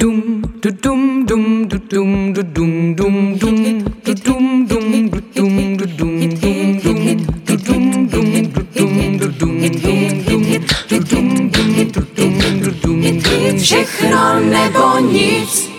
Dum 0.00 0.42
du 0.62 0.70
dum 0.84 1.24
dum 1.26 1.68
du 1.68 1.78
dum 1.90 2.32
du 2.34 2.42
dum 2.42 2.94
dum 2.96 3.38
dum 3.38 3.84
du 4.04 4.14
dum 4.14 4.66
dum 4.68 5.10
du 5.10 5.20
dum 5.34 5.76
du 5.76 5.86
dum 5.86 6.36
dum 6.40 6.78
dum 6.82 7.16
du 7.46 7.56
dum 7.56 8.08
dum 8.08 8.52
du 8.52 8.64
dum 8.76 9.16
du 9.18 9.26
dum 9.38 9.56
dum 9.80 10.02
dum 10.26 10.42
du 10.88 10.98
dum 11.00 11.50
dum 11.50 11.88
du 11.92 12.00
dum 12.16 12.60
du 12.60 12.70
dum 12.82 13.00
dum 13.20 13.58
všechno 13.58 14.40
nebo 14.40 14.98
nic. 15.12 15.70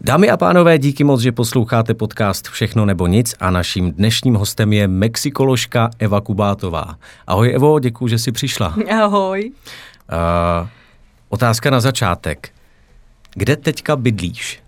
Dámy 0.00 0.30
a 0.30 0.36
pánové, 0.36 0.78
díky 0.78 1.04
moc, 1.04 1.20
že 1.20 1.32
posloucháte 1.32 1.94
podcast 1.94 2.48
Všechno 2.48 2.86
nebo 2.86 3.06
nic 3.06 3.34
a 3.40 3.50
naším 3.50 3.92
dnešním 3.92 4.34
hostem 4.34 4.72
je 4.72 4.88
mexikoložka 4.88 5.90
Eva 5.98 6.20
Kubátová. 6.20 6.96
Ahoj 7.26 7.54
Evo, 7.54 7.78
děkuji, 7.78 8.08
že 8.08 8.18
jsi 8.18 8.32
přišla. 8.32 8.74
Ahoj. 9.02 9.52
Uh, 10.12 10.68
otázka 11.28 11.70
na 11.70 11.80
začátek. 11.80 12.52
Kde 13.34 13.56
teďka 13.56 13.96
bydlíš? 13.96 14.62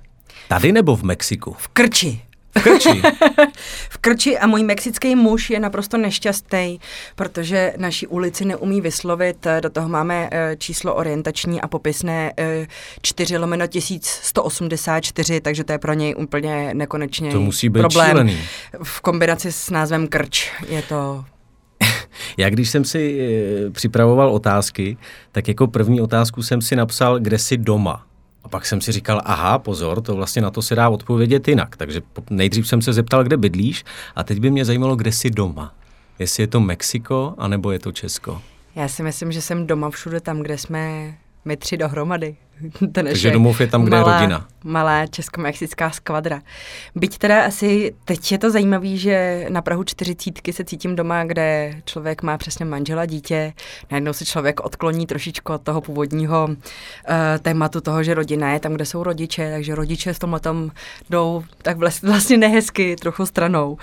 Tady 0.48 0.73
nebo 0.73 0.97
v 0.97 1.02
Mexiku? 1.02 1.57
V 1.59 1.69
Krči. 1.69 2.20
V 2.59 2.62
Krči? 2.62 3.02
v 3.91 3.98
Krči 3.98 4.39
a 4.39 4.47
můj 4.47 4.62
mexický 4.62 5.16
muž 5.16 5.51
je 5.51 5.61
naprosto 5.61 5.98
nešťastný, 5.98 6.80
protože 7.15 7.73
naší 7.77 8.06
ulici 8.06 8.45
neumí 8.45 8.80
vyslovit. 8.80 9.47
Do 9.61 9.70
toho 9.70 9.89
máme 9.89 10.29
eh, 10.33 10.56
číslo 10.59 10.95
orientační 10.95 11.61
a 11.61 11.69
popisné 11.69 12.33
4 13.03 13.34
eh, 13.34 13.39
lomeno 13.39 13.66
1184, 13.66 15.41
takže 15.41 15.65
to 15.65 15.73
je 15.73 15.78
pro 15.78 15.92
něj 15.92 16.15
úplně 16.19 16.75
nekonečně 16.75 17.33
to 17.33 17.41
musí 17.41 17.69
být 17.69 17.81
problém. 17.81 18.09
Šílený. 18.09 18.39
V 18.83 19.01
kombinaci 19.01 19.53
s 19.53 19.70
názvem 19.70 20.09
Krč 20.09 20.51
je 20.69 20.83
to 20.83 21.25
já 22.37 22.51
když 22.51 22.70
jsem 22.70 22.84
si 22.84 23.19
připravoval 23.73 24.31
otázky, 24.31 24.97
tak 25.33 25.48
jako 25.48 25.67
první 25.67 26.01
otázku 26.01 26.42
jsem 26.42 26.62
si 26.62 26.77
napsal, 26.77 27.19
kde 27.19 27.39
jsi 27.39 27.56
doma. 27.56 28.06
A 28.45 28.48
pak 28.48 28.66
jsem 28.66 28.80
si 28.80 28.93
říkal, 28.93 29.23
aha, 29.25 29.59
pozor, 29.59 30.01
to 30.03 30.16
vlastně 30.16 30.43
na 30.43 30.51
to 30.51 30.62
se 30.62 30.75
dá 30.75 30.89
odpovědět 30.89 31.48
jinak. 31.48 31.77
Takže 31.77 32.03
nejdřív 32.31 32.69
jsem 32.69 32.83
se 32.83 32.92
zeptal, 32.92 33.25
kde 33.25 33.37
bydlíš 33.37 33.84
a 34.17 34.25
teď 34.25 34.41
by 34.41 34.50
mě 34.50 34.64
zajímalo, 34.64 34.97
kde 34.97 35.12
jsi 35.12 35.31
doma. 35.31 35.75
Jestli 36.19 36.42
je 36.42 36.47
to 36.47 36.61
Mexiko, 36.61 37.34
anebo 37.39 37.72
je 37.72 37.78
to 37.78 37.92
Česko. 37.92 38.42
Já 38.77 38.89
si 38.89 39.03
myslím, 39.03 39.33
že 39.33 39.42
jsem 39.42 39.67
doma 39.67 39.91
všude 39.91 40.20
tam, 40.20 40.41
kde 40.41 40.59
jsme 40.59 41.15
my 41.45 41.56
tři 41.56 41.77
dohromady. 41.77 42.37
Takže 42.92 43.30
domov 43.30 43.60
je 43.60 43.66
tam, 43.66 43.84
kde 43.84 43.97
malá, 43.97 44.14
je 44.14 44.20
rodina. 44.20 44.48
Malá 44.64 45.06
česko-mexická 45.06 45.91
skvadra. 45.91 46.41
Byť 46.94 47.19
teda 47.19 47.44
asi 47.44 47.94
teď 48.05 48.33
je 48.33 48.38
to 48.38 48.50
zajímavé, 48.50 48.97
že 48.97 49.47
na 49.48 49.62
Prahu 49.62 49.84
čtyřicítky 49.84 50.52
se 50.52 50.64
cítím 50.64 50.97
doma, 50.97 51.25
kde 51.25 51.75
člověk 51.84 52.22
má 52.22 52.38
přesně 52.38 52.64
manžela, 52.64 53.06
dítě. 53.06 53.52
Najednou 53.91 54.12
se 54.12 54.25
člověk 54.25 54.60
odkloní 54.60 55.06
trošičku 55.06 55.52
od 55.52 55.62
toho 55.62 55.80
původního 55.80 56.48
uh, 56.48 56.56
tématu 57.42 57.80
toho, 57.80 58.02
že 58.02 58.14
rodina 58.14 58.52
je 58.52 58.60
tam, 58.60 58.72
kde 58.72 58.86
jsou 58.86 59.02
rodiče, 59.02 59.50
takže 59.50 59.75
rodiče 59.75 60.14
s 60.14 60.19
tomhle 60.19 60.41
tom 60.41 60.70
jdou 61.10 61.44
tak 61.62 61.77
vlastně 62.02 62.36
nehezky 62.36 62.97
trochu 62.97 63.27
stranou. 63.27 63.72
Uh, 63.72 63.78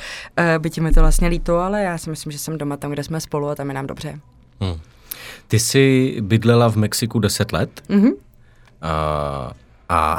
byť 0.58 0.80
mi 0.80 0.92
to 0.92 1.00
vlastně 1.00 1.28
líto, 1.28 1.58
ale 1.58 1.84
já 1.84 1.98
si 1.98 2.10
myslím, 2.10 2.32
že 2.32 2.40
jsem 2.40 2.58
doma 2.58 2.78
tam, 2.78 2.92
kde 2.92 3.04
jsme 3.04 3.22
spolu 3.22 3.48
a 3.48 3.56
tam 3.56 3.68
je 3.68 3.74
nám 3.74 3.88
dobře. 3.88 4.20
Hmm. 4.62 4.80
Ty 5.48 5.60
jsi 5.60 6.16
bydlela 6.22 6.70
v 6.70 6.76
Mexiku 6.76 7.20
10 7.20 7.52
let 7.52 7.82
mm-hmm. 7.90 8.12
A, 8.82 9.52
a 9.90 10.18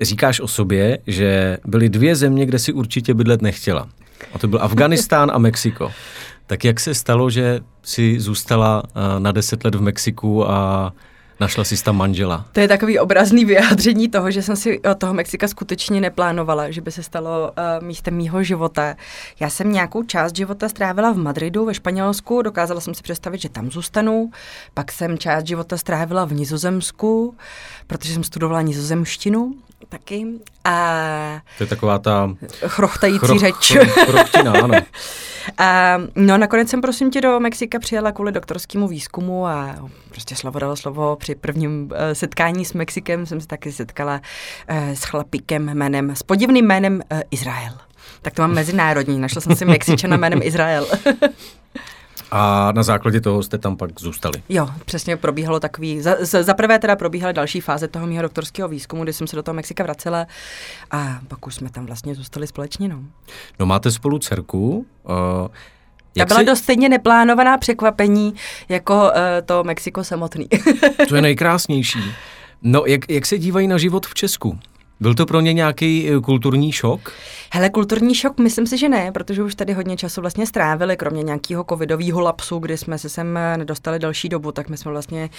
říkáš 0.00 0.40
o 0.40 0.48
sobě, 0.48 0.98
že 1.06 1.58
byly 1.64 1.88
dvě 1.88 2.16
země, 2.16 2.46
kde 2.46 2.58
si 2.58 2.72
určitě 2.72 3.14
bydlet 3.14 3.42
nechtěla. 3.42 3.88
A 4.32 4.38
to 4.38 4.48
byl 4.48 4.58
Afganistán 4.62 5.30
a 5.34 5.38
Mexiko. 5.38 5.92
Tak 6.46 6.64
jak 6.64 6.80
se 6.80 6.94
stalo, 6.94 7.30
že 7.30 7.60
si 7.82 8.20
zůstala 8.20 8.82
na 9.18 9.32
10 9.32 9.64
let 9.64 9.74
v 9.74 9.80
Mexiku 9.80 10.50
a 10.50 10.92
Našla 11.40 11.64
jsi 11.64 11.84
tam 11.84 11.96
manžela. 11.96 12.44
To 12.52 12.60
je 12.60 12.68
takový 12.68 12.98
obrazný 12.98 13.44
vyjádření 13.44 14.08
toho, 14.08 14.30
že 14.30 14.42
jsem 14.42 14.56
si 14.56 14.80
od 14.80 14.98
toho 14.98 15.14
Mexika 15.14 15.48
skutečně 15.48 16.00
neplánovala, 16.00 16.70
že 16.70 16.80
by 16.80 16.92
se 16.92 17.02
stalo 17.02 17.50
uh, 17.50 17.86
místem 17.86 18.14
mýho 18.14 18.42
života. 18.42 18.96
Já 19.40 19.50
jsem 19.50 19.72
nějakou 19.72 20.02
část 20.02 20.36
života 20.36 20.68
strávila 20.68 21.10
v 21.10 21.16
Madridu 21.16 21.64
ve 21.64 21.74
Španělsku, 21.74 22.42
dokázala 22.42 22.80
jsem 22.80 22.94
si 22.94 23.02
představit, 23.02 23.40
že 23.40 23.48
tam 23.48 23.70
zůstanu. 23.70 24.30
Pak 24.74 24.92
jsem 24.92 25.18
část 25.18 25.46
života 25.46 25.76
strávila 25.76 26.24
v 26.24 26.32
Nizozemsku, 26.32 27.36
protože 27.86 28.14
jsem 28.14 28.24
studovala 28.24 28.62
nizozemštinu 28.62 29.54
taky. 29.88 30.26
A... 30.64 31.40
To 31.58 31.64
je 31.64 31.68
taková 31.68 31.98
ta... 31.98 32.34
Chrochtající 32.66 33.18
chroch, 33.18 33.40
řeč. 33.40 33.76
Chrochtina, 34.04 34.52
ano. 34.52 34.74
A, 35.58 35.98
no 36.16 36.38
nakonec 36.38 36.68
jsem 36.68 36.80
prosím 36.80 37.10
tě 37.10 37.20
do 37.20 37.40
Mexika 37.40 37.78
přijela 37.78 38.12
kvůli 38.12 38.32
doktorskému 38.32 38.88
výzkumu 38.88 39.46
a 39.46 39.88
prostě 40.08 40.36
slovo 40.36 40.58
dalo 40.58 40.76
slovo. 40.76 41.16
Při 41.16 41.34
prvním 41.34 41.82
uh, 41.82 41.90
setkání 42.12 42.64
s 42.64 42.72
Mexikem 42.72 43.26
jsem 43.26 43.40
se 43.40 43.46
taky 43.46 43.72
setkala 43.72 44.20
uh, 44.70 44.76
s 44.94 45.04
chlapíkem 45.04 45.70
jménem, 45.74 46.16
s 46.16 46.22
podivným 46.22 46.66
jménem 46.66 47.02
uh, 47.12 47.20
Izrael. 47.30 47.72
Tak 48.22 48.34
to 48.34 48.42
mám 48.42 48.54
mezinárodní, 48.54 49.20
našla 49.20 49.40
jsem 49.40 49.56
si 49.56 49.64
Mexičana 49.64 50.16
jménem 50.16 50.40
Izrael. 50.42 50.86
A 52.30 52.72
na 52.72 52.82
základě 52.82 53.20
toho 53.20 53.42
jste 53.42 53.58
tam 53.58 53.76
pak 53.76 54.00
zůstali? 54.00 54.42
Jo, 54.48 54.68
přesně 54.84 55.16
probíhalo 55.16 55.60
takový, 55.60 56.00
za, 56.00 56.16
za 56.20 56.54
prvé 56.54 56.78
teda 56.78 56.96
probíhaly 56.96 57.32
další 57.34 57.60
fáze 57.60 57.88
toho 57.88 58.06
mého 58.06 58.22
doktorského 58.22 58.68
výzkumu, 58.68 59.02
kdy 59.02 59.12
jsem 59.12 59.26
se 59.26 59.36
do 59.36 59.42
toho 59.42 59.54
Mexika 59.54 59.82
vracela 59.82 60.26
a 60.90 61.18
pak 61.28 61.46
už 61.46 61.54
jsme 61.54 61.70
tam 61.70 61.86
vlastně 61.86 62.14
zůstali 62.14 62.46
společně. 62.46 62.88
No, 62.88 63.00
no 63.58 63.66
máte 63.66 63.90
spolu 63.90 64.18
dcerku, 64.18 64.86
uh, 65.02 65.48
Ta 66.18 66.24
byla 66.24 66.40
si... 66.40 66.46
dost 66.46 66.58
stejně 66.58 66.88
neplánovaná 66.88 67.58
překvapení 67.58 68.34
jako 68.68 68.94
uh, 68.94 69.10
to 69.44 69.64
Mexiko 69.64 70.04
samotný. 70.04 70.48
to 71.08 71.16
je 71.16 71.22
nejkrásnější. 71.28 71.98
No, 72.62 72.82
jak, 72.86 73.10
jak 73.10 73.26
se 73.26 73.38
dívají 73.38 73.68
na 73.68 73.78
život 73.78 74.06
v 74.06 74.14
Česku? 74.14 74.58
Byl 75.00 75.14
to 75.14 75.26
pro 75.26 75.40
ně 75.40 75.52
nějaký 75.52 76.10
eh, 76.10 76.20
kulturní 76.20 76.72
šok? 76.72 77.12
Hele, 77.52 77.70
kulturní 77.70 78.14
šok, 78.14 78.38
myslím 78.38 78.66
si, 78.66 78.78
že 78.78 78.88
ne, 78.88 79.12
protože 79.12 79.42
už 79.42 79.54
tady 79.54 79.72
hodně 79.72 79.96
času 79.96 80.20
vlastně 80.20 80.46
strávili, 80.46 80.96
kromě 80.96 81.22
nějakého 81.22 81.64
covidového 81.68 82.20
lapsu, 82.20 82.58
kdy 82.58 82.76
jsme 82.76 82.98
se 82.98 83.08
sem 83.08 83.36
eh, 83.36 83.56
nedostali 83.56 83.98
další 83.98 84.28
dobu, 84.28 84.52
tak 84.52 84.68
my 84.68 84.76
jsme 84.76 84.90
vlastně, 84.90 85.30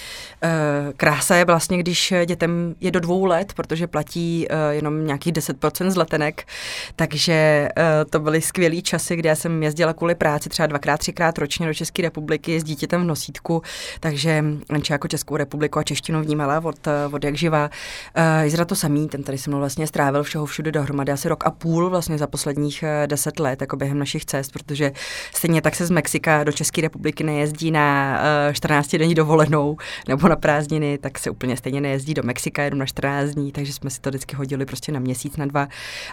uh, 0.44 0.50
krása 0.98 1.36
je 1.36 1.46
vlastně, 1.46 1.78
když 1.78 2.14
dětem 2.26 2.76
je 2.82 2.92
do 2.92 3.00
dvou 3.00 3.26
let, 3.26 3.54
protože 3.54 3.88
platí 3.88 4.48
jenom 4.70 5.06
nějakých 5.06 5.34
10% 5.34 5.90
z 5.90 5.96
letenek, 5.96 6.48
takže 6.96 7.68
to 8.10 8.20
byly 8.20 8.42
skvělé 8.42 8.82
časy, 8.82 9.16
kdy 9.16 9.30
já 9.30 9.36
jsem 9.36 9.64
jezdila 9.64 9.94
kvůli 9.94 10.16
práci 10.16 10.50
třeba 10.50 10.68
dvakrát, 10.68 10.98
třikrát 10.98 11.38
ročně 11.38 11.68
do 11.68 11.74
České 11.74 12.02
republiky 12.02 12.60
s 12.60 12.64
dítětem 12.64 13.02
v 13.02 13.06
nosítku, 13.06 13.62
takže 14.00 14.46
jako 14.90 15.08
Českou 15.08 15.38
republiku 15.38 15.80
a 15.80 15.84
češtinu 15.84 16.22
vnímala 16.22 16.62
od, 16.64 16.88
od 17.12 17.24
jak 17.24 17.38
živa. 17.38 17.70
Uh, 18.18 18.44
Jizra 18.44 18.66
to 18.66 18.76
samý, 18.76 19.08
ten 19.08 19.24
tady 19.24 19.38
se 19.38 19.51
mnou 19.52 19.60
vlastně 19.60 19.88
strávil 19.88 20.24
všeho 20.24 20.46
všude 20.46 20.72
dohromady 20.72 21.12
asi 21.12 21.30
rok 21.30 21.46
a 21.46 21.52
půl 21.52 21.90
vlastně 21.90 22.18
za 22.18 22.28
posledních 22.28 22.84
eh, 22.84 23.08
deset 23.08 23.40
let, 23.40 23.62
jako 23.62 23.78
během 23.78 24.00
našich 24.00 24.26
cest, 24.26 24.52
protože 24.52 24.92
stejně 25.36 25.62
tak 25.62 25.76
se 25.76 25.86
z 25.86 25.90
Mexika 25.90 26.44
do 26.44 26.52
České 26.52 26.82
republiky 26.82 27.24
nejezdí 27.24 27.72
na 27.72 28.20
14 28.54 28.94
eh, 28.94 28.98
denní 28.98 29.16
dovolenou 29.16 29.78
nebo 30.08 30.28
na 30.28 30.36
prázdniny, 30.36 30.98
tak 30.98 31.20
se 31.20 31.30
úplně 31.30 31.58
stejně 31.58 31.82
nejezdí 31.82 32.14
do 32.14 32.24
Mexika 32.24 32.64
jenom 32.64 32.80
na 32.80 32.86
14 32.86 33.30
dní, 33.30 33.52
takže 33.52 33.74
jsme 33.74 33.90
si 33.90 34.02
to 34.02 34.10
vždycky 34.10 34.36
hodili 34.36 34.66
prostě 34.66 34.92
na 34.92 35.00
měsíc, 35.00 35.38
na 35.38 35.46
dva. 35.46 35.68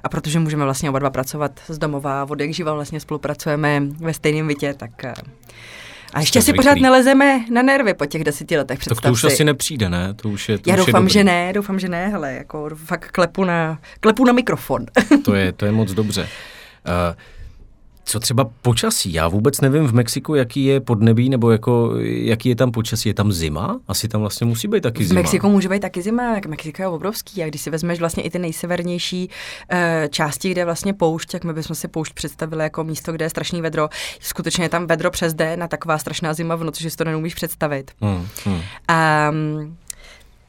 A 0.05 0.09
protože 0.09 0.39
můžeme 0.39 0.65
vlastně 0.65 0.91
oba 0.91 0.99
dva 0.99 1.11
pracovat 1.11 1.61
z 1.69 1.79
domova, 1.79 2.27
od 2.31 2.41
jak 2.41 2.53
živa 2.53 2.75
vlastně 2.75 3.01
spolupracujeme 3.01 3.81
ve 3.81 4.15
stejném 4.15 4.47
bytě, 4.47 4.75
tak 4.75 5.05
eh, 5.05 5.15
a 6.15 6.21
ještě 6.21 6.43
si 6.43 6.53
pořád 6.53 6.79
nelezeme 6.79 7.41
na 7.51 7.63
nervy 7.63 7.95
po 7.95 8.07
těch 8.07 8.25
deseti 8.25 8.57
letech, 8.57 8.79
Tak 8.79 9.01
to 9.01 9.13
už 9.13 9.21
si. 9.21 9.27
asi 9.27 9.45
nepřijde, 9.45 9.89
ne? 9.89 10.15
To 10.15 10.29
už 10.29 10.49
je, 10.49 10.59
to 10.59 10.71
Já 10.71 10.77
už 10.77 10.87
doufám, 10.87 11.05
je 11.05 11.11
že 11.11 11.25
ne, 11.25 11.53
doufám, 11.53 11.79
že 11.79 11.89
ne, 11.89 12.09
hele, 12.09 12.33
jako 12.33 12.71
fakt 12.85 13.11
klepu 13.11 13.45
na, 13.45 13.79
klepu 14.01 14.25
na 14.25 14.33
mikrofon. 14.33 14.87
to, 15.25 15.35
je, 15.35 15.53
to 15.53 15.67
je 15.67 15.73
moc 15.73 15.93
dobře. 15.93 16.23
Uh, 16.23 17.17
co 18.09 18.21
třeba 18.21 18.51
počasí? 18.63 19.13
Já 19.13 19.29
vůbec 19.29 19.61
nevím 19.61 19.87
v 19.87 19.95
Mexiku, 19.95 20.35
jaký 20.35 20.65
je 20.65 20.81
podnebí, 20.81 21.29
nebo 21.29 21.51
jako, 21.51 21.93
jaký 22.03 22.49
je 22.49 22.57
tam 22.57 22.73
počasí. 22.73 23.09
Je 23.09 23.15
tam 23.15 23.33
zima? 23.33 23.81
Asi 23.89 24.09
tam 24.09 24.21
vlastně 24.21 24.47
musí 24.47 24.69
být 24.69 24.81
taky 24.81 25.05
zima. 25.05 25.21
V 25.21 25.23
Mexiku 25.23 25.49
může 25.49 25.69
být 25.69 25.81
taky 25.81 26.03
zima, 26.03 26.37
Mexiko 26.49 26.83
je 26.83 26.89
obrovský. 26.89 27.43
A 27.43 27.47
když 27.47 27.61
si 27.61 27.71
vezmeš 27.71 27.99
vlastně 27.99 28.23
i 28.23 28.31
ty 28.31 28.39
nejsevernější 28.39 29.29
uh, 29.73 29.79
části, 30.11 30.51
kde 30.51 30.61
je 30.61 30.65
vlastně 30.65 30.95
poušť, 30.95 31.31
tak 31.31 31.45
my 31.45 31.53
bychom 31.53 31.77
si 31.77 31.89
poušť 31.89 32.13
představili 32.13 32.63
jako 32.63 32.85
místo, 32.85 33.13
kde 33.13 33.25
je 33.25 33.31
strašný 33.31 33.63
vedro. 33.63 33.89
Skutečně 34.21 34.65
je 34.65 34.69
tam 34.69 34.87
vedro 34.87 35.11
přes 35.11 35.35
den 35.35 35.63
a 35.63 35.69
taková 35.69 35.99
strašná 35.99 36.35
zima 36.35 36.57
v 36.57 36.65
noci, 36.65 36.83
že 36.83 36.91
si 36.91 36.97
to 36.97 37.05
neumíš 37.05 37.35
představit. 37.35 37.91
Hmm, 38.01 38.27
hmm. 38.45 38.61
Um, 39.31 39.77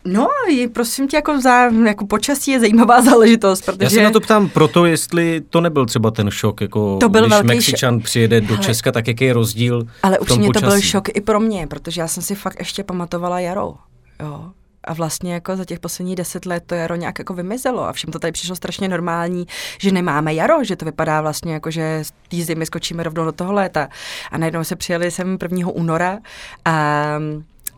No, 0.06 0.28
je, 0.50 0.70
prosím 0.70 1.08
tě, 1.08 1.18
jako, 1.18 1.42
za, 1.42 1.66
jako 1.66 2.06
počasí 2.06 2.52
je 2.52 2.60
zajímavá 2.60 3.02
záležitost, 3.10 3.62
protože... 3.66 3.86
Já 3.86 3.90
se 3.90 4.04
na 4.04 4.12
to 4.12 4.22
ptám 4.22 4.50
proto, 4.50 4.86
jestli 4.86 5.42
to 5.50 5.62
nebyl 5.62 5.86
třeba 5.86 6.12
ten 6.12 6.32
šok, 6.32 6.62
jako 6.62 6.98
to 6.98 7.10
byl 7.10 7.28
když 7.28 7.42
Mexičan 7.44 7.96
šok. 7.96 8.04
přijede 8.04 8.42
do 8.42 8.56
ale, 8.56 8.64
Česka, 8.64 8.92
tak 8.92 9.08
jaký 9.08 9.24
je 9.26 9.34
rozdíl 9.34 9.84
Ale 10.04 10.20
upřímně 10.20 10.50
to 10.54 10.60
byl 10.60 10.82
šok 10.82 11.18
i 11.18 11.22
pro 11.22 11.40
mě, 11.40 11.68
protože 11.68 12.02
já 12.02 12.08
jsem 12.08 12.24
si 12.24 12.36
fakt 12.36 12.60
ještě 12.60 12.84
pamatovala 12.84 13.40
jaro, 13.40 13.74
jo. 14.20 14.52
A 14.84 14.94
vlastně 14.94 15.34
jako 15.34 15.56
za 15.56 15.66
těch 15.66 15.80
posledních 15.80 16.16
deset 16.16 16.46
let 16.46 16.64
to 16.68 16.76
jaro 16.76 16.96
nějak 16.96 17.20
jako 17.20 17.34
vymizelo 17.34 17.88
a 17.88 17.94
všem 17.94 18.12
to 18.12 18.20
tady 18.20 18.32
přišlo 18.32 18.56
strašně 18.56 18.88
normální, 18.88 19.46
že 19.80 19.92
nemáme 19.92 20.34
jaro, 20.34 20.64
že 20.64 20.76
to 20.76 20.86
vypadá 20.86 21.22
vlastně 21.22 21.54
jako, 21.54 21.72
že 21.72 22.00
z 22.04 22.12
té 22.28 22.38
zimy 22.38 22.66
skočíme 22.66 23.04
rovnou 23.04 23.26
do 23.26 23.32
toho 23.32 23.54
léta. 23.54 23.90
A 24.32 24.38
najednou 24.38 24.64
se 24.64 24.76
přijeli 24.76 25.12
sem 25.12 25.38
1. 25.42 25.68
února 25.68 26.20
a 26.66 27.06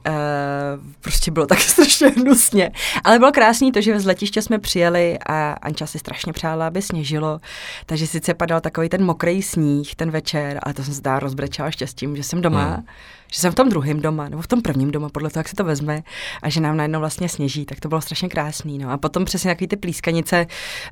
Uh, 0.07 0.83
prostě 1.01 1.31
bylo 1.31 1.48
tak 1.48 1.59
strašně 1.62 2.07
hnusně. 2.07 2.71
Ale 3.03 3.19
bylo 3.19 3.31
krásný 3.31 3.71
to, 3.71 3.81
že 3.81 4.00
z 4.00 4.06
letiště 4.06 4.42
jsme 4.42 4.59
přijeli 4.59 5.19
a 5.30 5.51
Anča 5.51 5.86
si 5.86 6.00
strašně 6.00 6.33
přála, 6.33 6.68
aby 6.68 6.81
sněžilo. 6.81 7.39
Takže 7.86 8.07
sice 8.07 8.33
padal 8.33 8.62
takový 8.62 8.89
ten 8.89 9.06
mokrý 9.06 9.42
sníh 9.42 9.95
ten 9.95 10.12
večer, 10.12 10.59
ale 10.63 10.74
to 10.74 10.83
jsem 10.83 10.94
se 10.94 11.01
dá 11.01 11.19
rozbrečela 11.19 11.71
štěstím, 11.71 12.15
že 12.15 12.24
jsem 12.24 12.42
doma. 12.42 12.65
Hmm 12.65 12.86
že 13.31 13.39
jsem 13.39 13.51
v 13.51 13.56
tom 13.56 13.69
druhém 13.69 14.00
doma, 14.00 14.30
nebo 14.30 14.42
v 14.42 14.48
tom 14.48 14.62
prvním 14.62 14.92
doma, 14.92 15.10
podle 15.10 15.30
toho, 15.30 15.39
jak 15.39 15.50
se 15.50 15.56
to 15.56 15.63
vezme, 15.63 16.04
a 16.42 16.50
že 16.50 16.62
nám 16.62 16.78
najednou 16.78 17.00
vlastně 17.00 17.30
sněží, 17.30 17.66
tak 17.66 17.80
to 17.80 17.88
bylo 17.88 18.01
strašně 18.01 18.30
krásný. 18.30 18.78
No. 18.78 18.92
A 18.92 18.98
potom 18.98 19.25
přesně 19.25 19.51
takový 19.51 19.68
ty 19.68 19.75
plískanice 19.75 20.48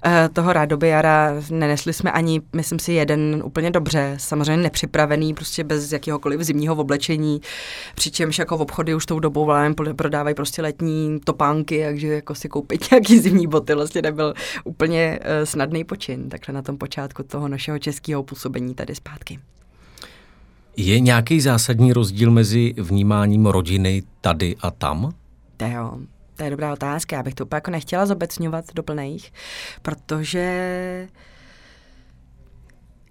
uh, 0.06 0.12
toho 0.34 0.54
rádoby 0.54 0.88
jara 0.88 1.34
nenesli 1.50 1.94
jsme 1.94 2.12
ani, 2.12 2.42
myslím 2.56 2.80
si, 2.80 2.94
jeden 2.94 3.42
úplně 3.46 3.72
dobře, 3.72 4.16
samozřejmě 4.18 4.64
nepřipravený, 4.64 5.34
prostě 5.34 5.64
bez 5.64 5.92
jakéhokoliv 5.92 6.42
zimního 6.42 6.76
oblečení, 6.76 7.42
přičemž 7.96 8.40
jako 8.40 8.58
v 8.58 8.62
obchody 8.62 8.96
už 8.96 9.06
tou 9.06 9.20
dobou 9.20 9.46
vlám 9.46 9.76
prodávají 9.96 10.36
prostě 10.36 10.62
letní 10.62 11.20
topánky, 11.24 11.84
takže 11.84 12.08
jako 12.08 12.36
si 12.36 12.50
koupit 12.50 12.92
nějaký 12.92 13.20
zimní 13.20 13.48
boty 13.48 13.74
vlastně 13.74 14.02
nebyl 14.02 14.34
úplně 14.64 15.20
uh, 15.20 15.46
snadný 15.46 15.84
počin, 15.84 16.30
takhle 16.30 16.54
na 16.54 16.62
tom 16.62 16.78
počátku 16.78 17.24
toho 17.24 17.48
našeho 17.48 17.80
českého 17.80 18.24
působení 18.24 18.76
tady 18.76 18.96
zpátky. 18.96 19.40
Je 20.78 21.00
nějaký 21.00 21.42
zásadní 21.42 21.94
rozdíl 21.94 22.32
mezi 22.32 22.74
vnímáním 22.78 23.46
rodiny 23.46 24.04
tady 24.22 24.56
a 24.62 24.72
tam? 24.72 25.14
To 25.58 25.66
jo, 25.66 25.98
to 26.36 26.44
je 26.44 26.50
dobrá 26.50 26.74
otázka. 26.74 27.16
Já 27.16 27.24
bych 27.24 27.34
to 27.34 27.46
úplně 27.46 27.58
jako 27.58 27.72
nechtěla 27.72 28.06
zobecňovat 28.06 28.66
do 28.76 28.84
plných, 28.84 29.34
protože 29.82 31.08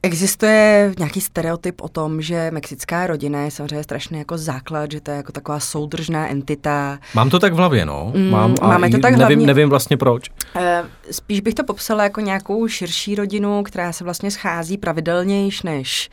Existuje 0.03 0.95
nějaký 0.99 1.21
stereotyp 1.21 1.81
o 1.81 1.89
tom, 1.89 2.23
že 2.23 2.51
mexická 2.51 3.07
rodina 3.07 3.41
je 3.41 3.51
samozřejmě 3.51 3.83
strašný 3.83 4.19
jako 4.19 4.39
základ, 4.39 4.93
že 4.93 5.01
to 5.01 5.11
je 5.11 5.17
jako 5.17 5.33
taková 5.33 5.61
soudržná 5.61 6.29
entita. 6.29 6.99
Mám 7.15 7.31
to 7.31 7.39
tak 7.39 7.53
v 7.53 7.57
hlavě, 7.57 7.87
no. 7.87 8.13
Mm, 8.15 8.31
Mám, 8.31 8.55
a 8.61 8.69
máme 8.69 8.91
to 8.91 8.99
tak 8.99 9.11
nevím, 9.11 9.19
hlavně, 9.19 9.47
nevím 9.47 9.69
vlastně 9.69 9.97
proč. 9.97 10.31
Eh, 10.57 10.85
spíš 11.11 11.41
bych 11.41 11.55
to 11.55 11.65
popsala 11.65 12.05
jako 12.05 12.21
nějakou 12.21 12.69
širší 12.69 13.15
rodinu, 13.15 13.63
která 13.63 13.93
se 13.93 14.05
vlastně 14.05 14.31
schází 14.31 14.79
pravidelnějš 14.79 15.63
než 15.63 16.11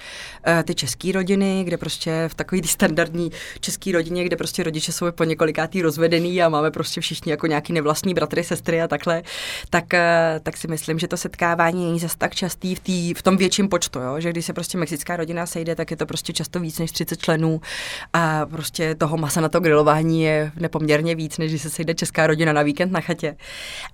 uh, 0.47 0.63
ty 0.63 0.75
české 0.75 1.11
rodiny, 1.11 1.63
kde 1.63 1.77
prostě 1.77 2.25
v 2.27 2.35
takové 2.35 2.61
standardní 2.65 3.31
české 3.59 3.91
rodině, 3.91 4.23
kde 4.23 4.35
prostě 4.35 4.63
rodiče 4.63 4.91
jsou 4.91 5.11
po 5.11 5.23
několikátý 5.23 5.81
rozvedený 5.81 6.43
a 6.43 6.49
máme 6.49 6.71
prostě 6.71 7.01
všichni 7.01 7.31
jako 7.31 7.47
nějaký 7.47 7.73
nevlastní 7.73 8.13
bratry, 8.13 8.43
sestry 8.43 8.81
a 8.81 8.87
takhle, 8.87 9.23
tak, 9.69 9.85
uh, 9.93 9.99
tak 10.43 10.57
si 10.57 10.67
myslím, 10.67 10.99
že 10.99 11.07
to 11.07 11.17
setkávání 11.17 11.85
není 11.85 11.99
zase 11.99 12.17
tak 12.17 12.35
častý 12.35 12.75
v, 12.75 12.79
tý, 12.79 13.13
v 13.13 13.21
tom 13.21 13.37
větším 13.37 13.69
počtu, 13.75 13.99
jo? 13.99 14.19
že 14.19 14.29
když 14.29 14.45
se 14.45 14.53
prostě 14.53 14.77
mexická 14.77 15.15
rodina 15.17 15.45
sejde, 15.45 15.75
tak 15.75 15.91
je 15.91 15.97
to 15.97 16.05
prostě 16.05 16.33
často 16.33 16.59
víc 16.59 16.79
než 16.79 16.91
30 16.91 17.19
členů 17.19 17.61
a 18.13 18.45
prostě 18.45 18.95
toho 18.95 19.17
masa 19.17 19.41
na 19.41 19.49
to 19.49 19.59
grilování 19.59 20.23
je 20.23 20.51
nepoměrně 20.55 21.15
víc, 21.15 21.37
než 21.37 21.51
když 21.51 21.61
se 21.61 21.69
sejde 21.69 21.93
česká 21.93 22.27
rodina 22.27 22.53
na 22.53 22.61
víkend 22.61 22.91
na 22.91 23.01
chatě. 23.01 23.35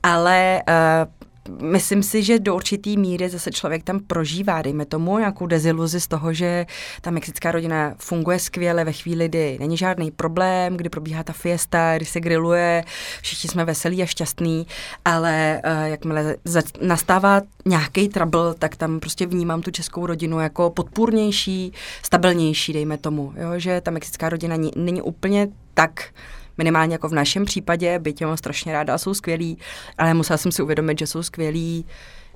Ale 0.04 0.62
uh, 0.69 1.31
myslím 1.62 2.04
si, 2.04 2.24
že 2.24 2.40
do 2.40 2.56
určitý 2.56 2.98
míry 2.98 3.30
zase 3.30 3.52
člověk 3.52 3.84
tam 3.84 4.00
prožívá, 4.00 4.62
dejme 4.62 4.86
tomu, 4.86 5.18
nějakou 5.18 5.46
deziluzi 5.46 6.02
z 6.02 6.08
toho, 6.08 6.34
že 6.34 6.66
ta 7.02 7.12
mexická 7.12 7.52
rodina 7.52 7.96
funguje 7.98 8.40
skvěle 8.40 8.84
ve 8.84 8.92
chvíli, 8.92 9.30
kdy 9.30 9.58
není 9.60 9.78
žádný 9.78 10.12
problém, 10.12 10.78
kdy 10.78 10.90
probíhá 10.90 11.24
ta 11.24 11.34
fiesta, 11.34 11.98
kdy 11.98 12.06
se 12.06 12.20
grilluje, 12.20 12.84
všichni 13.22 13.50
jsme 13.50 13.66
veselí 13.66 14.04
a 14.04 14.06
šťastní, 14.06 14.68
ale 15.06 15.62
uh, 15.66 15.88
jakmile 15.88 16.36
za- 16.46 16.62
nastává 16.82 17.42
nějaký 17.66 18.10
trouble, 18.10 18.54
tak 18.54 18.76
tam 18.76 19.00
prostě 19.00 19.26
vnímám 19.26 19.62
tu 19.62 19.72
českou 19.72 20.06
rodinu 20.06 20.40
jako 20.40 20.70
podpůrnější, 20.70 21.74
stabilnější, 22.04 22.74
dejme 22.74 22.98
tomu, 22.98 23.34
jo? 23.36 23.50
že 23.58 23.82
ta 23.82 23.92
mexická 23.92 24.30
rodina 24.30 24.58
není, 24.58 24.72
není 24.76 25.02
úplně 25.02 25.48
tak 25.74 26.14
minimálně 26.62 26.94
jako 26.94 27.10
v 27.10 27.13
našem 27.13 27.46
případě, 27.46 28.00
byť 28.00 28.25
mám 28.25 28.38
strašně 28.38 28.74
ráda 28.74 28.94
a 28.94 28.98
jsou 28.98 29.13
skvělí, 29.13 29.58
ale 29.98 30.13
musela 30.13 30.38
jsem 30.38 30.52
si 30.52 30.62
uvědomit, 30.62 31.00
že 31.00 31.08
jsou 31.08 31.24
skvělí 31.24 31.86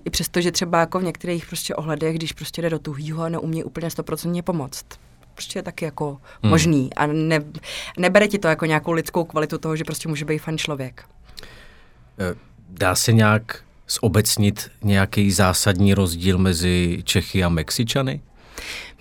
i 0.05 0.09
přesto, 0.09 0.41
že 0.41 0.51
třeba 0.51 0.79
jako 0.79 0.99
v 0.99 1.03
některých 1.03 1.45
prostě 1.45 1.75
ohledech, 1.75 2.15
když 2.15 2.31
prostě 2.31 2.61
jde 2.61 2.69
do 2.69 2.79
tuhýho 2.79 3.23
a 3.23 3.29
neumí 3.29 3.63
úplně 3.63 3.89
stoprocentně 3.89 4.43
pomoct 4.43 4.85
prostě 5.35 5.59
je 5.59 5.63
taky 5.63 5.85
jako 5.85 6.17
hmm. 6.43 6.49
možný 6.49 6.93
a 6.93 7.07
ne, 7.07 7.39
nebere 7.97 8.27
ti 8.27 8.39
to 8.39 8.47
jako 8.47 8.65
nějakou 8.65 8.91
lidskou 8.91 9.23
kvalitu 9.23 9.57
toho, 9.57 9.75
že 9.75 9.83
prostě 9.83 10.09
může 10.09 10.25
být 10.25 10.37
fan 10.37 10.57
člověk. 10.57 11.03
Eh, 12.19 12.35
dá 12.69 12.95
se 12.95 13.13
nějak 13.13 13.59
zobecnit 13.89 14.71
nějaký 14.83 15.31
zásadní 15.31 15.93
rozdíl 15.93 16.37
mezi 16.37 17.01
Čechy 17.03 17.43
a 17.43 17.49
Mexičany? 17.49 18.21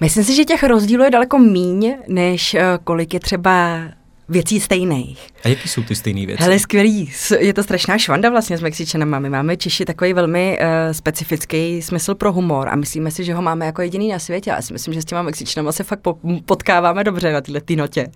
Myslím 0.01 0.25
si, 0.25 0.35
že 0.35 0.45
těch 0.45 0.63
rozdílů 0.63 1.05
je 1.05 1.11
daleko 1.11 1.39
míň, 1.39 1.97
než 2.09 2.55
eh, 2.55 2.79
kolik 2.85 3.15
je 3.15 3.21
třeba 3.21 3.81
věcí 4.29 4.61
stejných. 4.61 5.29
A 5.45 5.49
jaký 5.49 5.69
jsou 5.69 5.83
ty 5.83 5.95
stejné 5.95 6.27
věci? 6.27 6.43
Hele, 6.43 6.59
skvělý. 6.59 7.13
Je 7.39 7.55
to 7.55 7.63
strašná 7.63 7.99
švanda 7.99 8.31
vlastně 8.31 8.59
s 8.59 8.61
Mexičanama. 8.61 9.19
My 9.19 9.31
máme 9.31 9.57
Češi 9.57 9.85
takový 9.85 10.13
velmi 10.13 10.59
uh, 10.61 10.93
specifický 10.93 11.83
smysl 11.83 12.15
pro 12.15 12.33
humor 12.33 12.69
a 12.69 12.77
myslíme 12.77 13.11
si, 13.11 13.25
že 13.25 13.35
ho 13.35 13.43
máme 13.43 13.67
jako 13.67 13.83
jediný 13.83 14.09
na 14.09 14.19
světě. 14.19 14.51
Já 14.51 14.63
si 14.63 14.73
myslím, 14.73 14.95
že 14.95 15.03
s 15.03 15.05
těma 15.05 15.23
Mexičanama 15.23 15.73
se 15.73 15.85
fakt 15.85 16.01
po- 16.01 16.19
potkáváme 16.47 17.05
dobře 17.05 17.33
na 17.33 17.41
této 17.41 17.61
tý 17.61 17.77
notě. 17.77 18.07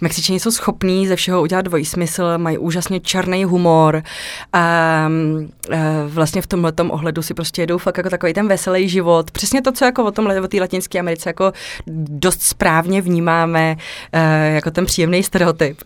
Mexičani 0.00 0.40
jsou 0.40 0.50
schopní 0.50 1.08
ze 1.08 1.16
všeho 1.16 1.42
udělat 1.42 1.62
dvojí 1.62 1.84
smysl, 1.84 2.24
mají 2.36 2.58
úžasně 2.58 3.00
černý 3.00 3.44
humor 3.44 4.02
a 4.52 5.06
uh, 5.68 5.76
vlastně 6.06 6.42
v 6.42 6.46
tomhle 6.46 6.72
ohledu 6.88 7.22
si 7.22 7.34
prostě 7.34 7.62
jedou 7.62 7.78
fakt 7.78 7.96
jako 7.96 8.10
takový 8.10 8.32
ten 8.32 8.48
veselý 8.48 8.88
život. 8.88 9.30
Přesně 9.30 9.62
to, 9.62 9.72
co 9.72 9.84
jako 9.84 10.04
o 10.04 10.10
tom 10.10 10.26
o 10.26 10.48
té 10.48 10.60
latinské 10.60 10.98
Americe 10.98 11.28
jako 11.28 11.52
dost 11.86 12.42
správně 12.42 13.02
vnímáme 13.02 13.76
uh, 14.14 14.54
jako 14.54 14.70
ten 14.70 14.86
příjemný 14.86 15.22
stereotyp. 15.32 15.82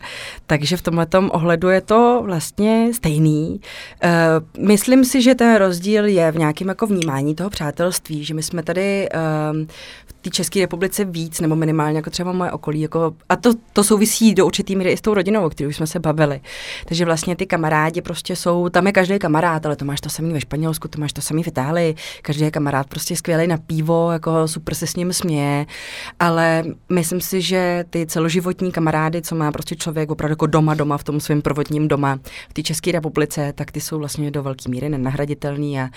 Takže 0.46 0.76
v 0.76 0.82
tomhle 0.82 1.06
ohledu 1.31 1.69
je 1.69 1.81
to 1.81 2.22
vlastně 2.25 2.90
stejný. 2.94 3.60
Uh, 4.04 4.66
myslím 4.66 5.04
si, 5.04 5.22
že 5.22 5.34
ten 5.34 5.56
rozdíl 5.56 6.04
je 6.04 6.32
v 6.32 6.38
nějakém 6.38 6.69
jako 6.69 6.87
vnímání 6.87 7.34
toho 7.34 7.50
přátelství, 7.50 8.25
že 8.25 8.34
my 8.34 8.43
jsme 8.43 8.62
tady 8.62 9.08
uh, 9.14 9.66
v 10.06 10.12
té 10.12 10.31
České 10.31 10.60
republice 10.60 11.04
víc, 11.04 11.40
nebo 11.40 11.56
minimálně 11.56 11.98
jako 11.98 12.10
třeba 12.10 12.32
moje 12.32 12.52
okolí. 12.52 12.81
Jako, 12.81 13.14
a 13.28 13.37
to, 13.37 13.50
to 13.72 13.84
souvisí 13.84 14.34
do 14.34 14.46
určitý 14.46 14.76
míry 14.76 14.93
i 14.93 14.96
s 14.96 15.00
tou 15.00 15.14
rodinou, 15.14 15.46
o 15.46 15.50
které 15.50 15.69
už 15.69 15.76
jsme 15.76 15.87
se 15.87 15.98
bavili. 15.98 16.40
Takže 16.87 17.04
vlastně 17.04 17.37
ty 17.37 17.46
kamarádi 17.46 18.02
prostě 18.02 18.37
jsou, 18.37 18.69
tam 18.69 18.87
je 18.87 18.93
každý 18.93 19.19
kamarád, 19.19 19.66
ale 19.66 19.76
to 19.76 19.84
máš 19.84 20.00
to 20.00 20.08
samý 20.08 20.32
ve 20.32 20.40
Španělsku, 20.40 20.88
to 20.88 21.00
máš 21.00 21.12
to 21.12 21.20
samý 21.20 21.43
v 21.43 21.46
Itálii. 21.48 21.94
Každý 22.22 22.44
je 22.44 22.50
kamarád 22.50 22.87
prostě 22.87 23.16
skvělý 23.16 23.46
na 23.46 23.58
pivo, 23.58 24.12
jako 24.12 24.48
super 24.48 24.75
se 24.75 24.87
s 24.87 24.96
ním 24.96 25.12
směje. 25.12 25.66
Ale 26.20 26.64
myslím 26.88 27.20
si, 27.20 27.40
že 27.40 27.84
ty 27.90 28.06
celoživotní 28.06 28.72
kamarády, 28.72 29.22
co 29.22 29.36
má 29.37 29.53
prostě 29.53 29.77
člověk 29.77 30.11
opravdu 30.11 30.33
jako 30.33 30.47
doma, 30.47 30.75
doma 30.75 30.99
v 30.99 31.05
tom 31.05 31.21
svém 31.21 31.43
prvotním 31.43 31.88
doma 31.88 32.19
v 32.49 32.53
té 32.53 32.62
České 32.62 32.93
republice, 32.93 33.53
tak 33.53 33.71
ty 33.71 33.81
jsou 33.81 33.99
vlastně 33.99 34.31
do 34.31 34.43
velké 34.43 34.70
míry 34.70 34.89
nenahraditelný 34.89 35.81
a, 35.81 35.89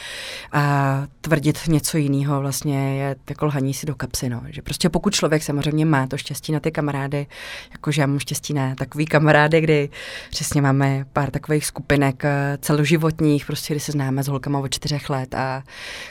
a 0.51 1.03
tvrdit 1.21 1.59
něco 1.67 1.97
jiného 1.97 2.41
vlastně 2.41 2.99
je 3.01 3.15
jako 3.29 3.45
lhaní 3.45 3.73
si 3.73 3.85
do 3.85 3.95
kapsy. 3.95 4.29
No. 4.29 4.41
Že 4.49 4.61
prostě 4.61 4.89
pokud 4.89 5.13
člověk 5.13 5.43
samozřejmě 5.43 5.85
má 5.85 6.07
to 6.07 6.17
štěstí 6.17 6.51
na 6.51 6.59
ty 6.59 6.71
kamarády, 6.71 7.27
jakože 7.71 8.01
já 8.01 8.07
mám 8.07 8.19
štěstí 8.19 8.53
na 8.53 8.75
takový 8.75 9.05
kamarády, 9.05 9.61
kdy 9.61 9.89
přesně 10.29 10.61
máme 10.61 11.05
pár 11.13 11.31
takových 11.31 11.65
skupinek 11.65 12.25
eh, 12.25 12.57
celoživotních, 12.61 13.45
prostě 13.45 13.73
kdy 13.73 13.79
se 13.79 13.91
známe 13.91 14.23
s 14.23 14.27
holkama 14.27 14.59
od 14.59 14.73
čtyřech 14.73 15.09
let 15.09 15.35
a 15.35 15.63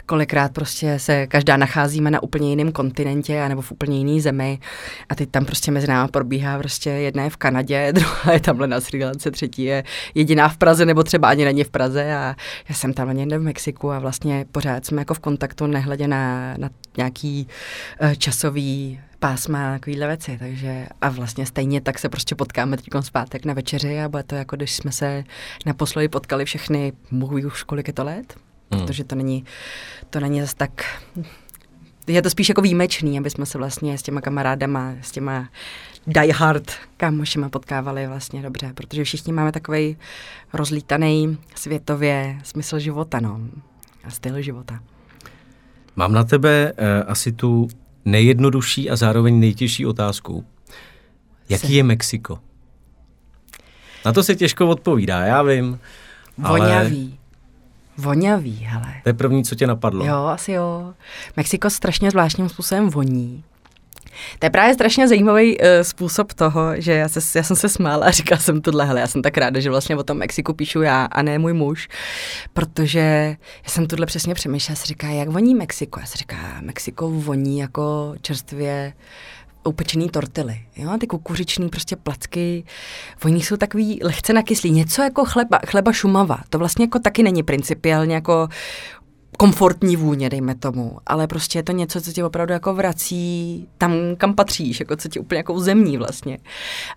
kolikrát 0.07 0.53
prostě 0.53 0.99
se 0.99 1.27
každá 1.27 1.57
nacházíme 1.57 2.11
na 2.11 2.23
úplně 2.23 2.51
jiném 2.51 2.73
kontinentě 2.73 3.49
nebo 3.49 3.63
v 3.63 3.73
úplně 3.73 3.99
jiné 3.99 4.21
zemi 4.21 4.59
a 5.09 5.15
teď 5.15 5.31
tam 5.31 5.45
prostě 5.45 5.71
mezi 5.71 5.87
námi 5.87 6.09
probíhá 6.11 6.59
prostě 6.59 6.91
jedna 6.91 7.18
je 7.25 7.31
v 7.31 7.37
Kanadě, 7.37 7.93
druhá 7.93 8.33
je 8.33 8.41
tamhle 8.41 8.67
na 8.67 8.81
Sri 8.81 9.05
Lance, 9.05 9.31
třetí 9.31 9.63
je 9.63 9.85
jediná 10.15 10.49
v 10.49 10.57
Praze 10.57 10.87
nebo 10.87 11.03
třeba 11.03 11.29
ani 11.29 11.45
není 11.45 11.65
v 11.65 11.71
Praze 11.71 12.15
a 12.15 12.37
já 12.69 12.75
jsem 12.75 12.93
tam 12.93 13.17
někde 13.17 13.39
v 13.39 13.43
Mexiku 13.43 13.91
a 13.91 13.99
vlastně 13.99 14.47
pořád 14.53 14.87
jsme 14.87 15.01
jako 15.01 15.15
v 15.15 15.19
kontaktu 15.19 15.67
nehledě 15.67 16.09
na, 16.09 16.55
na 16.59 16.71
nějaký 16.97 17.49
uh, 18.03 18.13
časový 18.15 19.01
pásma, 19.19 19.73
takovýhle 19.73 20.07
věci, 20.07 20.37
takže 20.39 20.87
a 21.01 21.09
vlastně 21.09 21.47
stejně 21.47 21.81
tak 21.81 21.99
se 21.99 22.09
prostě 22.09 22.35
potkáme 22.35 22.77
teď 22.77 22.87
zpátek 23.01 23.45
na 23.45 23.55
večeři 23.55 24.01
a 24.01 24.09
bude 24.09 24.23
to 24.23 24.35
jako, 24.35 24.57
když 24.57 24.77
jsme 24.77 24.93
se 24.93 25.25
naposledy 25.67 26.09
potkali 26.09 26.45
všechny, 26.45 26.93
mohu 27.11 27.37
už 27.47 27.63
kolik 27.63 27.87
je 27.87 27.93
to 27.93 28.05
let, 28.05 28.35
hmm. 28.71 28.81
protože 28.81 29.05
to 29.05 29.15
není, 29.15 29.45
to 30.11 30.21
není 30.21 30.41
zase 30.41 30.57
tak 30.57 30.85
je 32.07 32.23
to 32.23 32.31
spíš 32.31 32.49
jako 32.49 32.61
výjimečný, 32.61 33.19
aby 33.19 33.31
jsme 33.31 33.47
se 33.47 33.59
vlastně 33.59 33.99
s 33.99 34.03
těma 34.03 34.21
kamarádama, 34.21 34.95
s 35.01 35.11
těma 35.11 35.49
die 36.09 36.33
hard 36.33 36.73
kámošima 36.97 37.49
potkávali 37.49 38.07
vlastně 38.07 38.43
dobře, 38.43 38.73
protože 38.75 39.05
všichni 39.05 39.33
máme 39.33 39.53
takový 39.53 39.97
rozlítaný 40.53 41.39
světově 41.55 42.39
smysl 42.45 42.79
života, 42.79 43.21
no, 43.21 43.41
a 44.05 44.11
styl 44.11 44.43
života. 44.43 44.81
Mám 45.97 46.13
na 46.13 46.25
tebe 46.25 46.73
uh, 46.73 47.11
asi 47.11 47.33
tu 47.33 47.69
nejjednodušší 48.05 48.91
a 48.91 48.97
zároveň 48.97 49.41
nejtěžší 49.41 49.87
otázku. 49.87 50.45
Jaký 51.49 51.75
je 51.75 51.83
Mexiko? 51.83 52.39
Na 54.05 54.13
to 54.13 54.23
se 54.23 54.37
těžko 54.37 54.69
odpovídá, 54.69 55.21
já 55.21 55.43
vím. 55.43 55.79
Voňavý. 56.39 57.19
Ale... 57.19 57.19
Voňavý, 58.05 58.65
hele. 58.65 58.95
To 59.03 59.09
je 59.09 59.13
první, 59.13 59.45
co 59.45 59.55
tě 59.55 59.67
napadlo. 59.67 60.07
Jo, 60.07 60.25
asi 60.25 60.53
jo. 60.53 60.95
Mexiko 61.37 61.71
strašně 61.71 62.11
zvláštním 62.11 62.49
způsobem 62.49 62.91
voní. 62.91 63.45
To 64.39 64.47
je 64.47 64.51
právě 64.51 64.75
strašně 64.75 65.09
zajímavý 65.09 65.59
uh, 65.59 65.65
způsob 65.83 66.33
toho, 66.33 66.81
že 66.81 66.93
já, 66.93 67.09
se, 67.09 67.39
já 67.39 67.43
jsem 67.43 67.57
se 67.57 67.69
smála 67.69 68.07
a 68.07 68.11
říkala 68.11 68.41
jsem 68.41 68.61
tohle, 68.61 68.85
hele, 68.85 69.01
já 69.01 69.07
jsem 69.07 69.23
tak 69.23 69.39
ráda, 69.39 69.61
že 69.61 69.71
vlastně 69.71 69.97
o 69.97 70.03
tom 70.03 70.19
Mexiku 70.19 70.53
píšu 70.53 70.83
já 70.83 71.05
a 71.05 71.23
ne 71.23 71.39
můj 71.39 71.53
muž, 71.53 71.89
protože 72.53 73.37
já 73.65 73.71
jsem 73.71 73.87
tohle 73.87 74.07
přesně 74.07 74.35
přemýšlela, 74.35 74.77
si 74.77 74.87
říká, 74.87 75.07
jak 75.07 75.29
voní 75.29 75.55
Mexiko? 75.55 76.01
Já 76.01 76.07
si 76.07 76.19
říká, 76.19 76.37
Mexiko 76.61 77.11
voní 77.11 77.59
jako 77.59 78.15
čerstvě 78.23 78.93
upečený 79.65 80.09
tortily, 80.09 80.61
jo, 80.77 80.99
ty 81.01 81.07
kukuřičný 81.07 81.69
prostě 81.69 81.97
placky, 81.97 82.65
oni 83.25 83.43
jsou 83.43 83.57
takový 83.57 84.01
lehce 84.03 84.33
nakyslí, 84.33 84.71
něco 84.71 85.03
jako 85.03 85.25
chleba, 85.25 85.59
chleba 85.67 85.93
šumava, 85.93 86.39
to 86.51 86.59
vlastně 86.59 86.85
jako 86.85 86.99
taky 86.99 87.23
není 87.23 87.43
principiálně 87.43 88.15
jako 88.15 88.49
komfortní 89.43 89.97
vůně, 89.97 90.31
dejme 90.31 90.55
tomu, 90.55 90.99
ale 91.07 91.27
prostě 91.27 91.59
je 91.59 91.63
to 91.63 91.73
něco, 91.73 92.01
co 92.01 92.13
ti 92.13 92.23
opravdu 92.23 92.53
jako 92.53 92.75
vrací 92.75 93.67
tam, 93.79 93.93
kam 94.17 94.35
patříš, 94.35 94.81
jako 94.81 94.97
co 94.97 95.09
ti 95.09 95.21
úplně 95.21 95.39
jako 95.39 95.61
zemní 95.61 95.97
vlastně. 95.99 96.39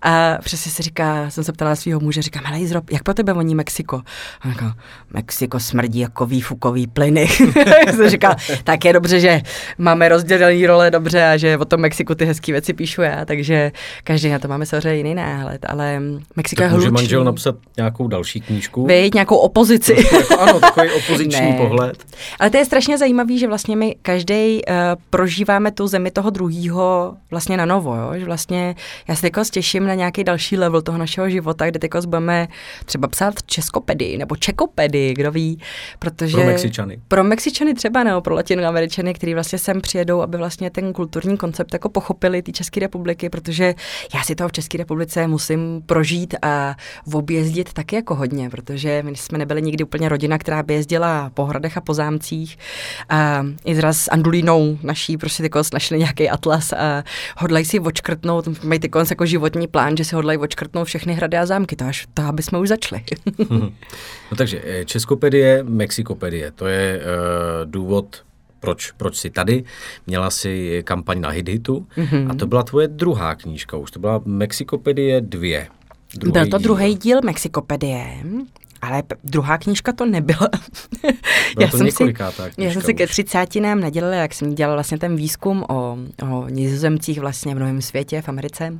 A 0.01 0.37
přesně 0.43 0.71
si 0.71 0.83
říká, 0.83 1.29
jsem 1.29 1.43
se 1.43 1.51
ptala 1.53 1.75
svého 1.75 1.99
muže, 1.99 2.21
říkám, 2.21 2.43
hele 2.45 2.59
Izro, 2.59 2.81
jak 2.91 3.03
po 3.03 3.13
tebe 3.13 3.33
voní 3.33 3.55
Mexiko? 3.55 4.01
A 4.41 4.47
jako, 4.47 4.65
Mexiko 5.13 5.59
smrdí 5.59 5.99
jako 5.99 6.25
výfukový 6.25 6.87
plyny. 6.87 7.27
jsem 7.95 8.09
říkal, 8.09 8.35
tak 8.63 8.85
je 8.85 8.93
dobře, 8.93 9.19
že 9.19 9.41
máme 9.77 10.09
rozdělený 10.09 10.67
role 10.67 10.91
dobře 10.91 11.25
a 11.25 11.37
že 11.37 11.57
o 11.57 11.65
tom 11.65 11.81
Mexiku 11.81 12.15
ty 12.15 12.25
hezké 12.25 12.51
věci 12.51 12.73
píšu 12.73 13.01
já, 13.01 13.25
takže 13.25 13.71
každý 14.03 14.29
na 14.29 14.39
to 14.39 14.47
máme 14.47 14.65
samozřejmě 14.65 14.97
jiný 14.97 15.15
náhled, 15.15 15.65
ale 15.69 15.99
Mexiko 16.35 16.61
tak 16.61 16.65
je 16.65 16.69
hlučný. 16.69 16.91
může 16.91 16.91
manžel 16.91 17.23
napsat 17.23 17.55
nějakou 17.77 18.07
další 18.07 18.41
knížku? 18.41 18.85
Vejď, 18.85 19.13
nějakou 19.13 19.35
opozici. 19.37 19.95
jako, 20.13 20.39
ano, 20.39 20.59
takový 20.59 20.89
opoziční 20.97 21.51
Ne. 21.51 21.57
pohled. 21.57 22.05
Ale 22.39 22.49
to 22.49 22.57
je 22.57 22.65
strašně 22.65 22.97
zajímavý, 22.97 23.39
že 23.39 23.47
vlastně 23.47 23.75
my 23.75 23.95
každý 24.01 24.61
uh, 24.69 24.75
prožíváme 25.09 25.71
tu 25.71 25.87
zemi 25.87 26.11
toho 26.11 26.29
druhého 26.29 27.17
vlastně 27.31 27.57
na 27.57 27.65
novo, 27.65 27.95
jo? 27.95 28.11
že 28.15 28.25
vlastně 28.25 28.75
já 29.07 29.15
se 29.15 29.21
teďko 29.21 29.41
těším 29.51 29.87
na 29.87 29.93
nějaký 29.93 30.23
další 30.23 30.57
level 30.57 30.81
toho 30.81 30.97
našeho 30.97 31.29
života, 31.29 31.67
kde 31.67 31.79
teďko 31.79 32.01
budeme 32.01 32.47
třeba 32.85 33.07
psát 33.07 33.33
českopedii 33.45 34.17
nebo 34.17 34.35
čekopedii, 34.35 35.13
kdo 35.13 35.31
ví, 35.31 35.59
protože... 35.99 36.37
Pro 36.37 36.45
Mexičany. 36.45 36.99
Pro 37.07 37.23
Mexičany 37.23 37.73
třeba, 37.73 38.03
nebo 38.03 38.21
pro 38.21 38.35
Latinoameričany, 38.35 39.13
kteří 39.13 39.33
vlastně 39.33 39.59
sem 39.59 39.81
přijedou, 39.81 40.21
aby 40.21 40.37
vlastně 40.37 40.69
ten 40.69 40.93
kulturní 40.93 41.37
koncept 41.37 41.73
jako 41.73 41.89
pochopili 41.89 42.41
té 42.41 42.51
České 42.51 42.79
republiky, 42.79 43.29
protože 43.29 43.75
já 44.13 44.23
si 44.23 44.35
toho 44.35 44.47
v 44.47 44.51
České 44.51 44.77
republice 44.77 45.27
musím 45.27 45.81
prožít 45.85 46.35
a 46.41 46.75
objezdit 47.13 47.73
taky 47.73 47.95
jako 47.95 48.15
hodně, 48.15 48.49
protože 48.49 49.03
my 49.03 49.15
jsme 49.15 49.37
nebyli 49.37 49.61
nikdy 49.61 49.83
úplně 49.83 50.09
rodina, 50.09 50.37
která 50.37 50.63
by 50.63 50.73
jezdila 50.73 51.31
po 51.33 51.45
hradech 51.45 51.77
a 51.77 51.81
po 51.81 51.93
zámcích. 51.93 52.20
A 53.09 53.45
i 53.65 53.75
zraz 53.75 53.97
s 53.97 54.11
Andulínou 54.11 54.77
naší 54.83 55.17
prostě 55.17 55.43
tyko 55.43 55.61
našli 55.73 55.99
nějaký 55.99 56.29
atlas 56.29 56.73
a 56.73 57.03
hodlají 57.37 57.65
si 57.65 57.79
očkrtnout, 57.79 58.63
mají 58.63 58.79
tyko 58.79 58.99
jako 59.09 59.25
životní 59.25 59.67
plán, 59.67 59.97
že 59.97 60.05
si 60.05 60.15
hodlají 60.15 60.39
očkrtnout 60.39 60.87
všechny 60.87 61.13
hrady 61.13 61.37
a 61.37 61.45
zámky, 61.45 61.75
to 61.75 61.85
až 61.85 62.07
to, 62.13 62.21
aby 62.21 62.43
jsme 62.43 62.59
už 62.59 62.69
začali. 62.69 63.03
No 64.31 64.37
takže 64.37 64.61
eh, 64.65 64.85
Českopedie, 64.85 65.63
Mexikopedie, 65.63 66.51
to 66.51 66.67
je 66.67 66.99
uh, 66.99 67.71
důvod, 67.71 68.23
proč, 68.59 68.91
proč 68.91 69.17
jsi 69.17 69.29
tady. 69.29 69.63
Měla 70.07 70.29
si 70.29 70.83
kampaň 70.85 71.21
na 71.21 71.29
HitHitu 71.29 71.87
mm-hmm. 71.97 72.31
a 72.31 72.35
to 72.35 72.47
byla 72.47 72.63
tvoje 72.63 72.87
druhá 72.87 73.35
knížka 73.35 73.77
už, 73.77 73.91
to 73.91 73.99
byla 73.99 74.21
Mexikopedie 74.25 75.21
2. 75.21 75.59
Byl 76.31 76.47
to 76.47 76.57
druhý 76.57 76.95
díl 76.95 77.19
Mexikopedie, 77.23 78.17
ale 78.81 79.03
druhá 79.23 79.57
knížka 79.57 79.91
to 79.91 80.05
nebyla. 80.05 80.49
Byla 81.57 81.69
to 81.71 81.77
několikátá 81.77 82.43
já 82.43 82.49
knížka 82.49 82.73
jsem 82.73 82.81
si 82.81 82.93
ke 82.93 83.07
třicátinám 83.07 83.79
nadělala, 83.79 84.15
jak 84.15 84.33
jsem 84.33 84.55
dělala 84.55 84.75
vlastně 84.75 84.97
ten 84.97 85.15
výzkum 85.15 85.65
o, 85.69 85.97
o 86.31 86.47
nizozemcích 86.49 87.19
vlastně 87.19 87.55
v 87.55 87.59
novém 87.59 87.81
světě, 87.81 88.21
v 88.21 88.29
Americe, 88.29 88.73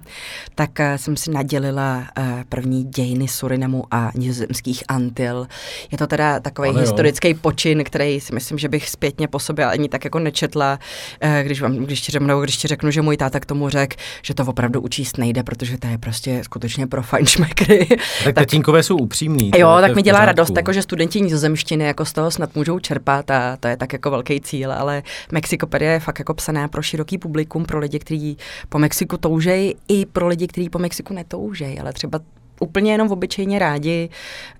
tak 0.55 0.79
eh, 0.79 0.97
jsem 0.97 1.17
si 1.17 1.31
nadělila 1.31 2.03
eh, 2.17 2.43
první 2.49 2.83
dějiny 2.83 3.27
Surinamu 3.27 3.83
a 3.91 4.11
nizozemských 4.15 4.83
Antil. 4.87 5.47
Je 5.91 5.97
to 5.97 6.07
teda 6.07 6.39
takový 6.39 6.69
Ale 6.69 6.77
jo. 6.77 6.81
historický 6.81 7.33
počin, 7.33 7.83
který 7.83 8.19
si 8.19 8.33
myslím, 8.33 8.57
že 8.57 8.69
bych 8.69 8.89
zpětně 8.89 9.27
po 9.27 9.39
sobě 9.39 9.65
ani 9.65 9.89
tak 9.89 10.03
jako 10.03 10.19
nečetla, 10.19 10.79
eh, 11.21 11.43
když, 11.45 11.61
vám, 11.61 11.75
když, 11.75 12.01
ti, 12.01 12.11
řeknu- 12.11 12.27
nebo 12.27 12.41
když 12.41 12.57
ti 12.57 12.67
řeknu, 12.67 12.91
že 12.91 13.01
můj 13.01 13.17
táta 13.17 13.39
k 13.39 13.45
tomu 13.45 13.69
řekl, 13.69 13.95
že 14.21 14.33
to 14.33 14.45
opravdu 14.45 14.81
učíst 14.81 15.17
nejde, 15.17 15.43
protože 15.43 15.77
to 15.77 15.87
je 15.87 15.97
prostě 15.97 16.41
skutečně 16.43 16.87
pro 16.87 17.03
fajnšmekry. 17.03 17.87
Tak 18.23 18.35
tatínkové 18.35 18.83
jsou 18.83 18.97
upřímní. 18.97 19.51
Jo, 19.57 19.77
je 19.90 19.90
tak 19.91 19.95
mi 19.95 20.01
dělá 20.01 20.25
radost, 20.25 20.57
jako 20.57 20.73
že 20.73 20.81
studenti 20.81 21.21
nizozemštiny 21.21 21.83
jako 21.83 22.05
z 22.05 22.13
toho 22.13 22.31
snad 22.31 22.55
můžou 22.55 22.79
čerpat 22.79 23.31
a 23.31 23.57
to 23.57 23.67
je 23.67 23.77
tak 23.77 23.93
jako 23.93 24.11
velký 24.11 24.41
cíl, 24.41 24.71
ale 24.73 25.03
Mexikopedie 25.31 25.91
je 25.91 25.99
fakt 25.99 26.19
jako 26.19 26.33
psaná 26.33 26.67
pro 26.67 26.81
široký 26.81 27.17
publikum, 27.17 27.65
pro 27.65 27.79
lidi, 27.79 27.99
kteří 27.99 28.37
po 28.69 28.79
Mexiku 28.79 29.17
toužejí, 29.17 29.75
i 29.87 30.05
pro 30.05 30.27
lidi, 30.27 30.47
kteří 30.47 30.69
po 30.69 30.79
Mexiku 30.79 31.13
netoužejí, 31.13 31.79
ale 31.79 31.93
třeba 31.93 32.19
úplně 32.59 32.91
jenom 32.91 33.11
obyčejně 33.11 33.59
rádi 33.59 34.09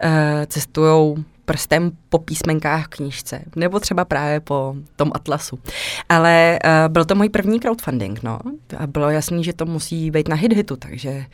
uh, 0.04 0.10
cestují 0.48 1.26
prstem 1.46 1.92
po 2.10 2.20
písmenkách 2.20 2.86
v 2.86 2.88
knížce, 2.88 3.42
nebo 3.56 3.80
třeba 3.80 4.06
právě 4.06 4.40
po 4.40 4.76
tom 4.96 5.12
atlasu. 5.14 5.60
Ale 6.10 6.60
uh, 6.66 6.94
byl 6.94 7.06
to 7.06 7.16
můj 7.16 7.30
první 7.30 7.60
crowdfunding, 7.60 8.24
no. 8.24 8.40
A 8.78 8.88
bylo 8.88 9.10
jasný, 9.10 9.44
že 9.44 9.54
to 9.54 9.66
musí 9.66 10.12
být 10.12 10.28
na 10.28 10.36
hit-hitu, 10.36 10.76
takže 10.76 11.26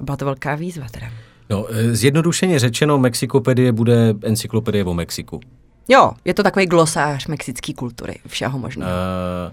byla 0.00 0.16
to 0.16 0.24
velká 0.24 0.54
výzva 0.54 0.86
teda. 0.90 1.06
No, 1.50 1.66
eh, 1.70 1.94
zjednodušeně 1.96 2.58
řečeno, 2.58 2.98
Mexikopedie 2.98 3.72
bude 3.72 4.14
encyklopedie 4.22 4.84
o 4.84 4.94
Mexiku. 4.94 5.40
Jo, 5.88 6.10
je 6.24 6.34
to 6.34 6.42
takový 6.42 6.66
glosář 6.66 7.26
mexické 7.26 7.74
kultury, 7.74 8.18
všeho 8.26 8.58
možného. 8.58 8.90
Uh, 8.90 9.52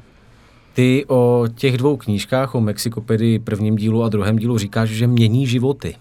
ty 0.74 1.06
o 1.08 1.48
těch 1.56 1.78
dvou 1.78 1.98
knížkách, 1.98 2.56
o 2.56 2.62
Mexikopedii 2.62 3.40
prvním 3.40 3.76
dílu 3.76 4.04
a 4.04 4.10
druhém 4.10 4.36
dílu 4.36 4.58
říkáš, 4.58 4.90
že 4.90 5.08
mění 5.08 5.48
životy. 5.48 5.96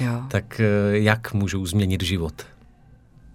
Jo. 0.00 0.22
Tak 0.28 0.60
eh, 0.60 0.98
jak 0.98 1.32
můžou 1.34 1.66
změnit 1.66 2.02
život? 2.02 2.34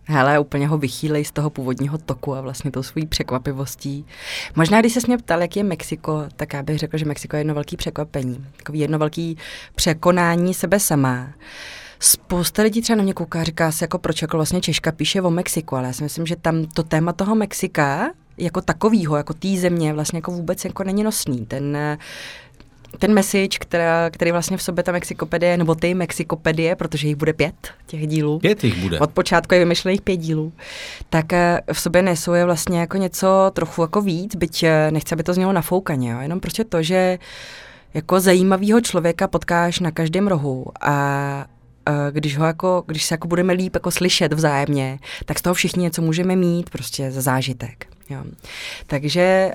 Hele, 0.04 0.40
úplně 0.40 0.68
ho 0.68 0.78
vychýlej 0.78 1.26
z 1.26 1.32
toho 1.32 1.50
původního 1.50 1.98
toku 1.98 2.36
a 2.36 2.42
vlastně 2.42 2.72
tou 2.72 2.84
svojí 2.84 3.08
překvapivostí. 3.08 4.06
Možná, 4.56 4.80
když 4.80 4.94
se 4.94 5.00
mě 5.08 5.18
ptal, 5.18 5.42
jak 5.42 5.56
je 5.56 5.64
Mexiko, 5.64 6.24
tak 6.36 6.54
já 6.54 6.64
bych 6.64 6.78
řekl, 6.78 6.98
že 6.98 7.06
Mexiko 7.06 7.36
je 7.36 7.40
jedno 7.40 7.54
velké 7.54 7.78
překvapení. 7.78 8.46
Takový 8.58 8.80
jedno 8.80 9.00
velké 9.00 9.34
překonání 9.76 10.54
sebe 10.54 10.80
sama. 10.80 11.28
Spousta 12.04 12.64
lidí 12.64 12.82
třeba 12.82 12.98
na 12.98 13.04
mě 13.04 13.14
kouká 13.14 13.44
říká 13.44 13.72
si, 13.72 13.84
jako 13.84 13.98
proč 13.98 14.22
jako 14.22 14.38
vlastně 14.38 14.62
Češka 14.62 14.92
píše 14.92 15.22
o 15.22 15.30
Mexiku, 15.30 15.76
ale 15.76 15.88
já 15.88 15.94
si 15.94 16.04
myslím, 16.04 16.26
že 16.26 16.36
tam 16.36 16.66
to 16.66 16.84
téma 16.84 17.14
toho 17.14 17.36
Mexika 17.36 18.12
jako 18.38 18.62
takovýho, 18.62 19.18
jako 19.18 19.34
té 19.34 19.48
země 19.58 19.94
vlastně 19.94 20.18
jako 20.18 20.32
vůbec 20.32 20.66
jako 20.66 20.84
není 20.84 21.04
nosný. 21.04 21.46
Ten, 21.46 21.78
ten 23.00 23.14
message, 23.14 23.58
která, 23.60 24.10
který 24.10 24.32
vlastně 24.32 24.58
v 24.58 24.64
sobě 24.64 24.84
ta 24.84 24.92
Mexikopedie, 24.92 25.58
nebo 25.58 25.76
ty 25.76 25.94
Mexikopedie, 25.94 26.76
protože 26.76 27.08
jich 27.08 27.16
bude 27.16 27.34
pět 27.34 27.56
těch 27.88 28.08
dílů. 28.08 28.40
Pět 28.40 28.64
jich 28.64 28.76
bude. 28.76 29.00
Od 29.00 29.12
počátku 29.12 29.54
je 29.54 29.60
vymyšlených 29.60 30.02
pět 30.02 30.18
dílů. 30.18 30.54
Tak 31.10 31.34
eh, 31.34 31.62
v 31.74 31.80
sobě 31.80 32.02
nesou 32.02 32.34
je 32.34 32.46
vlastně 32.46 32.80
jako 32.80 32.98
něco 32.98 33.52
trochu 33.54 33.82
jako 33.82 34.02
víc, 34.02 34.36
byť 34.36 34.64
eh, 34.64 34.92
nechci, 34.92 35.16
aby 35.16 35.24
to 35.24 35.34
znělo 35.34 35.54
nafoukaně, 35.54 36.12
jo? 36.12 36.20
jenom 36.22 36.40
prostě 36.40 36.64
to, 36.64 36.84
že 36.84 37.20
jako 37.94 38.20
zajímavého 38.20 38.82
člověka 38.82 39.28
potkáš 39.28 39.80
na 39.80 39.92
každém 39.92 40.28
rohu 40.28 40.66
a 40.82 41.46
když 42.12 42.38
ho 42.38 42.46
jako, 42.46 42.84
když 42.88 43.04
se 43.04 43.14
jako 43.14 43.28
budeme 43.28 43.54
líp 43.54 43.76
jako 43.76 43.92
slyšet 43.92 44.34
vzájemně, 44.34 45.00
tak 45.26 45.40
z 45.40 45.42
toho 45.42 45.54
všichni 45.54 45.84
něco 45.84 46.02
můžeme 46.02 46.36
mít 46.36 46.70
prostě 46.70 47.12
za 47.12 47.22
zážitek. 47.22 47.86
Jo. 48.10 48.24
Takže 48.88 49.52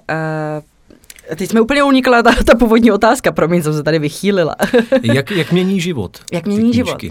uh, 1.30 1.37
teď 1.37 1.50
jsme 1.50 1.61
úplně 1.61 1.83
unikla 1.83 2.23
ta, 2.23 2.33
ta 2.47 2.54
původní 2.54 2.92
otázka, 2.92 3.33
promiň, 3.33 3.62
jsem 3.62 3.75
se 3.75 3.83
tady 3.83 3.99
vychýlila. 3.99 4.54
jak, 5.02 5.30
jak 5.30 5.52
mění 5.52 5.80
život? 5.80 6.18
Jak 6.33 6.47
mění 6.47 6.73
život? 6.73 7.02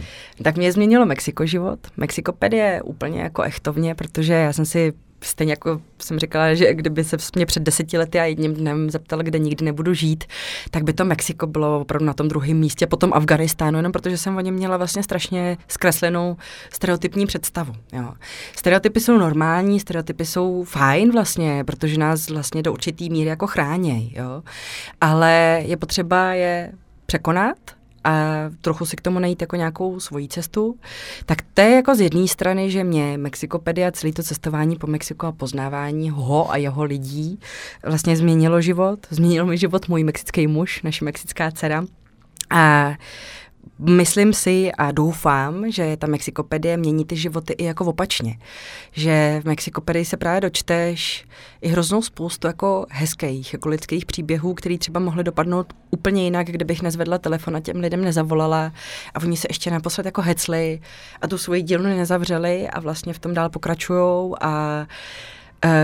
Tak 0.43 0.55
mě 0.57 0.72
změnilo 0.72 1.05
Mexiko 1.05 1.45
život. 1.45 1.79
Mexikopedie 1.98 2.81
úplně 2.81 3.22
jako 3.22 3.41
echtovně, 3.41 3.95
protože 3.95 4.34
já 4.34 4.53
jsem 4.53 4.65
si 4.65 4.93
stejně 5.25 5.53
jako 5.53 5.82
jsem 6.01 6.20
říkala, 6.20 6.53
že 6.53 6.74
kdyby 6.74 7.03
se 7.03 7.17
mě 7.36 7.46
před 7.46 7.63
deseti 7.63 7.98
lety 7.98 8.20
a 8.20 8.24
jedním 8.24 8.53
dnem 8.53 8.89
zeptal, 8.89 9.20
kde 9.24 9.39
nikdy 9.39 9.65
nebudu 9.65 9.94
žít, 9.94 10.24
tak 10.72 10.84
by 10.84 10.94
to 10.94 11.05
Mexiko 11.05 11.48
bylo 11.48 11.79
opravdu 11.79 12.05
na 12.05 12.13
tom 12.13 12.27
druhém 12.27 12.58
místě, 12.58 12.88
potom 12.88 13.13
Afganistánu, 13.13 13.77
jenom 13.77 13.91
protože 13.91 14.17
jsem 14.17 14.38
o 14.38 14.41
něm 14.41 14.55
měla 14.55 14.77
vlastně 14.77 15.03
strašně 15.03 15.58
zkreslenou 15.67 16.38
stereotypní 16.74 17.25
představu. 17.25 17.74
Jo. 17.94 18.13
Stereotypy 18.55 19.00
jsou 19.00 19.17
normální, 19.17 19.79
stereotypy 19.79 20.25
jsou 20.25 20.63
fajn 20.63 21.12
vlastně, 21.12 21.63
protože 21.63 21.98
nás 21.98 22.29
vlastně 22.29 22.63
do 22.63 22.74
určitý 22.74 23.10
míry 23.10 23.29
jako 23.29 23.48
chráněj, 23.48 24.12
jo. 24.15 24.44
Ale 25.01 25.62
je 25.65 25.77
potřeba 25.77 26.34
je 26.34 26.72
překonat 27.05 27.58
a 28.05 28.43
trochu 28.62 28.85
si 28.85 28.95
k 28.95 29.01
tomu 29.01 29.19
najít 29.19 29.41
jako 29.41 29.55
nějakou 29.55 30.00
svoji 30.00 30.27
cestu, 30.27 30.79
tak 31.25 31.38
to 31.53 31.62
je 31.62 31.75
jako 31.75 31.95
z 31.95 32.01
jedné 32.01 32.27
strany, 32.27 32.71
že 32.71 32.83
mě 32.83 33.17
Mexikopedia, 33.17 33.91
celé 33.91 34.13
to 34.13 34.24
cestování 34.24 34.75
po 34.75 34.88
Mexiku 34.88 35.25
a 35.25 35.31
poznávání 35.31 36.09
ho 36.09 36.51
a 36.51 36.57
jeho 36.57 36.83
lidí 36.83 37.39
vlastně 37.83 38.17
změnilo 38.17 38.62
život. 38.62 39.00
Změnilo 39.09 39.45
mi 39.47 39.57
život 39.57 39.88
můj 39.88 40.03
mexický 40.03 40.47
muž, 40.47 40.81
naše 40.83 41.05
mexická 41.05 41.51
dcera. 41.51 41.83
A 42.50 42.93
myslím 43.79 44.34
si 44.34 44.72
a 44.72 44.91
doufám, 44.91 45.72
že 45.72 45.98
ta 45.98 46.07
Mexikopedie 46.07 46.77
mění 46.77 47.05
ty 47.05 47.15
životy 47.15 47.53
i 47.53 47.63
jako 47.63 47.86
opačně. 47.86 48.39
Že 48.91 49.41
v 49.43 49.45
Mexikopedii 49.45 50.05
se 50.05 50.17
právě 50.17 50.41
dočteš 50.41 51.25
i 51.62 51.67
hroznou 51.67 52.01
spoustu 52.01 52.48
jako 52.48 52.86
hezkých, 52.89 53.53
jako 53.53 53.69
lidských 53.69 54.05
příběhů, 54.05 54.53
který 54.53 54.77
třeba 54.77 55.00
mohly 55.00 55.24
dopadnout 55.24 55.74
úplně 55.91 56.24
jinak, 56.24 56.48
kdybych 56.48 56.81
nezvedla 56.81 57.17
telefon 57.17 57.55
a 57.55 57.60
těm 57.60 57.79
lidem 57.79 58.01
nezavolala 58.03 58.72
a 59.13 59.22
oni 59.22 59.38
se 59.38 59.48
ještě 59.50 59.72
naposled 59.72 60.05
jako 60.05 60.22
hecli 60.22 60.79
a 61.22 61.27
tu 61.27 61.38
svoji 61.38 61.62
dílnu 61.62 61.89
nezavřeli 61.89 62.69
a 62.69 62.79
vlastně 62.79 63.13
v 63.13 63.19
tom 63.19 63.34
dál 63.34 63.50
pokračujou 63.50 64.36
a 64.41 64.86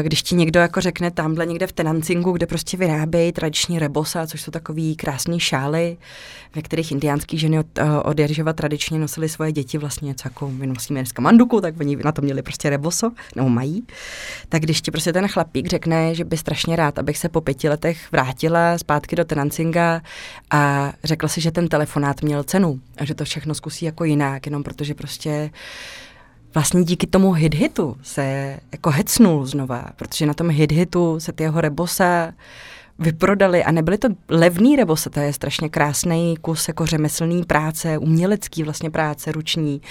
když 0.02 0.24
ti 0.24 0.36
někdo 0.36 0.60
jako 0.60 0.82
řekne 0.82 1.12
tamhle 1.12 1.46
někde 1.46 1.68
v 1.68 1.72
Tenancingu, 1.72 2.32
kde 2.32 2.46
prostě 2.46 2.78
vyrábějí 2.78 3.32
tradiční 3.32 3.80
rebosa, 3.80 4.28
což 4.28 4.42
jsou 4.42 4.52
takový 4.52 4.96
krásné 4.96 5.40
šály, 5.40 5.98
ve 6.56 6.62
kterých 6.62 6.92
indiánský 6.92 7.38
ženy 7.38 7.60
od, 7.60 7.78
eh, 7.78 7.84
od 8.04 8.20
Jeržova 8.20 8.54
tradičně 8.54 9.00
nosily 9.00 9.30
svoje 9.30 9.52
děti 9.52 9.78
vlastně 9.78 10.08
něco 10.08 10.28
jako 10.28 10.50
my 10.50 10.68
nosíme 10.68 11.00
dneska 11.00 11.22
manduku, 11.22 11.62
tak 11.62 11.80
oni 11.80 11.96
na 11.96 12.12
to 12.12 12.22
měli 12.22 12.42
prostě 12.42 12.70
reboso, 12.70 13.12
nebo 13.36 13.50
mají. 13.50 13.84
Tak 14.50 14.62
když 14.62 14.82
ti 14.82 14.92
prostě 14.92 15.14
ten 15.14 15.28
chlapík 15.28 15.68
řekne, 15.68 16.16
že 16.16 16.26
by 16.26 16.38
strašně 16.38 16.76
rád, 16.76 17.00
abych 17.00 17.18
se 17.18 17.30
po 17.30 17.42
pěti 17.42 17.70
letech 17.70 18.12
vrátila 18.12 18.78
zpátky 18.78 19.16
do 19.16 19.26
Tenancinga 19.26 20.02
a 20.52 20.94
řekla 21.04 21.30
si, 21.30 21.42
že 21.42 21.52
ten 21.52 21.68
telefonát 21.68 22.22
měl 22.22 22.44
cenu 22.44 22.80
a 22.98 23.06
že 23.06 23.16
to 23.16 23.26
všechno 23.26 23.56
zkusí 23.56 23.86
jako 23.86 24.04
jinak, 24.04 24.46
jenom 24.46 24.64
protože 24.64 24.94
prostě 24.94 25.50
vlastně 26.54 26.84
díky 26.84 27.08
tomu 27.08 27.34
hit-hitu 27.34 27.96
se 28.04 28.58
jako 28.72 28.90
hecnul 28.90 29.46
znova, 29.46 29.86
protože 29.96 30.26
na 30.26 30.34
tom 30.34 30.48
hit-hitu 30.48 31.20
se 31.20 31.32
ty 31.32 31.44
jeho 31.44 31.62
rebosa 31.62 32.34
vyprodali 33.00 33.64
a 33.64 33.72
nebyly 33.72 33.98
to 33.98 34.08
levný 34.30 34.76
rebose, 34.76 35.10
to 35.10 35.20
je 35.20 35.34
strašně 35.34 35.70
krásný 35.70 36.38
kus 36.42 36.68
jako 36.68 36.86
řemeslný 36.86 37.44
práce, 37.44 37.98
umělecký 37.98 38.64
vlastně 38.64 38.90
práce, 38.90 39.32
ruční, 39.32 39.82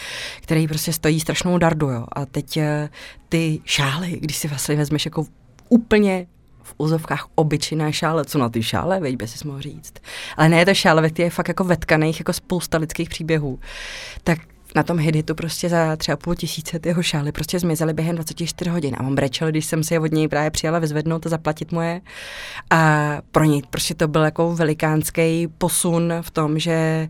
který 0.41 0.69
prostě 0.69 0.93
stojí 0.93 1.21
strašnou 1.21 1.59
dardu, 1.59 1.89
jo. 1.91 2.07
A 2.13 2.27
teď 2.27 2.57
eh, 2.57 2.89
ty 3.29 3.61
šály, 3.65 4.19
když 4.21 4.37
si 4.37 4.49
vlastně 4.49 4.77
vezmeš 4.77 5.05
jako 5.05 5.27
úplně 5.69 6.27
v 6.63 6.75
úzovkách 6.79 7.27
obyčejná 7.35 7.93
šále, 7.93 8.25
co 8.25 8.39
na 8.39 8.49
ty 8.49 8.63
šále, 8.63 9.01
veď 9.01 9.17
by 9.17 9.29
si 9.29 9.49
mohl 9.49 9.61
říct. 9.61 9.93
Ale 10.37 10.49
ne, 10.49 10.65
to 10.67 10.75
šále, 10.75 11.11
které 11.11 11.27
je 11.27 11.31
fakt 11.31 11.49
jako 11.49 11.65
vetkaných, 11.65 12.21
jako 12.21 12.33
spousta 12.33 12.79
lidských 12.79 13.09
příběhů. 13.09 13.59
Tak 14.25 14.39
na 14.75 14.83
tom 14.83 14.99
hiditu 14.99 15.35
prostě 15.35 15.69
za 15.69 15.97
třeba 15.97 16.17
půl 16.17 16.35
tisíce 16.35 16.79
ty 16.79 16.89
jeho 16.89 17.03
šály 17.03 17.33
prostě 17.33 17.59
zmizely 17.59 17.93
během 17.93 18.15
24 18.15 18.71
hodin. 18.71 18.97
A 18.99 19.05
on 19.05 19.15
brečel, 19.15 19.51
když 19.51 19.67
jsem 19.67 19.85
si 19.85 19.95
je 19.95 20.01
od 20.01 20.13
něj 20.13 20.29
právě 20.29 20.51
přijala 20.51 20.79
vyzvednout 20.79 21.27
a 21.27 21.29
zaplatit 21.29 21.73
moje. 21.73 22.01
A 22.71 23.19
pro 23.33 23.45
něj 23.45 23.63
prostě 23.71 23.95
to 23.95 24.09
byl 24.09 24.23
jako 24.23 24.55
velikánský 24.55 25.49
posun 25.59 26.13
v 26.21 26.31
tom, 26.31 26.59
že 26.59 27.09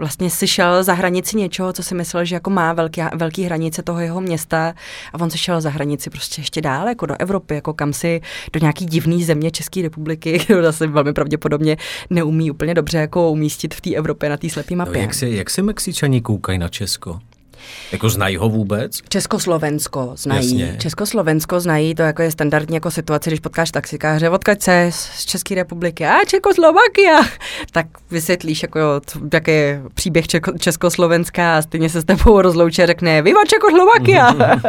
vlastně 0.00 0.30
si 0.30 0.46
šel 0.46 0.84
za 0.84 0.92
hranici 0.92 1.36
něčeho, 1.36 1.72
co 1.72 1.82
si 1.82 1.94
myslel, 1.94 2.24
že 2.24 2.34
jako 2.34 2.50
má 2.50 2.72
velký, 2.72 3.02
velký 3.14 3.44
hranice 3.44 3.82
toho 3.82 4.00
jeho 4.00 4.20
města 4.20 4.74
a 5.12 5.20
on 5.20 5.30
se 5.30 5.38
šel 5.38 5.60
za 5.60 5.70
hranici 5.70 6.10
prostě 6.10 6.40
ještě 6.40 6.60
dál, 6.60 6.88
jako 6.88 7.06
do 7.06 7.14
Evropy, 7.18 7.54
jako 7.54 7.74
kam 7.74 7.92
si 7.92 8.20
do 8.52 8.60
nějaký 8.60 8.86
divný 8.86 9.24
země 9.24 9.50
České 9.50 9.82
republiky, 9.82 10.40
kdo 10.46 10.62
zase 10.62 10.86
velmi 10.86 11.12
pravděpodobně 11.12 11.76
neumí 12.10 12.50
úplně 12.50 12.74
dobře 12.74 12.98
jako 12.98 13.30
umístit 13.30 13.74
v 13.74 13.80
té 13.80 13.94
Evropě 13.94 14.28
na 14.28 14.36
té 14.36 14.50
slepé 14.50 14.76
mapě. 14.76 14.94
No, 14.94 15.00
jak, 15.00 15.14
se, 15.14 15.28
jak 15.28 15.50
se 15.50 15.62
Mexičani 15.62 16.20
koukají 16.20 16.58
na 16.58 16.68
Česko? 16.68 17.20
Jako 17.92 18.10
znají 18.10 18.36
ho 18.36 18.48
vůbec? 18.48 18.98
Československo 19.08 20.12
znají. 20.16 20.60
Jasně. 20.60 20.78
Československo 20.80 21.60
znají, 21.60 21.94
to 21.94 22.02
jako 22.02 22.22
je 22.22 22.30
standardní 22.30 22.74
jako 22.74 22.90
situace, 22.90 23.30
když 23.30 23.40
potkáš 23.40 23.70
taxikáře, 23.70 24.30
odkaď 24.30 24.62
se 24.62 24.90
z 24.92 25.24
České 25.24 25.54
republiky, 25.54 26.06
a 26.06 26.24
Čekoslovakia, 26.26 27.20
tak 27.72 27.86
vysvětlíš, 28.10 28.62
jako, 28.62 28.80
jaký 29.32 29.50
je 29.50 29.82
příběh 29.94 30.28
Čeko, 30.28 30.58
Československa 30.58 31.56
a 31.58 31.62
stejně 31.62 31.88
se 31.88 32.00
s 32.00 32.04
tebou 32.04 32.40
rozloučí 32.40 32.82
a 32.82 32.86
řekne, 32.86 33.22
viva 33.22 33.40
Čekoslovakia! 33.48 34.34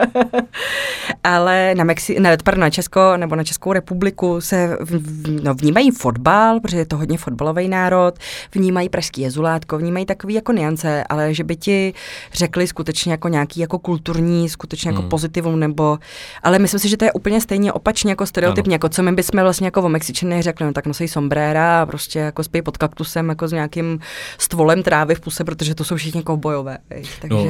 Ale 1.24 1.75
na, 1.75 1.86
Mexi- 1.86 2.19
ne, 2.19 2.38
pardon, 2.43 2.62
na 2.62 2.69
Česko 2.69 3.17
nebo 3.17 3.36
na 3.36 3.43
Českou 3.43 3.74
republiku 3.74 4.41
se 4.41 4.77
v, 4.79 5.01
no, 5.43 5.53
vnímají 5.53 5.91
fotbal, 5.91 6.60
protože 6.60 6.77
je 6.77 6.86
to 6.86 6.98
hodně 6.98 7.17
fotbalový 7.17 7.67
národ, 7.67 8.15
vnímají 8.53 8.89
pražský 8.89 9.21
jezulátko, 9.21 9.77
vnímají 9.77 10.05
takový 10.05 10.33
jako 10.33 10.51
niance, 10.51 11.03
ale 11.10 11.33
že 11.33 11.43
by 11.43 11.55
ti 11.55 11.93
řekli 12.33 12.67
skutečně 12.67 12.80
jako 13.11 13.27
nějaký 13.27 13.59
jako 13.59 13.79
kulturní, 13.79 14.50
skutečně 14.50 14.89
jako 14.89 15.01
hmm. 15.01 15.09
pozitivum, 15.09 15.59
nebo, 15.59 16.00
ale 16.43 16.59
myslím 16.59 16.79
si, 16.79 16.89
že 16.89 16.97
to 16.97 17.05
je 17.05 17.11
úplně 17.11 17.41
stejně 17.41 17.73
opačně 17.73 18.11
jako 18.11 18.25
stereotypně, 18.25 18.75
jako 18.75 18.89
co 18.89 19.03
my 19.03 19.11
bychom 19.11 19.41
vlastně 19.41 19.67
jako 19.67 19.81
o 19.81 19.89
Mexičany 19.89 20.41
řekli, 20.41 20.65
no 20.65 20.74
tak 20.74 20.85
nosí 20.87 21.07
sombréra 21.07 21.81
a 21.81 21.85
prostě 21.85 22.20
jako 22.20 22.44
spí 22.44 22.61
pod 22.61 22.77
kaktusem 22.77 23.29
jako 23.29 23.48
s 23.48 23.51
nějakým 23.51 24.00
stvolem 24.37 24.83
trávy 24.83 25.15
v 25.15 25.20
puse, 25.20 25.44
protože 25.44 25.75
to 25.75 25.83
jsou 25.83 25.96
všichni 25.96 26.24
bojové. 26.35 26.77
Takže... 27.22 27.35
No, 27.35 27.46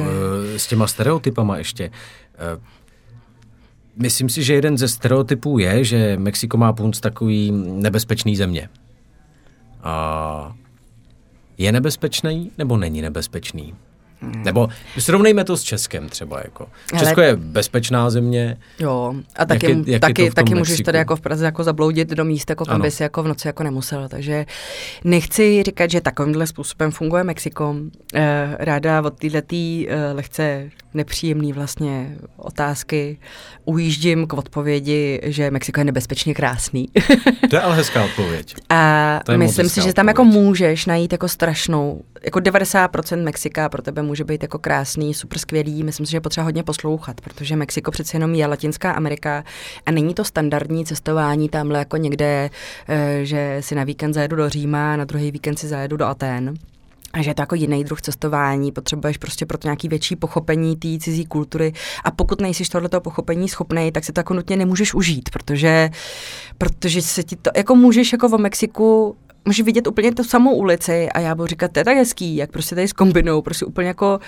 s 0.56 0.66
těma 0.66 0.86
stereotypama 0.86 1.56
ještě. 1.56 1.90
Eh, 2.34 2.60
myslím 3.96 4.28
si, 4.28 4.42
že 4.42 4.54
jeden 4.54 4.78
ze 4.78 4.88
stereotypů 4.88 5.58
je, 5.58 5.84
že 5.84 6.16
Mexiko 6.18 6.56
má 6.56 6.72
punc 6.72 7.00
takový 7.00 7.52
nebezpečný 7.52 8.36
země. 8.36 8.68
A 9.82 10.56
je 11.58 11.72
nebezpečný 11.72 12.50
nebo 12.58 12.76
není 12.76 13.02
nebezpečný? 13.02 13.74
Hmm. 14.22 14.42
Nebo 14.44 14.68
srovnejme 14.98 15.44
to 15.44 15.56
s 15.56 15.62
Českem 15.62 16.08
třeba. 16.08 16.40
Jako. 16.44 16.68
Česko 16.98 17.20
Ale... 17.20 17.26
je 17.26 17.36
bezpečná 17.36 18.10
země. 18.10 18.56
Jo, 18.78 19.14
a 19.36 19.44
taky, 19.44 19.66
jak 19.66 19.86
je, 19.86 19.92
jak 19.92 20.00
taky, 20.00 20.22
je 20.22 20.32
taky 20.32 20.54
můžeš 20.54 20.80
tady 20.80 20.98
jako 20.98 21.16
v 21.16 21.20
Praze 21.20 21.44
jako 21.44 21.64
zabloudit 21.64 22.10
do 22.10 22.24
míst, 22.24 22.50
jako 22.50 22.64
kam 22.64 22.80
bys 22.80 23.00
jako 23.00 23.22
v 23.22 23.28
noci 23.28 23.48
jako 23.48 23.62
nemusel. 23.62 24.08
Takže 24.08 24.46
nechci 25.04 25.62
říkat, 25.62 25.90
že 25.90 26.00
takovýmhle 26.00 26.46
způsobem 26.46 26.90
funguje 26.90 27.24
Mexiko. 27.24 27.76
Eh, 28.14 28.56
ráda 28.58 29.02
od 29.02 29.18
této 29.18 29.56
eh, 29.88 30.12
lehce 30.12 30.70
nepříjemný 30.94 31.52
vlastně 31.52 32.16
otázky 32.36 33.18
ujíždím 33.64 34.26
k 34.26 34.32
odpovědi, 34.32 35.20
že 35.24 35.50
Mexiko 35.50 35.80
je 35.80 35.84
nebezpečně 35.84 36.34
krásný. 36.34 36.88
to 37.50 37.56
je 37.56 37.62
ale 37.62 37.76
hezká 37.76 38.04
odpověď. 38.04 38.54
A 38.68 39.20
myslím 39.36 39.68
si, 39.68 39.82
že 39.82 39.92
tam 39.92 40.08
jako 40.08 40.24
můžeš 40.24 40.86
najít 40.86 41.12
jako 41.12 41.28
strašnou, 41.28 42.02
jako 42.24 42.38
90% 42.38 43.22
Mexika 43.22 43.68
pro 43.68 43.82
tebe 43.82 44.02
může 44.02 44.11
být 44.20 44.42
jako 44.42 44.58
krásný, 44.58 45.14
super 45.14 45.38
skvělý. 45.38 45.82
Myslím 45.82 46.06
si, 46.06 46.10
že 46.10 46.16
je 46.16 46.20
potřeba 46.20 46.44
hodně 46.44 46.62
poslouchat, 46.62 47.20
protože 47.20 47.56
Mexiko 47.56 47.90
přece 47.90 48.16
jenom 48.16 48.34
je 48.34 48.46
Latinská 48.46 48.92
Amerika 48.92 49.44
a 49.86 49.90
není 49.90 50.14
to 50.14 50.24
standardní 50.24 50.84
cestování 50.84 51.48
tamhle 51.48 51.78
jako 51.78 51.96
někde, 51.96 52.50
eh, 52.88 53.20
že 53.22 53.56
si 53.60 53.74
na 53.74 53.84
víkend 53.84 54.12
zajedu 54.12 54.36
do 54.36 54.48
Říma, 54.48 54.96
na 54.96 55.04
druhý 55.04 55.30
víkend 55.30 55.58
si 55.58 55.68
zajedu 55.68 55.96
do 55.96 56.06
Aten 56.06 56.54
a 57.12 57.22
že 57.22 57.30
je 57.30 57.34
to 57.34 57.42
jako 57.42 57.54
jiný 57.54 57.84
druh 57.84 58.02
cestování, 58.02 58.72
potřebuješ 58.72 59.18
prostě 59.18 59.46
pro 59.46 59.58
to 59.58 59.68
nějaký 59.68 59.88
větší 59.88 60.16
pochopení 60.16 60.76
té 60.76 60.88
cizí 60.98 61.26
kultury 61.26 61.72
a 62.04 62.10
pokud 62.10 62.40
nejsi 62.40 62.64
tohleto 62.64 63.00
pochopení 63.00 63.48
schopný, 63.48 63.92
tak 63.92 64.04
si 64.04 64.12
to 64.12 64.20
jako 64.20 64.34
nutně 64.34 64.56
nemůžeš 64.56 64.94
užít, 64.94 65.30
protože, 65.30 65.90
protože 66.58 67.02
se 67.02 67.22
ti 67.22 67.36
to, 67.36 67.50
jako 67.56 67.74
můžeš 67.74 68.12
jako 68.12 68.28
v 68.28 68.38
Mexiku 68.38 69.16
můžeš 69.44 69.64
vidět 69.64 69.86
úplně 69.86 70.14
tu 70.14 70.24
samou 70.24 70.54
ulici 70.54 71.08
a 71.08 71.20
já 71.20 71.34
budu 71.34 71.46
říkat, 71.46 71.72
to 71.72 71.80
je 71.80 71.84
tak 71.84 71.96
hezký, 71.96 72.36
jak 72.36 72.50
prostě 72.50 72.74
tady 72.74 72.88
zkombinou, 72.88 73.42
prostě 73.42 73.64
úplně 73.64 73.88
jako 73.88 74.20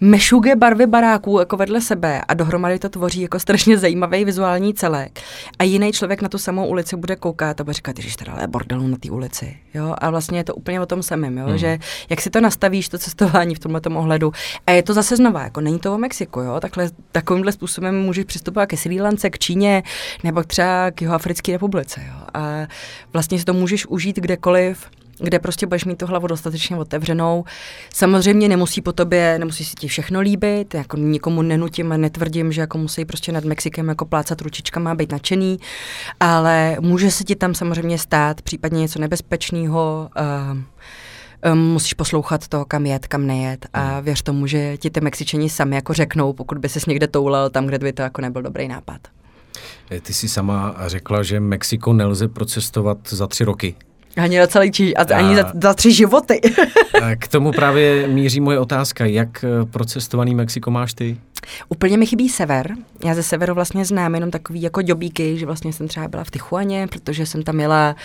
mešuge 0.00 0.56
barvy 0.56 0.86
baráků 0.86 1.38
jako 1.38 1.56
vedle 1.56 1.80
sebe 1.80 2.20
a 2.28 2.34
dohromady 2.34 2.78
to 2.78 2.88
tvoří 2.88 3.20
jako 3.20 3.38
strašně 3.38 3.78
zajímavý 3.78 4.24
vizuální 4.24 4.74
celek. 4.74 5.20
A 5.58 5.64
jiný 5.64 5.92
člověk 5.92 6.22
na 6.22 6.28
tu 6.28 6.38
samou 6.38 6.66
ulici 6.66 6.96
bude 6.96 7.16
koukat 7.16 7.60
a 7.60 7.64
bude 7.64 7.74
říkat, 7.74 7.98
že 7.98 8.16
teda 8.16 8.38
je 8.40 8.46
bordelu 8.46 8.86
na 8.86 8.96
té 8.96 9.10
ulici. 9.10 9.56
Jo? 9.74 9.94
A 9.98 10.10
vlastně 10.10 10.38
je 10.38 10.44
to 10.44 10.54
úplně 10.54 10.80
o 10.80 10.86
tom 10.86 11.02
samém, 11.02 11.38
jo? 11.38 11.46
Hmm. 11.46 11.58
že 11.58 11.78
jak 12.10 12.20
si 12.20 12.30
to 12.30 12.40
nastavíš, 12.40 12.88
to 12.88 12.98
cestování 12.98 13.54
v 13.54 13.58
tomhle 13.58 13.80
ohledu. 13.94 14.32
A 14.66 14.70
je 14.70 14.82
to 14.82 14.94
zase 14.94 15.16
znova, 15.16 15.42
jako 15.42 15.60
není 15.60 15.78
to 15.78 15.94
o 15.94 15.98
Mexiku, 15.98 16.40
jo? 16.40 16.60
Takhle, 16.60 16.90
takovýmhle 17.12 17.52
způsobem 17.52 18.02
můžeš 18.02 18.24
přistupovat 18.24 18.68
ke 18.68 18.76
Sri 18.76 19.00
Lance, 19.00 19.30
k 19.30 19.38
Číně 19.38 19.82
nebo 20.24 20.42
třeba 20.42 20.90
k 20.90 21.02
Jihoafrické 21.02 21.52
republice. 21.52 22.00
Jo? 22.08 22.26
A 22.34 22.66
vlastně 23.12 23.38
si 23.38 23.44
to 23.44 23.52
můžeš 23.52 23.86
užít 23.86 24.16
kdekoliv 24.16 24.86
kde 25.18 25.38
prostě 25.38 25.66
budeš 25.66 25.84
mít 25.84 25.98
tu 25.98 26.06
hlavu 26.06 26.26
dostatečně 26.26 26.76
otevřenou. 26.76 27.44
Samozřejmě 27.94 28.48
nemusí 28.48 28.82
po 28.82 28.92
tobě, 28.92 29.38
nemusí 29.38 29.64
si 29.64 29.74
ti 29.74 29.88
všechno 29.88 30.20
líbit, 30.20 30.74
jako 30.74 30.96
nikomu 30.96 31.42
nenutím 31.42 31.92
a 31.92 31.96
netvrdím, 31.96 32.52
že 32.52 32.60
jako 32.60 32.78
musí 32.78 33.04
prostě 33.04 33.32
nad 33.32 33.44
Mexikem 33.44 33.88
jako 33.88 34.04
plácat 34.04 34.40
ručičkama 34.40 34.90
a 34.90 34.94
být 34.94 35.12
nadšený, 35.12 35.58
ale 36.20 36.76
může 36.80 37.10
se 37.10 37.24
ti 37.24 37.36
tam 37.36 37.54
samozřejmě 37.54 37.98
stát 37.98 38.42
případně 38.42 38.80
něco 38.80 38.98
nebezpečného, 38.98 40.10
uh, 40.16 41.54
musíš 41.54 41.94
poslouchat 41.94 42.48
to, 42.48 42.64
kam 42.64 42.86
jet, 42.86 43.06
kam 43.06 43.26
nejet 43.26 43.66
a 43.72 43.80
hmm. 43.80 44.04
věř 44.04 44.22
tomu, 44.22 44.46
že 44.46 44.76
ti 44.76 44.90
ty 44.90 45.00
Mexičani 45.00 45.50
sami 45.50 45.74
jako 45.74 45.92
řeknou, 45.92 46.32
pokud 46.32 46.58
by 46.58 46.68
ses 46.68 46.86
někde 46.86 47.06
toulal 47.06 47.50
tam, 47.50 47.66
kde 47.66 47.78
by 47.78 47.92
to 47.92 48.02
jako 48.02 48.20
nebyl 48.22 48.42
dobrý 48.42 48.68
nápad. 48.68 49.00
Ty 50.02 50.14
jsi 50.14 50.28
sama 50.28 50.74
řekla, 50.86 51.22
že 51.22 51.40
Mexiko 51.40 51.92
nelze 51.92 52.28
procestovat 52.28 52.98
za 53.08 53.26
tři 53.26 53.44
roky. 53.44 53.74
Ani 54.16 54.40
za 54.40 54.46
celý 54.46 54.72
či, 54.72 54.96
ani 54.96 55.36
za, 55.36 55.52
za 55.62 55.74
tři 55.74 55.92
životy. 55.92 56.40
K 57.18 57.28
tomu 57.28 57.52
právě 57.52 58.08
míří 58.08 58.40
moje 58.40 58.58
otázka. 58.58 59.04
Jak 59.06 59.44
eh, 59.44 59.66
procestovaný 59.66 60.34
Mexiko 60.34 60.70
máš 60.70 60.94
ty? 60.94 61.16
Úplně 61.68 61.96
mi 61.96 62.06
chybí 62.06 62.28
sever. 62.28 62.74
Já 63.04 63.14
ze 63.14 63.22
severu 63.22 63.54
vlastně 63.54 63.84
znám 63.84 64.14
jenom 64.14 64.30
takový 64.30 64.62
jako 64.62 64.82
děbíky, 64.82 65.38
že 65.38 65.46
vlastně 65.46 65.72
jsem 65.72 65.88
třeba 65.88 66.08
byla 66.08 66.24
v 66.24 66.30
Tichuaně, 66.30 66.86
protože 66.86 67.26
jsem 67.26 67.42
tam 67.42 67.60
jela 67.60 67.96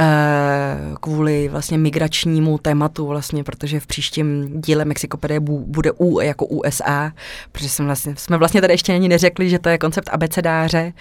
uh, 0.00 0.96
kvůli 0.96 1.48
vlastně 1.48 1.78
migračnímu 1.78 2.58
tématu 2.58 3.06
vlastně, 3.06 3.44
protože 3.44 3.80
v 3.80 3.86
příštím 3.86 4.60
díle 4.60 4.84
Mexikopedie 4.84 5.40
bude 5.40 5.92
U 5.92 6.20
jako 6.20 6.46
USA, 6.46 7.12
protože 7.52 7.68
jsem 7.68 7.86
vlastně, 7.86 8.14
jsme 8.16 8.36
vlastně 8.36 8.60
tady 8.60 8.72
ještě 8.72 8.94
ani 8.94 9.08
neřekli, 9.08 9.50
že 9.50 9.58
to 9.58 9.68
je 9.68 9.78
koncept 9.78 10.08
abecedáře, 10.12 10.92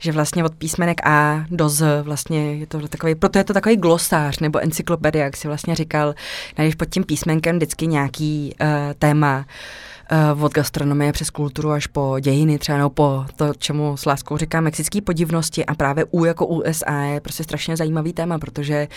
že 0.00 0.12
vlastně 0.12 0.44
od 0.44 0.54
písmenek 0.54 1.06
A 1.06 1.44
do 1.50 1.68
Z 1.68 2.02
vlastně 2.02 2.54
je 2.54 2.66
to 2.66 2.88
takový, 2.88 3.14
proto 3.14 3.38
je 3.38 3.44
to 3.44 3.52
takový 3.52 3.76
glosář 3.76 4.38
nebo 4.38 4.58
encyklopedie, 4.58 5.24
jak 5.24 5.36
si 5.36 5.48
vlastně 5.48 5.74
říkal, 5.74 6.14
najdeš 6.58 6.74
pod 6.74 6.88
tím 6.90 7.04
písmenkem 7.04 7.56
vždycky 7.56 7.86
nějaký 7.86 8.54
uh, 8.60 8.68
téma, 8.98 9.44
od 10.40 10.52
gastronomie 10.52 11.12
přes 11.12 11.30
kulturu 11.30 11.70
až 11.70 11.86
po 11.86 12.16
dějiny, 12.20 12.58
třeba 12.58 12.78
nebo 12.78 12.90
po 12.90 13.24
to, 13.36 13.54
čemu 13.54 13.96
s 13.96 14.06
láskou 14.06 14.36
říká 14.36 14.60
mexický 14.60 15.00
podivnosti 15.00 15.66
a 15.66 15.74
právě 15.74 16.04
U 16.04 16.24
jako 16.24 16.46
USA 16.46 17.00
je 17.00 17.20
prostě 17.20 17.44
strašně 17.44 17.76
zajímavý 17.76 18.12
téma, 18.12 18.38
protože 18.38 18.88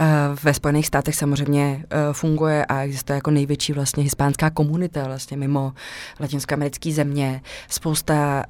uh, 0.00 0.06
ve 0.42 0.54
Spojených 0.54 0.86
státech 0.86 1.14
samozřejmě 1.14 1.84
uh, 1.84 2.12
funguje 2.12 2.64
a 2.64 2.82
existuje 2.82 3.14
jako 3.14 3.30
největší 3.30 3.72
vlastně 3.72 4.02
hispánská 4.02 4.50
komunita 4.50 5.04
vlastně 5.06 5.36
mimo 5.36 5.72
latinskoamerické 6.20 6.92
země. 6.92 7.42
Spousta 7.68 8.44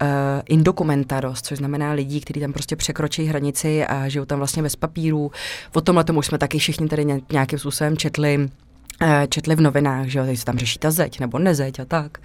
indokumentaros, 0.47 1.43
což 1.43 1.59
znamená 1.59 1.93
lidí, 1.93 2.21
kteří 2.21 2.41
tam 2.41 2.53
prostě 2.53 2.77
překročí 2.77 3.25
hranici 3.25 3.87
a 3.87 4.09
žijou 4.09 4.25
tam 4.25 4.39
vlastně 4.39 4.63
bez 4.63 4.77
papíru. 4.77 5.31
O 5.75 5.81
tomhle 5.81 6.05
tomu 6.05 6.19
už 6.19 6.27
jsme 6.27 6.39
taky 6.39 6.59
všichni 6.59 6.89
tady 6.89 7.07
nějakým 7.33 7.59
způsobem 7.59 7.97
četli 7.97 8.49
Eh, 8.49 8.64
četli 9.29 9.57
v 9.57 9.61
novinách, 9.61 10.07
že 10.07 10.19
jo, 10.19 10.25
se 10.35 10.45
tam 10.45 10.59
řeší 10.59 10.79
ta 10.79 10.91
zeď 10.91 11.21
nebo 11.21 11.39
nezeď 11.39 11.81
a 11.81 11.85
tak. 11.85 12.19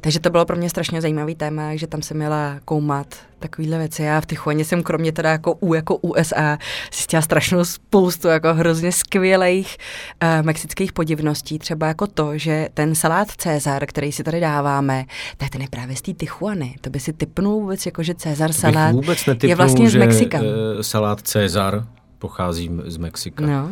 Takže 0.00 0.20
to 0.20 0.30
bylo 0.30 0.44
pro 0.44 0.56
mě 0.56 0.70
strašně 0.70 1.00
zajímavý 1.00 1.34
téma, 1.34 1.76
že 1.76 1.86
tam 1.86 2.02
jsem 2.02 2.16
měla 2.16 2.60
koumat 2.64 3.14
takovýhle 3.38 3.78
věci. 3.78 4.02
Já 4.02 4.20
v 4.20 4.26
Tichuaně 4.26 4.64
jsem 4.64 4.82
kromě 4.82 5.12
teda 5.12 5.30
jako 5.30 5.52
U 5.52 5.74
jako 5.74 5.96
USA 5.96 6.58
zjistila 6.92 7.22
strašnou 7.22 7.64
spoustu 7.64 8.28
jako 8.28 8.54
hrozně 8.54 8.92
skvělých 8.92 9.76
uh, 10.22 10.46
mexických 10.46 10.92
podivností. 10.92 11.58
Třeba 11.58 11.86
jako 11.86 12.06
to, 12.06 12.38
že 12.38 12.68
ten 12.74 12.94
salát 12.94 13.30
Cezar, 13.30 13.86
který 13.86 14.12
si 14.12 14.24
tady 14.24 14.40
dáváme, 14.40 15.04
tak 15.36 15.50
ten 15.50 15.62
je 15.62 15.68
právě 15.68 15.96
z 15.96 16.02
té 16.02 16.12
Tichuany. 16.12 16.74
To 16.80 16.90
by 16.90 17.00
si 17.00 17.12
typnul 17.12 17.60
vůbec, 17.60 17.86
jako 17.86 18.02
že 18.02 18.14
Cezar 18.14 18.52
salát 18.52 18.92
vůbec 18.92 19.28
je 19.42 19.54
vlastně 19.54 19.90
z 19.90 19.94
Mexika. 19.94 20.38
Že, 20.38 20.44
uh, 20.44 20.80
salát 20.80 21.20
Cezar 21.20 21.86
pochází 22.18 22.70
z 22.86 22.96
Mexika. 22.96 23.46
No. 23.46 23.70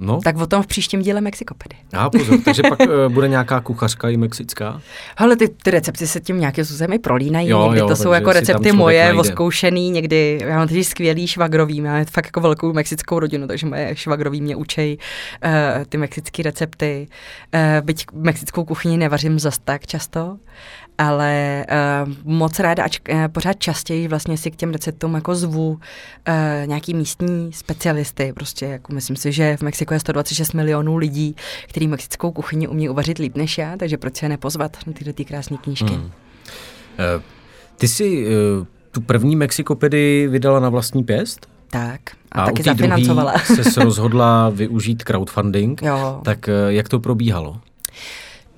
No. 0.00 0.20
Tak 0.24 0.36
o 0.36 0.46
tom 0.46 0.62
v 0.62 0.66
příštím 0.66 1.02
díle 1.02 1.20
Mexikopedy. 1.20 1.76
A 1.92 2.10
pozor, 2.10 2.38
takže 2.44 2.62
pak 2.68 2.80
uh, 2.80 2.86
bude 3.08 3.28
nějaká 3.28 3.60
kuchařka 3.60 4.08
i 4.08 4.16
mexická? 4.16 4.80
Ale 5.16 5.36
ty, 5.36 5.48
ty 5.48 5.70
recepty 5.70 6.06
se 6.06 6.20
tím 6.20 6.40
nějakým 6.40 6.64
způsobem 6.64 6.98
prolínají. 6.98 7.48
Jo, 7.48 7.64
někdy 7.64 7.80
jo, 7.80 7.88
to 7.88 7.96
jsou 7.96 8.12
jako 8.12 8.32
recepty 8.32 8.72
moje, 8.72 9.04
najde. 9.04 9.18
oskoušený, 9.18 9.90
někdy, 9.90 10.40
já 10.44 10.56
mám 10.56 10.68
tady 10.68 10.84
skvělý 10.84 11.26
švagrový, 11.26 11.80
máme 11.80 12.04
fakt 12.04 12.26
jako 12.26 12.40
velkou 12.40 12.72
mexickou 12.72 13.18
rodinu, 13.18 13.46
takže 13.46 13.66
moje 13.66 13.96
švagrový 13.96 14.40
mě 14.40 14.56
učej 14.56 14.98
uh, 15.44 15.50
ty 15.88 15.98
mexické 15.98 16.42
recepty. 16.42 17.08
Uh, 17.54 17.86
byť 17.86 18.06
mexickou 18.12 18.64
kuchyni 18.64 18.96
nevařím 18.96 19.38
zas 19.38 19.58
tak 19.64 19.86
často, 19.86 20.36
ale 20.98 21.64
uh, 22.04 22.12
moc 22.24 22.58
ráda, 22.58 22.84
ač 22.84 22.98
uh, 23.10 23.28
pořád 23.28 23.58
častěji 23.58 24.08
vlastně 24.08 24.38
si 24.38 24.50
k 24.50 24.56
těm 24.56 24.72
receptům 24.72 25.14
jako 25.14 25.34
zvu 25.34 25.68
uh, 25.70 25.78
nějaký 26.66 26.94
místní 26.94 27.52
specialisty, 27.52 28.32
prostě 28.32 28.66
jako 28.66 28.92
myslím 28.92 29.16
si, 29.16 29.32
že 29.32 29.56
v 29.56 29.62
Mexiku 29.62 29.94
je 29.94 30.00
126 30.00 30.52
milionů 30.52 30.96
lidí, 30.96 31.36
kteří 31.68 31.88
mexickou 31.88 32.32
kuchyni 32.32 32.68
umí 32.68 32.88
uvařit 32.88 33.18
líp 33.18 33.36
než 33.36 33.58
já, 33.58 33.76
takže 33.76 33.96
proč 33.96 34.16
se 34.16 34.28
nepozvat 34.28 34.76
na 34.86 34.92
tyhle 34.92 35.12
ty 35.12 35.24
krásné 35.24 35.56
knížky. 35.56 35.92
Hmm. 35.92 36.04
Uh, 36.04 36.10
ty 37.76 37.88
jsi 37.88 38.26
uh, 38.26 38.66
tu 38.90 39.00
první 39.00 39.36
Mexikopedy 39.36 40.28
vydala 40.28 40.60
na 40.60 40.68
vlastní 40.68 41.04
pěst? 41.04 41.46
Tak. 41.70 42.00
A, 42.32 42.42
a 42.42 42.46
taky 42.46 42.62
zafinancovala. 42.62 43.38
se 43.38 43.84
rozhodla 43.84 44.50
využít 44.50 45.02
crowdfunding. 45.02 45.82
Jo. 45.82 46.20
Tak 46.24 46.48
jak 46.68 46.88
to 46.88 47.00
probíhalo? 47.00 47.60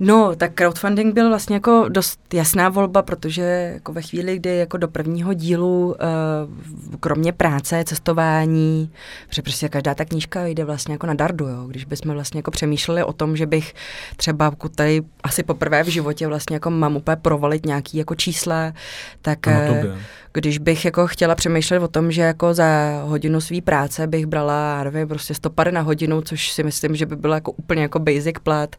No, 0.03 0.35
tak 0.35 0.53
crowdfunding 0.53 1.13
byl 1.13 1.29
vlastně 1.29 1.55
jako 1.55 1.85
dost 1.89 2.33
jasná 2.33 2.69
volba, 2.69 3.01
protože 3.01 3.41
jako 3.73 3.93
ve 3.93 4.01
chvíli, 4.01 4.35
kdy 4.35 4.57
jako 4.57 4.77
do 4.77 4.87
prvního 4.87 5.33
dílu, 5.33 5.87
uh, 5.87 6.97
kromě 6.99 7.31
práce, 7.31 7.83
cestování, 7.83 8.91
protože 9.29 9.41
prostě 9.41 9.69
každá 9.69 9.95
ta 9.95 10.05
knížka 10.05 10.45
jde 10.45 10.65
vlastně 10.65 10.93
jako 10.93 11.07
na 11.07 11.13
dardu, 11.13 11.47
jo. 11.47 11.65
Když 11.67 11.85
bychom 11.85 12.13
vlastně 12.13 12.37
jako 12.37 12.51
přemýšleli 12.51 13.03
o 13.03 13.13
tom, 13.13 13.37
že 13.37 13.45
bych 13.45 13.73
třeba 14.17 14.51
tady 14.75 15.01
asi 15.23 15.43
poprvé 15.43 15.83
v 15.83 15.87
životě 15.87 16.27
vlastně 16.27 16.55
jako 16.55 16.69
mám 16.69 16.95
úplně 16.95 17.15
provalit 17.15 17.65
nějaký 17.65 17.97
jako 17.97 18.15
čísla, 18.15 18.73
tak 19.21 19.47
no, 19.47 19.95
když 20.33 20.57
bych 20.57 20.85
jako 20.85 21.07
chtěla 21.07 21.35
přemýšlet 21.35 21.79
o 21.79 21.87
tom, 21.87 22.11
že 22.11 22.21
jako 22.21 22.53
za 22.53 23.01
hodinu 23.03 23.41
své 23.41 23.61
práce 23.61 24.07
bych 24.07 24.25
brala, 24.25 24.83
nevím, 24.83 25.07
prostě 25.07 25.33
stopady 25.33 25.71
na 25.71 25.81
hodinu, 25.81 26.21
což 26.21 26.51
si 26.51 26.63
myslím, 26.63 26.95
že 26.95 27.05
by 27.05 27.15
bylo 27.15 27.33
jako 27.33 27.51
úplně 27.51 27.81
jako 27.81 27.99
basic 27.99 28.35
plat, 28.43 28.75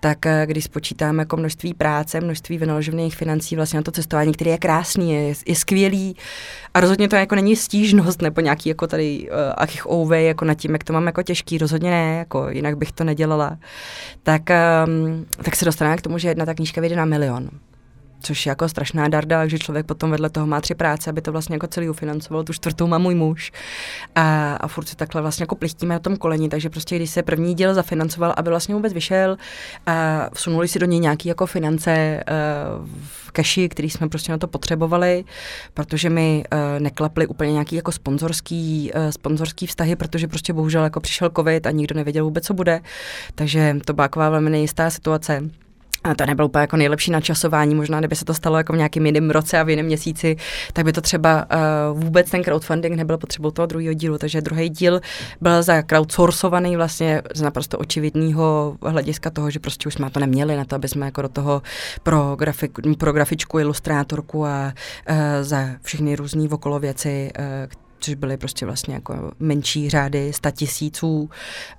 tak 0.00 0.26
eh, 0.26 0.46
když 0.64 0.72
spočítáme 0.72 1.22
jako 1.22 1.36
množství 1.36 1.74
práce, 1.74 2.20
množství 2.20 2.58
vynaložených 2.58 3.16
financí 3.16 3.56
vlastně 3.56 3.76
na 3.76 3.82
to 3.82 3.90
cestování, 3.90 4.32
který 4.32 4.50
je 4.50 4.58
krásný, 4.58 5.12
je, 5.12 5.34
je 5.46 5.56
skvělý. 5.56 6.16
A 6.74 6.80
rozhodně 6.80 7.08
to 7.08 7.16
jako 7.16 7.34
není 7.34 7.56
stížnost 7.56 8.22
nebo 8.22 8.40
nějaký 8.40 8.68
jako 8.68 8.86
tady 8.86 9.28
uh, 9.28 9.36
achich 9.56 9.86
ouvej 9.86 10.26
jako 10.26 10.44
nad 10.44 10.54
tím, 10.54 10.72
jak 10.72 10.84
to 10.84 10.92
mám 10.92 11.06
jako 11.06 11.22
těžký, 11.22 11.58
rozhodně 11.58 11.90
ne, 11.90 12.16
jako 12.18 12.48
jinak 12.48 12.76
bych 12.76 12.92
to 12.92 13.04
nedělala, 13.04 13.58
tak, 14.22 14.42
um, 14.86 15.26
tak 15.42 15.56
se 15.56 15.64
dostaneme 15.64 15.96
k 15.96 16.02
tomu, 16.02 16.18
že 16.18 16.28
jedna 16.28 16.46
ta 16.46 16.54
knížka 16.54 16.80
vyjde 16.80 16.96
na 16.96 17.04
milion 17.04 17.50
což 18.24 18.46
je 18.46 18.50
jako 18.50 18.68
strašná 18.68 19.08
darda, 19.08 19.46
že 19.46 19.58
člověk 19.58 19.86
potom 19.86 20.10
vedle 20.10 20.30
toho 20.30 20.46
má 20.46 20.60
tři 20.60 20.74
práce, 20.74 21.10
aby 21.10 21.20
to 21.20 21.32
vlastně 21.32 21.54
jako 21.54 21.66
celý 21.66 21.88
ufinancoval, 21.88 22.44
tu 22.44 22.52
čtvrtou 22.52 22.86
má 22.86 22.98
můj 22.98 23.14
muž. 23.14 23.52
A, 24.14 24.54
a 24.54 24.68
furt 24.68 24.88
si 24.88 24.96
takhle 24.96 25.22
vlastně 25.22 25.42
jako 25.42 25.54
plichtíme 25.54 25.94
na 25.94 25.98
tom 25.98 26.16
koleni, 26.16 26.48
takže 26.48 26.70
prostě 26.70 26.96
když 26.96 27.10
se 27.10 27.22
první 27.22 27.54
díl 27.54 27.74
zafinancoval, 27.74 28.34
aby 28.36 28.50
vlastně 28.50 28.74
vůbec 28.74 28.92
vyšel 28.92 29.36
a 29.86 30.28
vsunuli 30.34 30.68
si 30.68 30.78
do 30.78 30.86
něj 30.86 31.00
nějaký 31.00 31.28
jako 31.28 31.46
finance 31.46 32.24
uh, 32.80 32.88
v 33.04 33.32
keši, 33.32 33.68
který 33.68 33.90
jsme 33.90 34.08
prostě 34.08 34.32
na 34.32 34.38
to 34.38 34.48
potřebovali, 34.48 35.24
protože 35.74 36.10
mi 36.10 36.44
uh, 36.52 36.82
neklaply 36.82 37.26
úplně 37.26 37.52
nějaký 37.52 37.76
jako 37.76 37.92
sponzorský, 37.92 38.92
uh, 38.94 39.10
sponzorský 39.10 39.66
vztahy, 39.66 39.96
protože 39.96 40.28
prostě 40.28 40.52
bohužel 40.52 40.84
jako 40.84 41.00
přišel 41.00 41.30
covid 41.36 41.66
a 41.66 41.70
nikdo 41.70 41.94
nevěděl 41.94 42.24
vůbec, 42.24 42.46
co 42.46 42.54
bude. 42.54 42.80
Takže 43.34 43.76
to 43.84 43.92
byla 43.92 44.08
velmi 44.14 44.50
nejistá 44.50 44.90
situace. 44.90 45.50
A 46.04 46.14
to 46.14 46.26
nebylo 46.26 46.48
úplně 46.48 46.60
jako 46.60 46.76
nejlepší 46.76 47.10
načasování, 47.10 47.74
možná 47.74 47.98
kdyby 47.98 48.16
se 48.16 48.24
to 48.24 48.34
stalo 48.34 48.56
jako 48.56 48.72
v 48.72 48.76
nějakém 48.76 49.06
jiném 49.06 49.30
roce 49.30 49.58
a 49.58 49.62
v 49.62 49.70
jiném 49.70 49.86
měsíci, 49.86 50.36
tak 50.72 50.84
by 50.84 50.92
to 50.92 51.00
třeba 51.00 51.46
uh, 51.92 52.02
vůbec 52.02 52.30
ten 52.30 52.42
crowdfunding 52.42 52.96
nebyl 52.96 53.18
potřebou 53.18 53.50
toho 53.50 53.66
druhého 53.66 53.94
dílu, 53.94 54.18
takže 54.18 54.40
druhý 54.40 54.68
díl 54.68 55.00
byl 55.40 55.62
za 55.62 55.82
crowdsourcovaný 55.82 56.76
vlastně 56.76 57.22
z 57.34 57.42
naprosto 57.42 57.78
očividného 57.78 58.76
hlediska 58.82 59.30
toho, 59.30 59.50
že 59.50 59.58
prostě 59.58 59.88
už 59.88 59.94
jsme 59.94 60.10
to 60.10 60.20
neměli 60.20 60.56
na 60.56 60.64
to, 60.64 60.76
aby 60.76 60.88
jsme 60.88 61.06
jako 61.06 61.22
do 61.22 61.28
toho 61.28 61.62
pro, 62.02 62.36
grafik, 62.36 62.78
pro 62.98 63.12
grafičku, 63.12 63.58
ilustrátorku 63.58 64.46
a 64.46 64.72
uh, 65.10 65.16
za 65.42 65.66
všechny 65.82 66.16
různé 66.16 66.48
okolo 66.50 66.78
věci, 66.78 67.30
uh, 67.38 67.83
což 68.04 68.14
byly 68.14 68.36
prostě 68.36 68.66
vlastně 68.66 68.94
jako 68.94 69.32
menší 69.38 69.90
řády 69.90 70.32
sta 70.32 70.50
tisíců, 70.50 71.30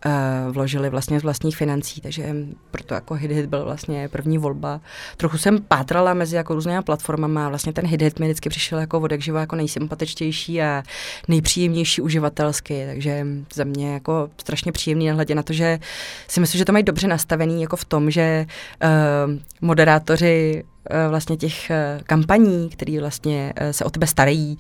uh, 0.06 0.12
vložili 0.52 0.90
vlastně 0.90 1.20
z 1.20 1.24
vlastních 1.24 1.58
financí, 1.58 2.02
takže 2.02 2.36
proto 2.72 2.94
jako 2.94 3.14
Hit 3.14 3.32
Hit 3.32 3.46
byl 3.46 3.66
vlastně 3.66 4.10
první 4.10 4.38
volba. 4.38 4.82
Trochu 5.18 5.38
jsem 5.38 5.62
pátrala 5.62 6.14
mezi 6.14 6.36
jako 6.36 6.54
různými 6.54 6.82
platformami 6.82 7.40
a 7.40 7.50
vlastně 7.50 7.74
ten 7.74 7.88
Hit 7.88 8.02
Hit 8.02 8.20
mi 8.20 8.26
vždycky 8.26 8.50
přišel 8.50 8.80
jako 8.80 9.00
vodek 9.00 9.22
živa 9.22 9.40
jako 9.40 9.56
nejsympatičtější 9.56 10.62
a 10.62 10.84
nejpříjemnější 11.28 12.02
uživatelsky, 12.02 12.86
takže 12.86 13.28
za 13.54 13.64
mě 13.64 13.94
jako 13.94 14.30
strašně 14.38 14.72
příjemný 14.72 15.08
nahledě 15.08 15.36
na 15.36 15.44
to, 15.44 15.54
že 15.54 15.80
si 16.28 16.40
myslím, 16.40 16.60
že 16.60 16.66
to 16.66 16.72
mají 16.72 16.84
dobře 16.84 17.08
nastavený 17.08 17.62
jako 17.62 17.76
v 17.76 17.86
tom, 17.86 18.12
že 18.12 18.46
uh, 18.84 19.34
moderátoři 19.62 20.64
vlastně 21.10 21.38
těch 21.38 21.69
eh, 21.69 22.00
kampaní, 22.04 22.69
které 22.69 23.00
vlastně 23.00 23.54
eh, 23.56 23.74
se 23.74 23.86
o 23.86 23.89
tebe 23.89 24.08
starají, 24.08 24.58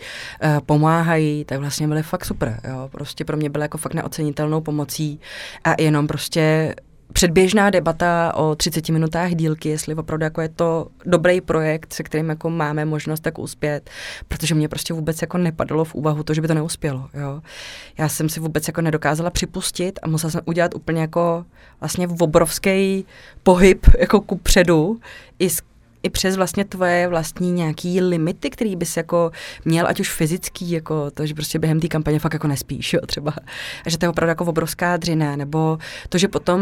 pomáhají, 0.65 1.45
tak 1.45 1.59
vlastně 1.59 1.87
byly 1.87 2.03
fakt 2.03 2.25
super. 2.25 2.59
Jo. 2.69 2.89
Prostě 2.91 3.25
pro 3.25 3.37
mě 3.37 3.49
byly 3.49 3.63
jako 3.63 3.77
fakt 3.77 3.93
neocenitelnou 3.93 4.61
pomocí 4.61 5.19
a 5.63 5.81
jenom 5.81 6.07
prostě 6.07 6.75
předběžná 7.15 7.69
debata 7.69 8.33
o 8.35 8.55
30 8.55 8.89
minutách 8.89 9.35
dílky, 9.35 9.69
jestli 9.69 9.95
opravdu 9.95 10.23
jako 10.23 10.41
je 10.41 10.49
to 10.49 10.87
dobrý 11.05 11.41
projekt, 11.41 11.93
se 11.93 12.03
kterým 12.03 12.29
jako 12.29 12.49
máme 12.49 12.85
možnost 12.85 13.19
tak 13.19 13.39
uspět, 13.39 13.89
protože 14.27 14.55
mě 14.55 14.69
prostě 14.69 14.93
vůbec 14.93 15.21
jako 15.21 15.37
nepadlo 15.37 15.85
v 15.85 15.95
úvahu 15.95 16.23
to, 16.23 16.33
že 16.33 16.41
by 16.41 16.47
to 16.47 16.53
neuspělo. 16.53 17.09
Jo. 17.13 17.41
Já 17.97 18.09
jsem 18.09 18.29
si 18.29 18.39
vůbec 18.39 18.67
jako 18.67 18.81
nedokázala 18.81 19.29
připustit 19.29 19.99
a 20.03 20.07
musela 20.07 20.31
jsem 20.31 20.41
udělat 20.45 20.75
úplně 20.75 21.01
jako 21.01 21.45
vlastně 21.79 22.07
obrovský 22.07 23.05
pohyb 23.43 23.87
jako 23.99 24.21
ku 24.21 24.37
předu 24.37 24.99
i 25.39 25.49
s 25.49 25.61
i 26.05 26.09
přes 26.09 26.35
vlastně 26.35 26.65
tvoje 26.65 27.07
vlastní 27.07 27.51
nějaký 27.51 28.01
limity, 28.01 28.49
který 28.49 28.75
bys 28.75 28.97
jako 28.97 29.31
měl, 29.65 29.87
ať 29.87 29.99
už 29.99 30.11
fyzický, 30.11 30.71
jako 30.71 31.11
to, 31.11 31.25
že 31.25 31.33
prostě 31.33 31.59
během 31.59 31.79
té 31.79 31.87
kampaně 31.87 32.19
fakt 32.19 32.33
jako 32.33 32.47
nespíš, 32.47 32.93
jo, 32.93 33.01
třeba. 33.05 33.33
A 33.85 33.89
že 33.89 33.97
to 33.97 34.05
je 34.05 34.09
opravdu 34.09 34.29
jako 34.29 34.45
obrovská 34.45 34.97
dřina, 34.97 35.35
nebo 35.35 35.77
to, 36.09 36.17
že 36.17 36.27
potom 36.27 36.61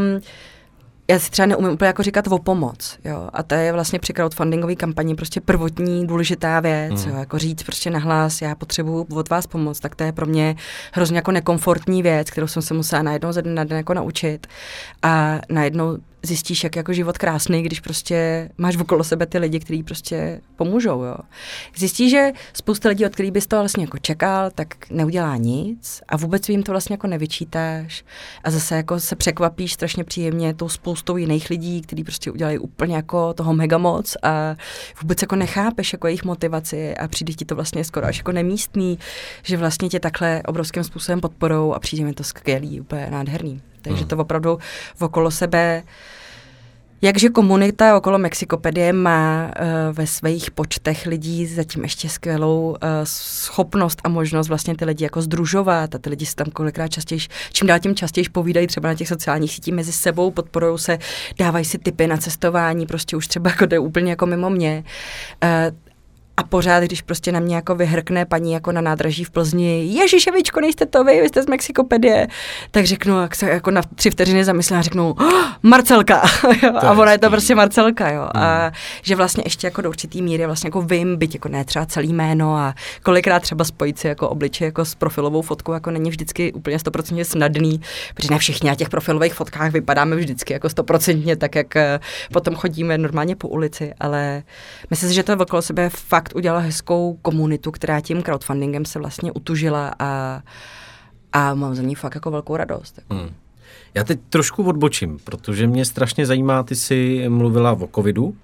já 1.07 1.19
si 1.19 1.31
třeba 1.31 1.45
neumím 1.45 1.71
úplně 1.71 1.87
jako 1.87 2.03
říkat 2.03 2.27
o 2.27 2.39
pomoc, 2.39 2.97
jo, 3.05 3.29
a 3.33 3.43
to 3.43 3.55
je 3.55 3.73
vlastně 3.73 3.99
při 3.99 4.13
crowdfundingové 4.13 4.75
kampani 4.75 5.15
prostě 5.15 5.41
prvotní 5.41 6.07
důležitá 6.07 6.59
věc, 6.59 7.05
mm. 7.05 7.11
jo, 7.11 7.17
jako 7.17 7.37
říct 7.37 7.63
prostě 7.63 7.89
nahlas, 7.89 8.41
já 8.41 8.55
potřebuju 8.55 9.07
od 9.15 9.29
vás 9.29 9.47
pomoc, 9.47 9.79
tak 9.79 9.95
to 9.95 10.03
je 10.03 10.11
pro 10.11 10.25
mě 10.25 10.55
hrozně 10.93 11.15
jako 11.17 11.31
nekomfortní 11.31 12.03
věc, 12.03 12.31
kterou 12.31 12.47
jsem 12.47 12.61
se 12.61 12.73
musela 12.73 13.01
najednou 13.01 13.31
ze 13.31 13.41
dne 13.41 13.53
na 13.53 13.63
den 13.63 13.77
jako 13.77 13.93
naučit 13.93 14.47
a 15.01 15.39
najednou 15.49 15.97
zjistíš, 16.23 16.63
jak 16.63 16.75
jako 16.75 16.93
život 16.93 17.17
krásný, 17.17 17.63
když 17.63 17.79
prostě 17.79 18.49
máš 18.57 18.77
okolo 18.77 19.03
sebe 19.03 19.25
ty 19.25 19.37
lidi, 19.37 19.59
kteří 19.59 19.83
prostě 19.83 20.41
pomůžou, 20.55 21.03
jo. 21.03 21.15
Zjistíš, 21.77 22.11
že 22.11 22.31
spousta 22.53 22.89
lidí, 22.89 23.05
od 23.05 23.13
kterých 23.13 23.31
bys 23.31 23.47
to 23.47 23.59
vlastně 23.59 23.83
jako 23.83 23.97
čekal, 23.97 24.51
tak 24.55 24.89
neudělá 24.89 25.37
nic 25.37 26.01
a 26.07 26.17
vůbec 26.17 26.49
jim 26.49 26.63
to 26.63 26.71
vlastně 26.71 26.93
jako 26.93 27.07
nevyčítáš 27.07 28.03
a 28.43 28.51
zase 28.51 28.75
jako 28.75 28.99
se 28.99 29.15
překvapíš 29.15 29.73
strašně 29.73 30.03
příjemně 30.03 30.53
tou 30.53 30.69
spoustou 30.69 31.17
jiných 31.17 31.49
lidí, 31.49 31.81
kteří 31.81 32.03
prostě 32.03 32.31
udělají 32.31 32.57
úplně 32.57 32.95
jako 32.95 33.33
toho 33.33 33.53
mega 33.53 33.77
moc 33.77 34.17
a 34.23 34.55
vůbec 35.01 35.21
jako 35.21 35.35
nechápeš 35.35 35.93
jako 35.93 36.07
jejich 36.07 36.23
motivaci 36.23 36.97
a 36.97 37.07
přijde 37.07 37.33
ti 37.33 37.45
to 37.45 37.55
vlastně 37.55 37.83
skoro 37.83 38.05
až 38.05 38.17
jako 38.17 38.31
nemístný, 38.31 38.99
že 39.43 39.57
vlastně 39.57 39.89
tě 39.89 39.99
takhle 39.99 40.41
obrovským 40.45 40.83
způsobem 40.83 41.21
podporou 41.21 41.73
a 41.73 41.79
přijde 41.79 42.05
mi 42.05 42.13
to 42.13 42.23
skvělý, 42.23 42.81
úplně 42.81 43.07
nádherný. 43.11 43.72
Takže 43.83 43.99
hmm. 43.99 44.07
to 44.07 44.17
opravdu 44.17 44.59
okolo 44.99 45.31
sebe 45.31 45.83
Jakže 47.03 47.29
komunita 47.29 47.97
okolo 47.97 48.17
Mexikopedie 48.17 48.93
má 48.93 49.45
uh, 49.45 49.95
ve 49.95 50.07
svých 50.07 50.51
počtech 50.51 51.05
lidí 51.05 51.45
zatím 51.45 51.83
ještě 51.83 52.09
skvělou 52.09 52.69
uh, 52.69 52.77
schopnost 53.03 54.01
a 54.03 54.09
možnost 54.09 54.47
vlastně 54.47 54.75
ty 54.75 54.85
lidi 54.85 55.03
jako 55.03 55.21
združovat 55.21 55.95
a 55.95 55.97
ty 55.97 56.09
lidi 56.09 56.25
se 56.25 56.35
tam 56.35 56.47
kolikrát 56.47 56.87
častěji, 56.87 57.21
čím 57.51 57.67
dál 57.67 57.79
tím 57.79 57.95
častěji 57.95 58.29
povídají 58.29 58.67
třeba 58.67 58.87
na 58.87 58.95
těch 58.95 59.07
sociálních 59.07 59.53
sítích 59.53 59.73
mezi 59.73 59.91
sebou, 59.91 60.31
podporují 60.31 60.79
se, 60.79 60.99
dávají 61.39 61.65
si 61.65 61.77
tipy 61.77 62.07
na 62.07 62.17
cestování, 62.17 62.85
prostě 62.85 63.17
už 63.17 63.27
třeba 63.27 63.49
jako 63.49 63.65
jde 63.65 63.79
úplně 63.79 64.09
jako 64.11 64.25
mimo 64.25 64.49
mě. 64.49 64.83
Uh, 65.43 65.49
a 66.37 66.43
pořád, 66.43 66.83
když 66.83 67.01
prostě 67.01 67.31
na 67.31 67.39
mě 67.39 67.55
jako 67.55 67.75
vyhrkne 67.75 68.25
paní 68.25 68.53
jako 68.53 68.71
na 68.71 68.81
nádraží 68.81 69.23
v 69.23 69.31
Plzni, 69.31 69.85
Ježiševičko, 69.85 70.61
nejste 70.61 70.85
to 70.85 71.03
vy, 71.03 71.21
vy 71.21 71.27
jste 71.27 71.43
z 71.43 71.47
Mexikopedie, 71.47 72.27
tak 72.71 72.85
řeknu, 72.85 73.21
jak 73.21 73.35
se 73.35 73.49
jako 73.49 73.71
na 73.71 73.81
tři 73.95 74.09
vteřiny 74.09 74.45
zamyslím 74.45 74.79
a 74.79 74.81
řeknu, 74.81 75.15
oh, 75.19 75.33
Marcelka, 75.63 76.21
a 76.81 76.91
ona 76.91 77.11
je 77.11 77.17
to 77.17 77.29
prostě 77.29 77.55
Marcelka, 77.55 78.11
jo. 78.11 78.29
Hmm. 78.35 78.43
A 78.43 78.71
že 79.01 79.15
vlastně 79.15 79.43
ještě 79.45 79.67
jako 79.67 79.81
do 79.81 79.89
určitý 79.89 80.21
míry 80.21 80.45
vlastně 80.45 80.67
jako 80.67 80.81
vím, 80.81 81.17
byť 81.17 81.33
jako 81.33 81.49
ne 81.49 81.65
třeba 81.65 81.85
celý 81.85 82.13
jméno 82.13 82.55
a 82.55 82.73
kolikrát 83.03 83.39
třeba 83.39 83.65
spojit 83.65 83.99
si 83.99 84.07
jako 84.07 84.29
obličej 84.29 84.65
jako 84.65 84.85
s 84.85 84.95
profilovou 84.95 85.41
fotkou 85.41 85.73
jako 85.73 85.91
není 85.91 86.09
vždycky 86.09 86.53
úplně 86.53 86.79
stoprocentně 86.79 87.25
snadný, 87.25 87.81
protože 88.13 88.27
ne 88.31 88.39
všichni 88.39 88.69
na 88.69 88.75
těch 88.75 88.89
profilových 88.89 89.33
fotkách 89.33 89.71
vypadáme 89.71 90.15
vždycky 90.15 90.53
jako 90.53 90.69
stoprocentně 90.69 91.35
tak, 91.35 91.55
jak 91.55 91.75
eh, 91.75 91.99
potom 92.31 92.55
chodíme 92.55 92.97
normálně 92.97 93.35
po 93.35 93.47
ulici, 93.47 93.93
ale 93.99 94.43
myslím 94.89 95.09
si, 95.09 95.15
že 95.15 95.23
to 95.23 95.37
okolo 95.37 95.61
sebe 95.61 95.89
fakt 95.89 96.22
fakt 96.23 96.35
udělala 96.35 96.61
hezkou 96.61 97.19
komunitu, 97.21 97.71
která 97.71 98.01
tím 98.01 98.23
crowdfundingem 98.23 98.85
se 98.85 98.99
vlastně 98.99 99.31
utužila 99.31 99.95
a, 99.99 100.41
a 101.33 101.53
mám 101.53 101.75
za 101.75 101.81
ní 101.81 101.95
fakt 101.95 102.15
jako 102.15 102.31
velkou 102.31 102.57
radost. 102.57 102.99
Hmm. 103.09 103.29
Já 103.93 104.03
teď 104.03 104.19
trošku 104.29 104.63
odbočím, 104.63 105.19
protože 105.23 105.67
mě 105.67 105.85
strašně 105.85 106.25
zajímá, 106.25 106.63
ty 106.63 106.75
jsi 106.75 107.29
mluvila 107.29 107.71
o 107.71 107.87
covidu, 107.95 108.35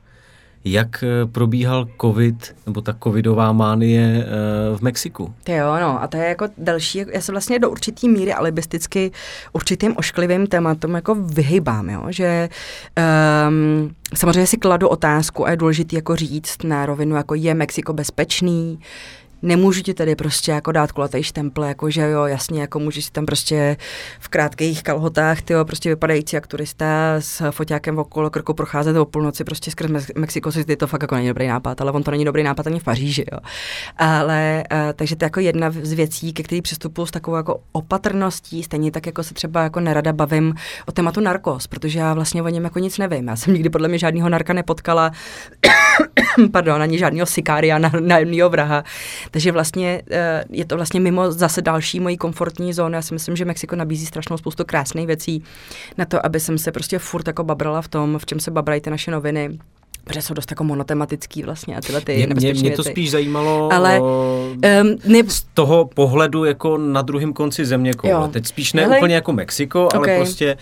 jak 0.65 1.03
eh, 1.03 1.25
probíhal 1.25 1.87
covid, 2.01 2.55
nebo 2.65 2.81
ta 2.81 2.95
covidová 3.03 3.51
mánie 3.51 4.25
eh, 4.25 4.77
v 4.77 4.81
Mexiku? 4.81 5.33
Ty 5.43 5.51
jo, 5.51 5.75
no, 5.81 6.03
a 6.03 6.07
to 6.07 6.17
je 6.17 6.23
jako 6.23 6.47
další, 6.57 7.03
já 7.13 7.21
se 7.21 7.31
vlastně 7.31 7.59
do 7.59 7.69
určitý 7.69 8.09
míry 8.09 8.33
alibisticky 8.33 9.11
určitým 9.53 9.93
ošklivým 9.97 10.47
tématům 10.47 10.95
jako 10.95 11.15
vyhybám, 11.15 11.89
jo, 11.89 12.03
že 12.09 12.49
um, 13.47 13.91
samozřejmě 14.15 14.47
si 14.47 14.57
kladu 14.57 14.87
otázku 14.87 15.45
a 15.47 15.51
je 15.51 15.57
důležité 15.57 15.95
jako 15.95 16.15
říct 16.15 16.63
na 16.63 16.85
rovinu, 16.85 17.15
jako 17.15 17.35
je 17.35 17.53
Mexiko 17.53 17.93
bezpečný, 17.93 18.79
nemůžu 19.41 19.81
ti 19.81 19.93
tady 19.93 20.15
prostě 20.15 20.51
jako 20.51 20.71
dát 20.71 20.91
kulatý 20.91 21.23
štempl, 21.23 21.63
jako 21.63 21.89
že 21.89 22.01
jo, 22.01 22.25
jasně, 22.25 22.61
jako 22.61 22.79
můžeš 22.79 23.05
si 23.05 23.11
tam 23.11 23.25
prostě 23.25 23.77
v 24.19 24.27
krátkých 24.27 24.83
kalhotách, 24.83 25.41
ty 25.41 25.53
jo, 25.53 25.65
prostě 25.65 25.89
vypadající 25.89 26.35
jak 26.35 26.47
turista 26.47 26.85
s 27.19 27.51
foťákem 27.51 27.99
okolo 27.99 28.29
krku 28.29 28.53
procházet 28.53 28.97
o 28.97 29.05
půlnoci 29.05 29.43
prostě 29.43 29.71
skrz 29.71 30.07
Mexiko 30.15 30.51
City, 30.51 30.75
to 30.75 30.87
fakt 30.87 31.01
jako 31.01 31.15
není 31.15 31.27
dobrý 31.27 31.47
nápad, 31.47 31.81
ale 31.81 31.91
on 31.91 32.03
to 32.03 32.11
není 32.11 32.25
dobrý 32.25 32.43
nápad 32.43 32.67
ani 32.67 32.79
v 32.79 32.83
Paříži, 32.83 33.25
jo. 33.31 33.39
Ale, 33.97 34.63
uh, 34.71 34.77
takže 34.95 35.15
to 35.15 35.25
je 35.25 35.25
jako 35.25 35.39
jedna 35.39 35.71
z 35.71 35.93
věcí, 35.93 36.33
ke 36.33 36.43
který 36.43 36.61
přistupuji 36.61 37.05
s 37.05 37.11
takovou 37.11 37.37
jako 37.37 37.59
opatrností, 37.71 38.63
stejně 38.63 38.91
tak 38.91 39.05
jako 39.05 39.23
se 39.23 39.33
třeba 39.33 39.63
jako 39.63 39.79
nerada 39.79 40.13
bavím 40.13 40.55
o 40.85 40.91
tématu 40.91 41.21
narkos, 41.21 41.67
protože 41.67 41.99
já 41.99 42.13
vlastně 42.13 42.43
o 42.43 42.49
něm 42.49 42.63
jako 42.63 42.79
nic 42.79 42.97
nevím. 42.97 43.27
Já 43.27 43.35
jsem 43.35 43.53
nikdy 43.53 43.69
podle 43.69 43.87
mě 43.87 43.97
žádného 43.97 44.29
narka 44.29 44.53
nepotkala, 44.53 45.11
pardon, 46.51 46.81
ani 46.81 46.97
žádného 46.97 47.25
sikária 47.25 47.77
na 47.77 47.91
vraha. 48.49 48.83
Takže 49.31 49.51
vlastně 49.51 50.01
eh, 50.11 50.43
je 50.49 50.65
to 50.65 50.75
vlastně 50.75 50.99
mimo 50.99 51.31
zase 51.31 51.61
další 51.61 51.99
mojí 51.99 52.17
komfortní 52.17 52.73
zóny. 52.73 52.95
Já 52.95 53.01
si 53.01 53.13
myslím, 53.13 53.35
že 53.35 53.45
Mexiko 53.45 53.75
nabízí 53.75 54.05
strašnou 54.05 54.37
spoustu 54.37 54.65
krásných 54.65 55.07
věcí 55.07 55.43
na 55.97 56.05
to, 56.05 56.25
aby 56.25 56.39
jsem 56.39 56.57
se 56.57 56.71
prostě 56.71 56.99
furt 56.99 57.27
jako 57.27 57.43
babrala 57.43 57.81
v 57.81 57.87
tom, 57.87 58.19
v 58.19 58.25
čem 58.25 58.39
se 58.39 58.51
babrají 58.51 58.81
ty 58.81 58.89
naše 58.89 59.11
noviny 59.11 59.59
protože 60.03 60.21
jsou 60.21 60.33
dost 60.33 60.51
jako 60.51 60.63
monotematický 60.63 61.43
vlastně 61.43 61.77
a 61.77 61.81
tyhle 61.81 62.01
ty 62.01 62.27
mě, 62.27 62.35
mě, 62.35 62.53
mě 62.53 62.71
to 62.71 62.83
spíš 62.83 63.11
zajímalo 63.11 63.73
Ale, 63.73 63.99
um, 63.99 64.97
ne... 65.05 65.23
z 65.27 65.45
toho 65.53 65.85
pohledu 65.85 66.45
jako 66.45 66.77
na 66.77 67.01
druhém 67.01 67.33
konci 67.33 67.65
země 67.65 67.93
koule. 67.93 68.27
Teď 68.27 68.47
spíš 68.47 68.73
ne 68.73 68.81
Hele, 68.81 68.97
úplně 68.97 69.15
jako 69.15 69.33
Mexiko, 69.33 69.85
okay. 69.85 69.97
ale 69.97 70.17
prostě 70.17 70.57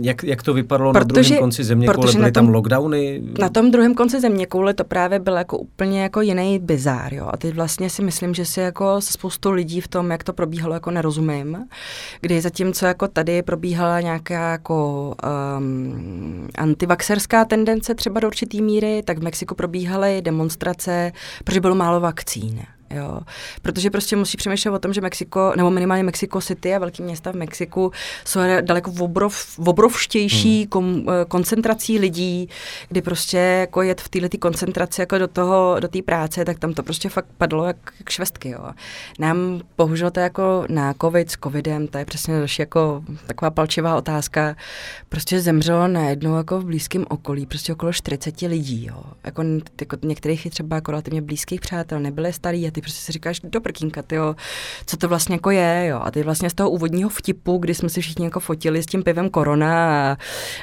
jak, 0.00 0.24
jak 0.24 0.42
to 0.42 0.54
vypadalo 0.54 0.92
protože, 0.92 1.06
na 1.06 1.22
druhém 1.22 1.40
konci 1.40 1.64
země 1.64 1.86
koule, 1.86 2.12
byly 2.12 2.24
tom, 2.24 2.32
tam 2.32 2.48
lockdowny? 2.48 3.22
Na 3.38 3.48
tom 3.48 3.70
druhém 3.70 3.94
konci 3.94 4.20
země 4.20 4.46
koule 4.46 4.74
to 4.74 4.84
právě 4.84 5.18
byl 5.18 5.34
jako 5.34 5.58
úplně 5.58 6.02
jako 6.02 6.20
jiný 6.20 6.58
bizár, 6.58 7.14
jo. 7.14 7.28
A 7.32 7.36
teď 7.36 7.54
vlastně 7.54 7.90
si 7.90 8.02
myslím, 8.02 8.34
že 8.34 8.44
si 8.44 8.60
jako 8.60 9.00
se 9.00 9.12
spoustu 9.12 9.50
lidí 9.50 9.80
v 9.80 9.88
tom, 9.88 10.10
jak 10.10 10.24
to 10.24 10.32
probíhalo, 10.32 10.74
jako 10.74 10.90
nerozumím. 10.90 11.66
Kdy 12.20 12.40
zatímco 12.40 12.86
jako 12.86 13.08
tady 13.08 13.42
probíhala 13.42 14.00
nějaká 14.00 14.50
jako 14.50 15.14
um, 15.58 16.48
antivaxerská 16.58 17.44
tendence 17.44 17.94
třeba 17.94 18.20
do 18.20 18.28
určitý 18.28 18.62
míry, 18.62 19.02
tak 19.04 19.18
v 19.18 19.22
Mexiku 19.22 19.54
probíhaly 19.54 20.22
demonstrace, 20.22 21.12
protože 21.44 21.60
bylo 21.60 21.74
málo 21.74 22.00
vakcín. 22.00 22.60
Jo. 22.90 23.20
Protože 23.62 23.90
prostě 23.90 24.16
musí 24.16 24.36
přemýšlet 24.36 24.70
o 24.70 24.78
tom, 24.78 24.92
že 24.92 25.00
Mexiko, 25.00 25.52
nebo 25.56 25.70
minimálně 25.70 26.04
Mexico 26.04 26.40
City 26.40 26.74
a 26.74 26.78
velké 26.78 27.02
města 27.02 27.32
v 27.32 27.34
Mexiku 27.34 27.92
jsou 28.24 28.40
daleko 28.60 28.92
obrov, 29.00 29.58
obrovštější 29.58 30.58
hmm. 30.58 30.68
kom, 30.68 31.06
eh, 31.08 31.24
koncentrací 31.24 31.98
lidí, 31.98 32.48
kdy 32.88 33.02
prostě 33.02 33.36
jako 33.38 33.82
jet 33.82 34.00
v 34.00 34.08
této 34.08 34.38
koncentraci 34.38 35.00
jako 35.00 35.18
do 35.18 35.28
toho, 35.28 35.76
do 35.80 35.88
té 35.88 36.02
práce, 36.02 36.44
tak 36.44 36.58
tam 36.58 36.72
to 36.72 36.82
prostě 36.82 37.08
fakt 37.08 37.26
padlo 37.38 37.64
jak, 37.64 37.76
jak 37.98 38.10
švestky. 38.10 38.48
Jo. 38.48 38.70
Nám 39.18 39.60
bohužel 39.76 40.10
to 40.10 40.20
jako 40.20 40.64
na 40.68 40.94
covid 41.00 41.30
s 41.30 41.36
covidem, 41.44 41.86
to 41.86 41.98
je 41.98 42.04
přesně 42.04 42.34
další 42.34 42.62
jako 42.62 43.04
taková 43.26 43.50
palčivá 43.50 43.96
otázka, 43.96 44.56
prostě 45.08 45.40
zemřelo 45.40 45.88
najednou 45.88 46.36
jako 46.36 46.60
v 46.60 46.64
blízkém 46.64 47.04
okolí, 47.08 47.46
prostě 47.46 47.72
okolo 47.72 47.92
40 47.92 48.40
lidí. 48.40 48.86
Jo. 48.86 49.02
Jako, 49.24 49.42
jako 49.80 49.96
některých 50.02 50.44
je 50.44 50.50
třeba 50.50 50.76
jako 50.76 50.90
relativně 50.90 51.22
blízkých 51.22 51.60
přátel, 51.60 52.00
nebyly 52.00 52.32
starý 52.32 52.62
ty 52.76 52.80
prostě 52.82 53.00
si 53.00 53.12
říkáš, 53.12 53.40
do 53.40 53.60
prkínka, 53.60 54.02
tyjo, 54.02 54.36
co 54.86 54.96
to 54.96 55.08
vlastně 55.08 55.34
jako 55.34 55.50
je, 55.50 55.86
jo. 55.86 56.00
A 56.02 56.10
ty 56.10 56.22
vlastně 56.22 56.50
z 56.50 56.54
toho 56.54 56.70
úvodního 56.70 57.10
vtipu, 57.10 57.58
kdy 57.58 57.74
jsme 57.74 57.88
si 57.88 58.00
všichni 58.00 58.24
jako 58.24 58.40
fotili 58.40 58.82
s 58.82 58.86
tím 58.86 59.02
pivem 59.02 59.30
Korona 59.30 60.12
a, 60.12 60.16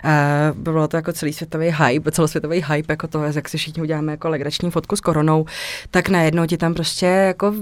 a 0.09 0.13
bylo 0.53 0.87
to 0.87 0.95
jako 0.95 1.13
celý 1.13 1.33
světový 1.33 1.75
hype, 1.77 2.11
celosvětový 2.11 2.63
hype, 2.67 2.93
jako 2.93 3.07
to, 3.07 3.23
jak 3.23 3.49
si 3.49 3.57
všichni 3.57 3.81
uděláme 3.81 4.11
jako 4.11 4.29
legrační 4.29 4.71
fotku 4.71 4.95
s 4.95 5.01
koronou, 5.01 5.45
tak 5.91 6.09
najednou 6.09 6.45
ti 6.45 6.57
tam 6.57 6.73
prostě 6.73 7.05
jako 7.05 7.53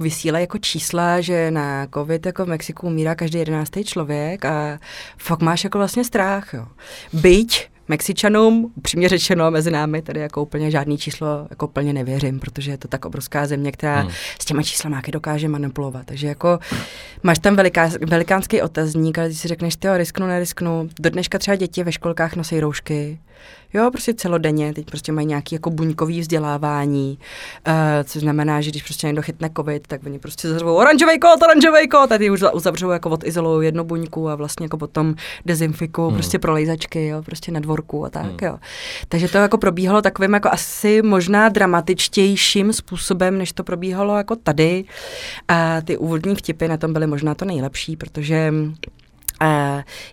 vysílají 0.00 0.42
jako 0.42 0.58
čísla, 0.58 1.20
že 1.20 1.50
na 1.50 1.86
covid 1.94 2.26
jako 2.26 2.44
v 2.44 2.48
Mexiku 2.48 2.86
umírá 2.86 3.14
každý 3.14 3.38
jedenáctý 3.38 3.84
člověk 3.84 4.44
a 4.44 4.78
fakt 5.18 5.42
máš 5.42 5.64
jako 5.64 5.78
vlastně 5.78 6.04
strach, 6.04 6.54
jo. 6.54 6.66
Byť 7.12 7.73
Mexičanům, 7.88 8.72
přímě 8.82 9.08
řečeno 9.08 9.50
mezi 9.50 9.70
námi, 9.70 10.02
tady 10.02 10.20
jako 10.20 10.42
úplně 10.42 10.70
žádný 10.70 10.98
číslo 10.98 11.46
jako 11.50 11.66
úplně 11.66 11.92
nevěřím, 11.92 12.40
protože 12.40 12.70
je 12.70 12.78
to 12.78 12.88
tak 12.88 13.04
obrovská 13.04 13.46
země, 13.46 13.72
která 13.72 14.00
hmm. 14.00 14.10
s 14.40 14.44
těma 14.44 14.62
číslama 14.62 15.02
dokáže 15.12 15.48
manipulovat. 15.48 16.06
Takže 16.06 16.26
jako 16.26 16.58
máš 17.22 17.38
tam 17.38 17.56
veliká, 17.56 17.90
velikánský 18.06 18.62
otazník, 18.62 19.18
ale 19.18 19.28
ty 19.28 19.34
si 19.34 19.48
řekneš, 19.48 19.76
ty 19.76 19.88
risknu, 19.96 20.26
nerisknu. 20.26 20.88
Do 21.00 21.10
dneška 21.10 21.38
třeba 21.38 21.56
děti 21.56 21.84
ve 21.84 21.92
školkách 21.92 22.36
nosí 22.36 22.60
roušky, 22.60 23.18
Jo, 23.74 23.90
prostě 23.90 24.14
celodenně, 24.14 24.74
teď 24.74 24.86
prostě 24.86 25.12
mají 25.12 25.26
nějaký 25.26 25.54
jako 25.54 25.70
buňkový 25.70 26.20
vzdělávání, 26.20 27.18
uh, 27.68 27.74
což 28.04 28.22
znamená, 28.22 28.60
že 28.60 28.70
když 28.70 28.82
prostě 28.82 29.06
někdo 29.06 29.22
chytne 29.22 29.50
covid, 29.56 29.86
tak 29.86 30.00
oni 30.06 30.18
prostě 30.18 30.48
zařvou 30.48 30.74
oranžový 30.74 31.18
kód, 31.18 31.42
oranžový 31.42 31.88
kód, 31.88 32.08
tady 32.08 32.30
už 32.30 32.44
uzavřou 32.52 32.90
jako 32.90 33.10
odizolují 33.10 33.66
jednu 33.66 33.84
buňku 33.84 34.28
a 34.28 34.34
vlastně 34.34 34.64
jako 34.64 34.76
potom 34.76 35.14
dezinfikují 35.46 36.08
hmm. 36.08 36.16
prostě 36.16 36.38
prolejzačky, 36.38 37.06
jo, 37.06 37.22
prostě 37.22 37.52
na 37.52 37.60
dvorku 37.60 38.04
a 38.04 38.10
tak, 38.10 38.24
hmm. 38.24 38.36
jo. 38.42 38.58
Takže 39.08 39.28
to 39.28 39.38
jako 39.38 39.58
probíhalo 39.58 40.02
takovým 40.02 40.34
jako 40.34 40.48
asi 40.52 41.02
možná 41.02 41.48
dramatičtějším 41.48 42.72
způsobem, 42.72 43.38
než 43.38 43.52
to 43.52 43.64
probíhalo 43.64 44.16
jako 44.16 44.36
tady. 44.36 44.84
A 45.48 45.80
ty 45.80 45.96
úvodní 45.96 46.34
vtipy 46.34 46.68
na 46.68 46.76
tom 46.76 46.92
byly 46.92 47.06
možná 47.06 47.34
to 47.34 47.44
nejlepší, 47.44 47.96
protože 47.96 48.52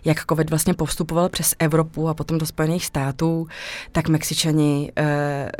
jak 0.04 0.26
COVID 0.26 0.50
vlastně 0.50 0.74
postupoval 0.74 1.28
přes 1.28 1.54
Evropu 1.58 2.08
a 2.08 2.14
potom 2.14 2.38
do 2.38 2.46
Spojených 2.46 2.86
států, 2.86 3.46
tak 3.92 4.08
Mexičani, 4.08 4.92
eh, 4.96 5.02
eh, 5.04 5.50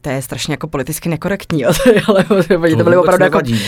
to 0.00 0.10
je 0.10 0.22
strašně 0.22 0.52
jako 0.52 0.68
politicky 0.68 1.08
nekorektní, 1.08 1.64
ale 2.08 2.24
oni 2.62 2.76
to 2.76 2.84
vůbec 2.84 2.98
opravdu 2.98 3.24
jako, 3.24 3.36
nevadí. 3.36 3.60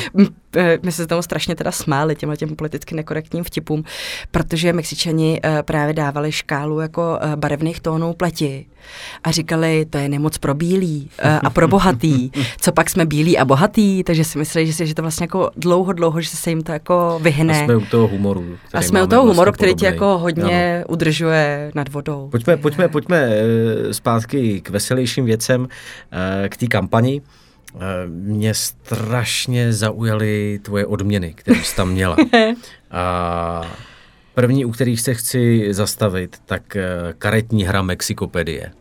eh, 0.56 0.78
my 0.82 0.92
se 0.92 1.06
tomu 1.06 1.22
strašně 1.22 1.54
teda 1.54 1.72
smáli 1.72 2.16
těmhle 2.16 2.36
těm 2.36 2.56
politicky 2.56 2.94
nekorektním 2.94 3.44
vtipům, 3.44 3.84
protože 4.30 4.72
Mexičani 4.72 5.40
právě 5.62 5.94
dávali 5.94 6.32
škálu 6.32 6.80
jako 6.80 7.18
barevných 7.36 7.80
tónů 7.80 8.12
pleti 8.12 8.66
a 9.24 9.30
říkali, 9.30 9.86
to 9.90 9.98
je 9.98 10.08
nemoc 10.08 10.38
pro 10.38 10.54
bílý 10.54 11.10
eh, 11.18 11.40
a 11.44 11.50
pro 11.50 11.68
bohatý, 11.68 12.30
co 12.60 12.72
pak 12.72 12.90
jsme 12.90 13.06
bílí 13.06 13.38
a 13.38 13.44
bohatý, 13.44 14.04
takže 14.04 14.24
si 14.24 14.38
mysleli, 14.38 14.66
že, 14.66 14.72
si, 14.72 14.86
že 14.86 14.94
to 14.94 15.02
vlastně 15.02 15.24
jako 15.24 15.50
dlouho, 15.56 15.92
dlouho, 15.92 16.20
že 16.20 16.28
se 16.28 16.50
jim 16.50 16.62
to 16.62 16.72
jako 16.72 17.20
vyhne. 17.22 17.60
A 17.60 17.64
jsme 17.64 17.76
u 17.76 17.84
toho 17.84 18.08
humoru. 18.08 18.58
A 18.72 18.82
jsme 18.82 19.02
u 19.02 19.06
toho 19.06 19.22
vlastně 19.22 19.34
humoru, 19.34 19.52
který 19.52 19.74
tě 19.74 19.86
jako 19.86 20.18
hodně 20.18 20.84
udržuje 20.88 21.72
nad 21.74 21.88
vodou. 21.88 22.28
Pojďme, 22.30 22.56
pojďme, 22.56 22.88
pojďme 22.88 23.18
eh, 23.18 23.94
zpátky 23.94 24.60
k 24.60 24.70
veselějším 24.70 25.24
věcem, 25.24 25.68
eh, 26.12 26.48
k 26.48 26.56
té 26.56 26.66
kampani. 26.66 27.22
Mě 28.06 28.54
strašně 28.54 29.72
zaujaly 29.72 30.60
tvoje 30.62 30.86
odměny, 30.86 31.34
které 31.34 31.64
jsi 31.64 31.76
tam 31.76 31.90
měla. 31.90 32.16
A 32.90 33.62
první, 34.40 34.64
u 34.64 34.70
kterých 34.70 35.00
se 35.00 35.14
chci 35.14 35.66
zastavit, 35.70 36.37
tak 36.46 36.76
eh, 36.76 36.85
karetní 37.18 37.64
hra 37.64 37.83
Mexikopedie. 37.83 38.72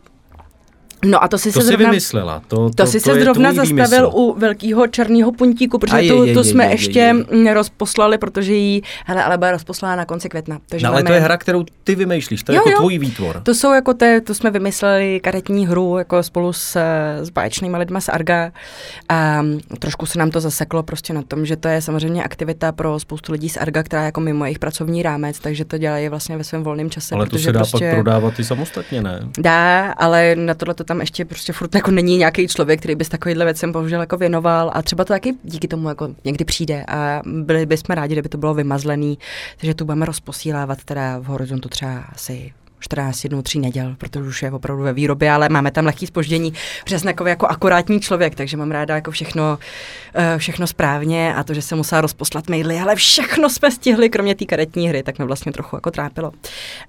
No 1.04 1.24
a 1.24 1.28
to 1.28 1.38
si 1.38 1.52
To 1.52 1.60
se 1.60 1.66
zrovna... 1.66 1.88
vymyslela. 1.90 2.42
To, 2.48 2.56
To, 2.56 2.70
to 2.70 2.86
si 2.86 3.00
se 3.00 3.10
je 3.12 3.20
zrovna 3.24 3.52
zastavil 3.52 3.76
výmysl. 3.86 4.10
u 4.14 4.34
velkého 4.38 4.86
černého 4.86 5.32
puntíku, 5.32 5.78
protože 5.78 6.00
je, 6.00 6.12
tu, 6.12 6.24
je, 6.24 6.32
tu 6.32 6.38
je, 6.38 6.44
jsme 6.44 6.64
je, 6.64 6.68
je, 6.70 6.74
ještě 6.74 6.98
je. 6.98 7.12
mm, 7.12 7.46
rozposlali, 7.54 8.18
protože 8.18 8.54
jí, 8.54 8.82
hele, 9.06 9.24
ale 9.24 9.38
byla 9.38 9.50
rozposlala 9.50 9.96
na 9.96 10.04
konci 10.04 10.28
května. 10.28 10.58
Takže 10.68 10.86
No, 10.86 10.92
ale 10.92 11.02
to 11.02 11.04
máme- 11.04 11.16
je 11.16 11.20
hra, 11.20 11.36
kterou 11.36 11.64
ty 11.84 11.94
vymýšlíš, 11.94 12.42
to 12.42 12.52
je 12.52 12.56
Jo, 12.56 12.60
jako 12.60 12.70
jo. 12.70 12.76
tvůj 12.78 12.98
výtvor. 12.98 13.40
To 13.42 13.54
jsou 13.54 13.72
jako 13.72 13.94
te, 13.94 14.20
to 14.20 14.34
jsme 14.34 14.50
vymysleli 14.50 15.20
karetní 15.22 15.66
hru 15.66 15.98
jako 15.98 16.22
spolu 16.22 16.52
s, 16.52 16.76
s 17.22 17.30
báječnýma 17.30 17.78
lidma 17.78 18.00
z 18.00 18.08
Arga 18.08 18.52
a 19.08 19.42
mm, 19.42 19.60
trošku 19.78 20.06
se 20.06 20.18
nám 20.18 20.30
to 20.30 20.40
zaseklo 20.40 20.82
prostě 20.82 21.12
na 21.12 21.22
tom, 21.22 21.46
že 21.46 21.56
to 21.56 21.68
je 21.68 21.82
samozřejmě 21.82 22.24
aktivita 22.24 22.72
pro 22.72 22.98
spoustu 23.00 23.32
lidí 23.32 23.48
z 23.48 23.56
Arga, 23.56 23.82
která 23.82 24.02
je 24.02 24.06
jako 24.06 24.20
mimo 24.20 24.44
jejich 24.44 24.58
pracovní 24.58 25.02
rámec, 25.02 25.38
takže 25.38 25.64
to 25.64 25.78
dělají 25.78 26.08
vlastně 26.08 26.36
ve 26.36 26.44
svém 26.44 26.62
volném 26.62 26.90
čase. 26.90 27.14
Ale 27.14 27.26
to 27.26 27.38
se 27.38 27.52
dá 27.52 27.60
prostě 27.60 27.78
pak 27.78 27.94
prodávat 27.94 28.38
i 28.38 28.44
samostatně, 28.44 29.02
ne? 29.02 29.20
Dá, 29.38 29.90
ale 29.92 30.34
na 30.36 30.54
tohle 30.54 30.74
to 30.74 30.84
tam 30.90 31.00
ještě 31.00 31.24
prostě 31.24 31.52
furt 31.52 31.74
jako 31.74 31.90
není 31.90 32.16
nějaký 32.16 32.48
člověk, 32.48 32.80
který 32.80 32.94
by 32.94 33.04
s 33.04 33.08
takovýhle 33.08 33.44
věcem 33.44 33.72
bohužel 33.72 34.00
jako 34.00 34.16
věnoval. 34.16 34.70
A 34.74 34.82
třeba 34.82 35.04
to 35.04 35.12
taky 35.12 35.34
díky 35.44 35.68
tomu 35.68 35.88
jako 35.88 36.08
někdy 36.24 36.44
přijde. 36.44 36.84
A 36.88 37.22
byli 37.26 37.66
bychom 37.66 37.94
rádi, 37.94 38.14
kdyby 38.14 38.28
to 38.28 38.38
bylo 38.38 38.54
vymazlený, 38.54 39.18
takže 39.56 39.74
tu 39.74 39.84
budeme 39.84 40.06
rozposílávat 40.06 40.84
teda 40.84 41.18
v 41.18 41.24
horizontu 41.24 41.68
třeba 41.68 42.04
asi 42.12 42.52
14 42.80 43.26
dnů, 43.26 43.42
3 43.42 43.58
neděl, 43.58 43.94
protože 43.98 44.24
už 44.24 44.42
je 44.42 44.50
opravdu 44.50 44.82
ve 44.82 44.92
výrobě, 44.92 45.30
ale 45.30 45.48
máme 45.48 45.70
tam 45.70 45.86
lehký 45.86 46.06
spoždění, 46.06 46.52
takový 47.12 47.30
jako 47.30 47.46
akurátní 47.46 48.00
člověk, 48.00 48.34
takže 48.34 48.56
mám 48.56 48.70
ráda 48.70 48.94
jako 48.94 49.10
všechno, 49.10 49.58
eh, 50.14 50.38
všechno 50.38 50.66
správně 50.66 51.34
a 51.34 51.42
to, 51.42 51.54
že 51.54 51.62
jsem 51.62 51.78
musela 51.78 52.00
rozposlat 52.00 52.48
maily, 52.48 52.78
ale 52.78 52.96
všechno 52.96 53.50
jsme 53.50 53.70
stihli, 53.70 54.10
kromě 54.10 54.34
té 54.34 54.44
karetní 54.44 54.88
hry, 54.88 55.02
tak 55.02 55.18
mě 55.18 55.26
vlastně 55.26 55.52
trochu 55.52 55.76
jako 55.76 55.90
trápilo. 55.90 56.32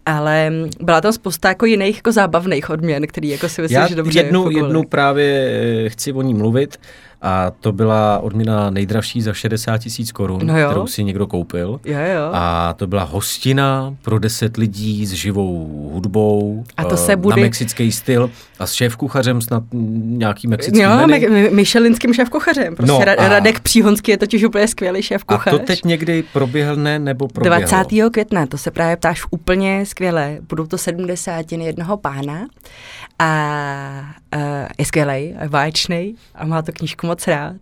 Ale 0.06 0.50
mm, 0.50 0.70
byla 0.80 1.02
tam 1.02 1.14
spousta 1.14 1.50
jako 1.50 1.66
jiných 1.66 1.96
jako 1.96 2.12
zábavných 2.12 2.70
odměn, 2.70 3.08
který 3.08 3.30
jako 3.30 3.50
si 3.50 3.62
myslím, 3.62 3.82
Já 3.82 3.88
že 3.88 3.96
dobře 3.96 4.20
jednu, 4.20 4.50
jednu 4.52 4.84
právě 4.84 5.52
eh, 5.86 5.90
chci 5.90 6.14
o 6.14 6.22
ní 6.22 6.34
mluvit 6.34 6.78
a 7.22 7.52
to 7.60 7.72
byla 7.72 8.20
odměna 8.20 8.70
nejdražší 8.70 9.22
za 9.22 9.34
60 9.34 9.78
tisíc 9.78 10.12
korun, 10.12 10.42
No 10.48 10.60
jo. 10.60 10.70
kterou 10.70 10.88
si 10.88 11.04
někdo 11.04 11.28
koupil. 11.28 11.80
Jo, 11.86 12.00
jo. 12.00 12.30
A 12.34 12.74
to 12.74 12.88
byla 12.88 13.04
hostina 13.04 13.96
pro 14.02 14.20
10 14.20 14.58
lidí 14.58 15.06
s 15.06 15.12
živou 15.12 15.90
hudbou, 15.94 16.64
A 16.78 16.84
to 16.84 16.94
eh, 16.94 16.98
se 16.98 17.16
bude- 17.16 17.36
na 17.36 17.42
mexický 17.42 17.92
styl 17.92 18.30
a 18.60 18.68
s 18.68 18.74
šéf-kuchařem 18.74 19.42
snad 19.42 19.64
nějaký 20.04 20.48
mexický 20.48 20.80
Jo, 20.82 20.90
menu. 21.08 21.08
mi- 21.08 21.50
Michelinským 21.50 22.14
šéf-kuchařem. 22.14 22.76
Prostě 22.76 22.92
No 22.94 23.00
a- 23.02 23.28
Radek 23.28 23.60
Příhonský 23.60 24.12
je 24.12 24.18
totiž 24.18 24.44
úplně 24.44 24.68
skvělý 24.68 25.00
A 25.00 25.02
šéf-kuchař. 25.02 25.52
to 25.52 25.60
teď 25.60 25.84
někdy 25.86 26.24
proběhne 26.34 27.00
nebo 27.00 27.28
proběhlo? 27.28 27.60
20. 27.60 28.10
května, 28.10 28.46
to 28.46 28.58
se 28.58 28.72
právě 28.72 28.96
ptáš 28.98 29.22
úplně 29.32 29.86
skvěle. 29.86 30.38
Budou 30.50 30.66
to 30.68 30.78
70 30.78 31.52
jednoho 31.52 31.98
pána 31.98 32.48
a 33.20 34.06
je 34.80 34.86
skvělej, 34.86 35.36
je 35.92 36.14
a 36.36 36.46
má 36.46 36.62
to 36.62 36.72
knížku 36.72 37.08
moc 37.08 37.28
rád. 37.28 37.56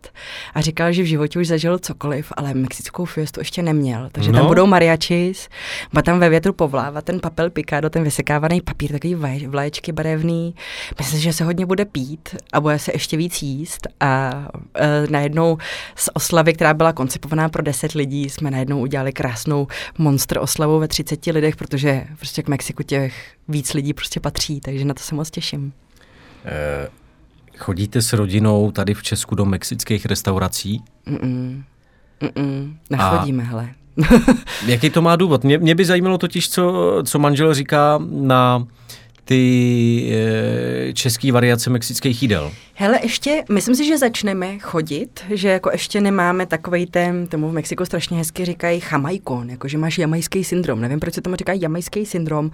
A 0.53 0.62
říkal, 0.62 0.93
že 0.93 1.03
v 1.03 1.05
životě 1.05 1.39
už 1.39 1.47
zažil 1.47 1.79
cokoliv, 1.79 2.34
ale 2.38 2.53
mexickou 2.53 3.05
fiestu 3.05 3.39
ještě 3.39 3.62
neměl. 3.62 4.10
Takže 4.12 4.32
No. 4.32 4.38
tam 4.38 4.47
budou 4.47 4.65
mariachis, 4.67 5.49
má 5.91 6.01
tam 6.01 6.19
ve 6.19 6.29
větru 6.29 6.53
povlávat 6.53 7.05
ten 7.05 7.19
papel 7.19 7.49
picado, 7.49 7.89
ten 7.89 8.03
vysekávaný 8.03 8.62
papír, 8.62 8.91
takový 8.91 9.15
vlaječky 9.47 9.91
barevný. 9.91 10.55
Myslím, 10.99 11.19
že 11.19 11.34
se 11.34 11.43
hodně 11.43 11.65
bude 11.65 11.86
pít 11.86 12.29
a 12.53 12.62
bude 12.62 12.79
se 12.79 12.91
ještě 12.95 13.17
víc 13.17 13.41
jíst 13.41 13.88
a 13.99 14.32
uh, 14.53 15.10
najednou 15.10 15.58
z 15.95 16.10
oslavy, 16.13 16.53
která 16.53 16.73
byla 16.73 16.93
koncipovaná 16.93 17.49
pro 17.49 17.63
10 17.63 17.91
lidí, 17.91 18.29
jsme 18.29 18.51
najednou 18.51 18.79
udělali 18.82 19.13
krásnou 19.13 19.67
monster 19.97 20.38
oslavu 20.39 20.79
ve 20.79 20.88
30 20.88 21.25
lidech, 21.25 21.55
protože 21.55 22.03
prostě 22.17 22.43
k 22.43 22.47
Mexiku 22.47 22.84
těch 22.84 23.13
víc 23.47 23.73
lidí 23.73 23.93
prostě 23.93 24.19
patří, 24.19 24.60
takže 24.62 24.86
na 24.86 24.93
to 24.93 25.03
se 25.03 25.15
moc 25.15 25.32
těším. 25.32 25.73
Eh, 26.45 26.89
Chodíte 27.58 28.02
s 28.02 28.13
rodinou 28.13 28.71
tady 28.71 28.93
v 28.93 29.04
Česku 29.04 29.36
do 29.36 29.45
mexických 29.45 30.06
restaurací? 30.06 30.84
Mm-mm. 31.08 31.63
Mm-mm. 32.21 32.75
Nechodíme, 32.89 33.43
hele. 33.43 33.69
Jaký 34.65 34.89
to 34.89 35.02
má 35.02 35.15
důvod? 35.15 35.43
Mě, 35.43 35.58
mě 35.58 35.75
by 35.75 35.86
zajímalo 35.86 36.17
totiž, 36.17 36.49
co, 36.49 36.95
co 37.06 37.19
manžel 37.19 37.54
říká 37.54 37.99
na 38.10 38.67
ty 39.30 40.12
e, 40.13 40.93
české 40.93 41.32
variace 41.32 41.69
mexických 41.69 42.21
jídel. 42.21 42.52
Hele, 42.73 42.99
ještě, 43.04 43.43
myslím 43.52 43.75
si, 43.75 43.86
že 43.86 43.97
začneme 43.97 44.60
chodit, 44.60 45.19
že 45.30 45.49
jako 45.49 45.71
ještě 45.71 46.02
nemáme 46.02 46.45
takovej 46.45 46.86
ten, 46.86 47.28
tomu 47.28 47.49
v 47.49 47.54
Mexiku 47.54 47.86
strašně 47.86 48.17
hezky 48.17 48.45
říkají 48.45 48.80
chamajkon, 48.80 49.49
jako 49.49 49.67
že 49.67 49.78
máš 49.78 49.97
jamajský 49.97 50.43
syndrom. 50.43 50.82
Nevím, 50.82 50.99
proč 50.99 51.13
se 51.13 51.21
tomu 51.21 51.36
říká 51.36 51.54
jamajský 51.54 52.06
syndrom, 52.06 52.52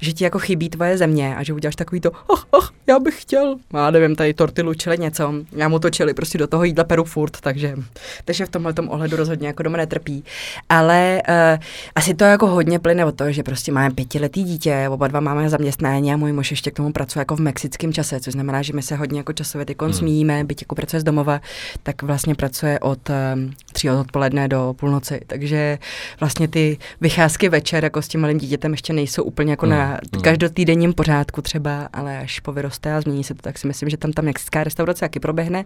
že 0.00 0.12
ti 0.12 0.24
jako 0.24 0.38
chybí 0.38 0.68
tvoje 0.68 0.98
země 0.98 1.36
a 1.36 1.42
že 1.42 1.52
uděláš 1.52 1.76
takový 1.76 2.00
to, 2.00 2.10
ach, 2.32 2.46
ach, 2.52 2.72
já 2.86 2.98
bych 2.98 3.22
chtěl, 3.22 3.56
já 3.74 3.90
nevím, 3.90 4.16
tady 4.16 4.34
tortilu, 4.34 4.74
čili 4.74 4.98
něco, 4.98 5.34
já 5.52 5.68
mu 5.68 5.78
to 5.78 5.90
čili 5.90 6.14
prostě 6.14 6.38
do 6.38 6.46
toho 6.46 6.64
jídla 6.64 6.84
peru 6.84 7.04
furt, 7.04 7.40
takže, 7.40 7.76
takže 8.24 8.46
v 8.46 8.48
tomhle 8.48 8.74
ohledu 8.88 9.16
rozhodně 9.16 9.46
jako 9.46 9.62
doma 9.62 9.76
netrpí. 9.76 10.24
Ale 10.68 11.22
uh, 11.28 11.64
asi 11.94 12.14
to 12.14 12.24
jako 12.24 12.46
hodně 12.46 12.78
plyne 12.78 13.04
od 13.04 13.16
toho, 13.16 13.32
že 13.32 13.42
prostě 13.42 13.72
máme 13.72 13.94
pětiletý 13.94 14.44
dítě, 14.44 14.86
oba 14.90 15.08
dva 15.08 15.20
máme 15.20 15.50
zaměstnání 15.50 16.12
a 16.12 16.16
můj 16.16 16.32
muž 16.32 16.50
ještě 16.50 16.70
k 16.70 16.74
tomu 16.74 16.92
pracuje 16.92 17.20
jako 17.20 17.36
v 17.36 17.40
mexickém 17.40 17.92
čase, 17.92 18.20
což 18.20 18.32
znamená, 18.32 18.62
že 18.62 18.72
my 18.72 18.82
se 18.82 18.96
hodně 18.96 19.20
jako 19.20 19.32
časově 19.32 19.66
teď 19.66 19.76
hmm. 19.82 19.92
smíjíme, 19.92 20.44
byť 20.44 20.62
jako 20.62 20.74
pracuje 20.74 21.00
z 21.00 21.04
domova, 21.04 21.40
tak 21.82 22.02
vlastně 22.02 22.34
pracuje 22.34 22.78
od 22.78 23.10
um, 23.10 23.52
tří 23.72 23.90
odpoledne 23.90 24.48
do 24.48 24.74
půlnoci, 24.78 25.20
takže 25.26 25.78
vlastně 26.20 26.48
ty 26.48 26.78
vycházky 27.00 27.48
večer 27.48 27.84
jako 27.84 28.02
s 28.02 28.08
tím 28.08 28.20
malým 28.20 28.38
dítětem 28.38 28.72
ještě 28.72 28.92
nejsou 28.92 29.22
úplně 29.22 29.52
jako 29.52 29.66
Hmm, 29.66 29.78
na 29.78 29.86
hmm. 29.86 30.22
každotýdenním 30.22 30.92
pořádku 30.92 31.42
třeba, 31.42 31.88
ale 31.92 32.18
až 32.18 32.40
povyroste 32.80 32.94
a 32.94 33.00
změní 33.00 33.24
se 33.24 33.34
to, 33.34 33.42
tak 33.42 33.58
si 33.58 33.66
myslím, 33.66 33.88
že 33.88 33.96
tam 33.96 34.12
ta 34.12 34.22
mexická 34.22 34.64
restaurace 34.64 35.00
taky 35.00 35.20
proběhne. 35.20 35.64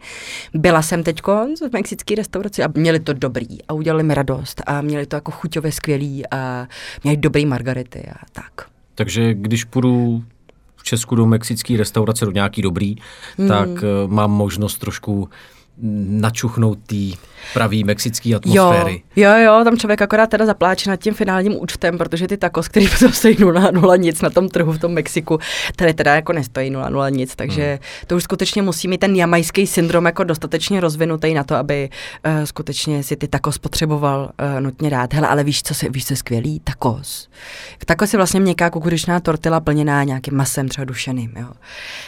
Byla 0.54 0.82
jsem 0.82 1.02
teď 1.02 1.22
v 1.68 1.72
mexické 1.72 2.14
restauraci 2.14 2.62
a 2.62 2.68
měli 2.74 3.00
to 3.00 3.12
dobrý 3.12 3.62
a 3.68 3.72
udělali 3.72 4.02
mi 4.02 4.14
radost 4.14 4.62
a 4.66 4.80
měli 4.80 5.06
to 5.06 5.16
jako 5.16 5.30
chuťově 5.30 5.72
skvělý 5.72 6.22
a 6.30 6.68
měli 7.04 7.16
dobrý 7.16 7.46
margarity 7.46 8.08
a 8.08 8.24
tak. 8.32 8.68
Takže 8.94 9.34
když 9.34 9.64
půjdu 9.64 10.22
v 10.76 10.82
Česku 10.82 11.14
do 11.14 11.26
mexické 11.26 11.76
restaurace, 11.76 12.24
do 12.24 12.30
nějaký 12.30 12.62
dobrý, 12.62 12.96
Hmm. 13.38 13.48
tak 13.48 13.68
e, 13.68 13.86
mám 14.06 14.30
možnost 14.30 14.78
trošku 14.78 15.28
načuchnout 15.82 16.78
té 16.86 17.16
pravý 17.54 17.84
mexický 17.84 18.30
Jo, 18.30 18.36
atmosféry. 18.36 19.02
jo, 19.16 19.30
jo, 19.36 19.60
tam 19.64 19.78
člověk 19.78 20.02
akorát 20.02 20.30
teda 20.30 20.46
zapláče 20.46 20.90
nad 20.90 20.96
tím 20.96 21.14
finálním 21.14 21.60
účtem, 21.60 21.98
protože 21.98 22.28
ty 22.28 22.36
tacos, 22.36 22.68
který 22.68 22.88
potom 22.98 23.12
stojí 23.12 23.36
0, 23.40 23.70
0 23.70 23.96
nic 23.96 24.22
na 24.22 24.30
tom 24.30 24.48
trhu 24.48 24.72
v 24.72 24.78
tom 24.78 24.92
Mexiku, 24.92 25.38
tady 25.76 25.94
teda 25.94 26.14
jako 26.14 26.32
nestojí 26.32 26.70
0, 26.70 26.88
0 26.88 27.10
nic, 27.10 27.36
takže 27.36 27.68
hmm. 27.70 28.06
to 28.06 28.16
už 28.16 28.22
skutečně 28.22 28.62
musí 28.62 28.88
mít 28.88 28.98
ten 28.98 29.16
jamajský 29.16 29.66
syndrom 29.66 30.06
jako 30.06 30.24
dostatečně 30.24 30.80
rozvinutý 30.80 31.34
na 31.34 31.44
to, 31.44 31.54
aby 31.56 31.88
uh, 32.26 32.44
skutečně 32.44 33.02
si 33.02 33.16
ty 33.16 33.28
tacos 33.28 33.58
potřeboval 33.58 34.30
uh, 34.54 34.60
nutně 34.60 34.90
dát. 34.90 35.14
Hele, 35.14 35.28
ale 35.28 35.44
víš, 35.44 35.62
co 35.62 35.74
se, 35.74 35.88
víš, 35.88 36.06
co 36.06 36.12
je 36.12 36.16
skvělý? 36.16 36.60
Tacos. 36.60 37.28
Tacos 37.84 38.12
je 38.12 38.16
vlastně 38.16 38.40
měkká 38.40 38.70
kukuřičná 38.70 39.20
tortila 39.20 39.60
plněná 39.60 40.04
nějakým 40.04 40.36
masem, 40.36 40.68
třeba 40.68 40.84
dušeným, 40.84 41.32
jo. 41.36 41.48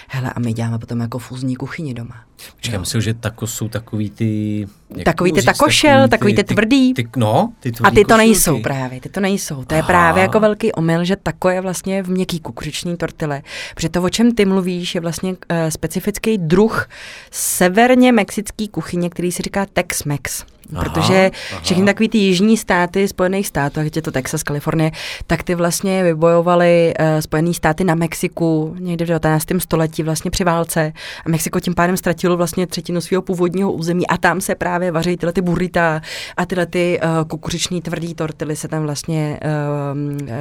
Hele, 0.08 0.32
a 0.37 0.40
my 0.40 0.52
děláme 0.52 0.78
potom 0.78 1.00
jako 1.00 1.18
fúzní 1.18 1.56
kuchyni 1.56 1.94
doma. 1.94 2.16
Počkej, 2.56 2.78
myslím, 2.78 3.00
že 3.00 3.14
tacos 3.14 3.54
jsou 3.62 3.68
takový 3.68 4.11
ty 4.11 4.66
jak 4.96 5.05
Takový 5.05 5.33
ty 5.33 5.42
takošel, 5.42 6.09
takový 6.09 6.35
ty 6.35 6.44
tvrdý. 6.44 6.94
Ty, 6.94 7.09
no, 7.16 7.52
ty 7.61 7.68
A 7.68 7.72
tvrdý 7.72 7.96
ty 7.96 8.05
to 8.05 8.16
nejsou 8.16 8.62
právě, 8.62 9.00
ty 9.00 9.09
to 9.09 9.20
nejsou. 9.20 9.64
To 9.64 9.74
je 9.74 9.81
Aha. 9.81 9.87
právě 9.87 10.22
jako 10.22 10.40
velký 10.40 10.72
omyl, 10.72 11.05
že 11.05 11.16
tako 11.16 11.49
je 11.49 11.61
vlastně 11.61 12.03
v 12.03 12.11
měkký 12.11 12.40
kukuřiční 12.40 12.97
tortile. 12.97 13.43
Protože 13.74 13.88
to, 13.88 14.03
o 14.03 14.09
čem 14.09 14.34
ty 14.34 14.45
mluvíš, 14.45 14.95
je 14.95 15.01
vlastně 15.01 15.30
uh, 15.30 15.36
specifický 15.68 16.38
druh 16.38 16.88
severně 17.30 18.12
mexický 18.12 18.68
kuchyně, 18.68 19.11
který 19.11 19.32
se 19.32 19.43
říká 19.43 19.66
Tex-Mex. 19.66 20.45
Aha, 20.74 20.84
Protože 20.84 21.30
aha. 21.51 21.61
všechny 21.62 21.84
takový 21.84 22.09
ty 22.09 22.18
jižní 22.18 22.57
státy 22.57 23.09
Spojených 23.09 23.47
států, 23.47 23.80
ať 23.80 23.97
je 23.97 24.03
to 24.03 24.11
Texas, 24.11 24.43
Kalifornie, 24.43 24.90
tak 25.26 25.43
ty 25.43 25.55
vlastně 25.55 26.05
vybojovali 26.05 26.95
uh, 27.01 27.20
Spojené 27.20 27.55
státy 27.55 27.84
na 27.84 27.95
Mexiku 27.95 28.76
někdy 28.78 29.05
v 29.05 29.09
19. 29.09 29.45
století 29.59 30.03
vlastně 30.03 30.30
při 30.30 30.45
válce 30.45 30.93
a 31.26 31.28
Mexiko 31.28 31.61
tím 31.61 31.74
pádem 31.74 31.97
ztratilo 31.97 32.36
vlastně 32.36 32.66
třetinu 32.66 33.01
svého 33.01 33.22
původního 33.22 33.72
území 33.72 34.07
a 34.07 34.16
tam 34.16 34.40
se 34.40 34.55
právě 34.55 34.82
vaří 34.91 35.16
tyhle 35.16 35.33
ty 35.33 35.41
burrita 35.41 36.01
a 36.37 36.47
tyhle 36.47 36.66
ty 36.66 37.01
uh, 37.05 37.28
kukuřiční 37.28 37.83
tvrdý 37.83 38.14
tortily 38.14 38.57
se 38.57 38.68
tam 38.68 38.83
vlastně 38.83 39.41
uh, 39.45 39.99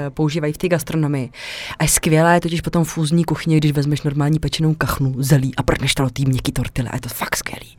používají 0.09 0.53
v 0.53 0.57
té 0.57 0.67
gastronomii. 0.67 1.29
A 1.79 1.83
je 1.83 1.89
skvělá 1.89 2.33
je 2.33 2.41
totiž 2.41 2.61
potom 2.61 2.83
fúzní 2.83 3.23
kuchyně, 3.23 3.57
když 3.57 3.71
vezmeš 3.71 4.01
normální 4.01 4.39
pečenou 4.39 4.73
kachnu, 4.73 5.13
zelí 5.17 5.55
a 5.55 5.63
prkneš 5.63 5.93
to 5.95 6.03
do 6.03 6.09
té 6.09 6.23
měkký 6.25 6.51
tortily 6.51 6.89
a 6.89 6.95
je 6.95 7.01
to 7.01 7.09
fakt 7.09 7.35
skvělý. 7.37 7.77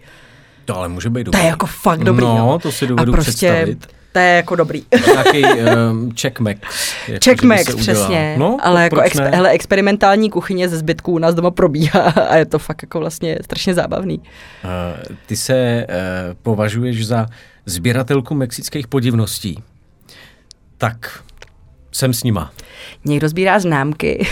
To 0.64 0.76
ale 0.76 0.88
může 0.88 1.10
být 1.10 1.24
To 1.24 1.30
dobrý. 1.30 1.40
je 1.42 1.48
jako 1.48 1.66
fakt 1.66 2.00
dobrý. 2.04 2.24
No, 2.24 2.36
jo. 2.36 2.58
to 2.62 2.72
si 2.72 2.86
dovedu 2.86 3.12
a 3.12 3.16
prostě, 3.16 3.32
představit. 3.32 3.86
To 4.12 4.18
je 4.18 4.36
jako 4.36 4.56
dobrý. 4.56 4.82
Nějaký 5.06 5.44
um, 5.90 6.12
checkmax. 6.20 6.60
jako, 7.08 7.20
Checkmax, 7.24 7.74
přesně. 7.74 8.34
No, 8.38 8.56
ale 8.62 8.82
jako 8.82 8.96
exp- 8.96 9.24
ne? 9.24 9.30
hele, 9.34 9.50
experimentální 9.50 10.30
kuchyně 10.30 10.68
ze 10.68 10.76
zbytků 10.76 11.12
u 11.12 11.18
nás 11.18 11.34
doma 11.34 11.50
probíhá 11.50 12.00
a 12.28 12.36
je 12.36 12.46
to 12.46 12.58
fakt 12.58 12.82
jako 12.82 13.00
vlastně 13.00 13.38
strašně 13.44 13.74
zábavný. 13.74 14.18
Uh, 14.18 15.16
ty 15.26 15.36
se 15.36 15.86
uh, 15.88 15.94
považuješ 16.42 17.06
za 17.06 17.26
sběratelku 17.66 18.34
mexických 18.34 18.86
podivností. 18.88 19.62
Tak 20.78 21.22
jsem 21.92 22.12
s 22.14 22.24
nima. 22.24 22.52
Někdo 23.04 23.28
sbírá 23.28 23.58
známky, 23.58 24.26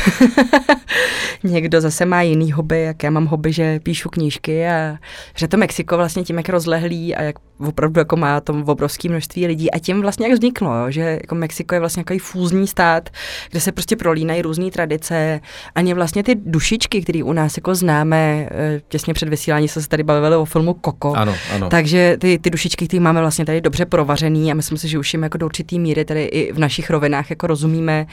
někdo 1.43 1.81
zase 1.81 2.05
má 2.07 2.23
jiný 2.23 2.53
hobby, 2.53 2.83
jak 2.83 3.03
já 3.03 3.11
mám 3.11 3.27
hobby, 3.27 3.53
že 3.53 3.81
píšu 3.81 4.09
knížky 4.09 4.69
a 4.69 4.97
že 5.37 5.49
to 5.49 5.57
Mexiko 5.57 5.97
vlastně 5.97 6.23
tím, 6.23 6.37
jak 6.37 6.49
rozlehlý 6.49 7.15
a 7.15 7.23
jak 7.23 7.37
opravdu 7.67 8.01
jako 8.01 8.17
má 8.17 8.41
tom 8.41 8.65
obrovské 8.67 9.09
množství 9.09 9.47
lidí 9.47 9.71
a 9.71 9.79
tím 9.79 10.03
vlastně 10.03 10.27
jak 10.27 10.35
vzniklo, 10.35 10.75
jo, 10.75 10.91
že 10.91 11.01
jako 11.01 11.35
Mexiko 11.35 11.75
je 11.75 11.81
vlastně 11.81 12.05
takový 12.05 12.19
fúzní 12.19 12.67
stát, 12.67 13.11
kde 13.51 13.61
se 13.61 13.73
prostě 13.73 13.97
prolínají 13.97 14.43
různé 14.43 14.71
tradice. 14.71 15.41
Ani 15.75 15.95
vlastně 15.95 16.23
ty 16.23 16.35
dušičky, 16.35 17.03
které 17.03 17.23
u 17.23 17.33
nás 17.33 17.57
jako 17.57 17.75
známe, 17.75 18.49
eh, 18.51 18.81
těsně 18.89 19.15
před 19.15 19.29
vysílání 19.29 19.69
jsme 19.69 19.83
se 19.83 19.89
tady 19.89 20.03
bavili 20.03 20.37
o 20.37 20.45
filmu 20.45 20.75
Koko, 20.75 21.13
Ano, 21.15 21.35
ano. 21.55 21.69
takže 21.69 22.17
ty, 22.21 22.39
ty 22.39 22.51
dušičky, 22.51 22.87
které 22.87 23.01
máme 23.01 23.21
vlastně 23.21 23.45
tady 23.45 23.61
dobře 23.61 23.87
provařený 23.87 24.51
a 24.51 24.55
myslím 24.55 24.79
si, 24.79 24.89
že 24.89 24.99
už 24.99 25.15
jim 25.15 25.23
jako 25.23 25.39
do 25.39 25.47
určitý 25.47 25.79
míry 25.79 26.05
tady 26.05 26.25
i 26.25 26.53
v 26.53 26.59
našich 26.59 26.91
rovinách 26.91 27.31
jako 27.31 27.47
rozumíme, 27.47 28.07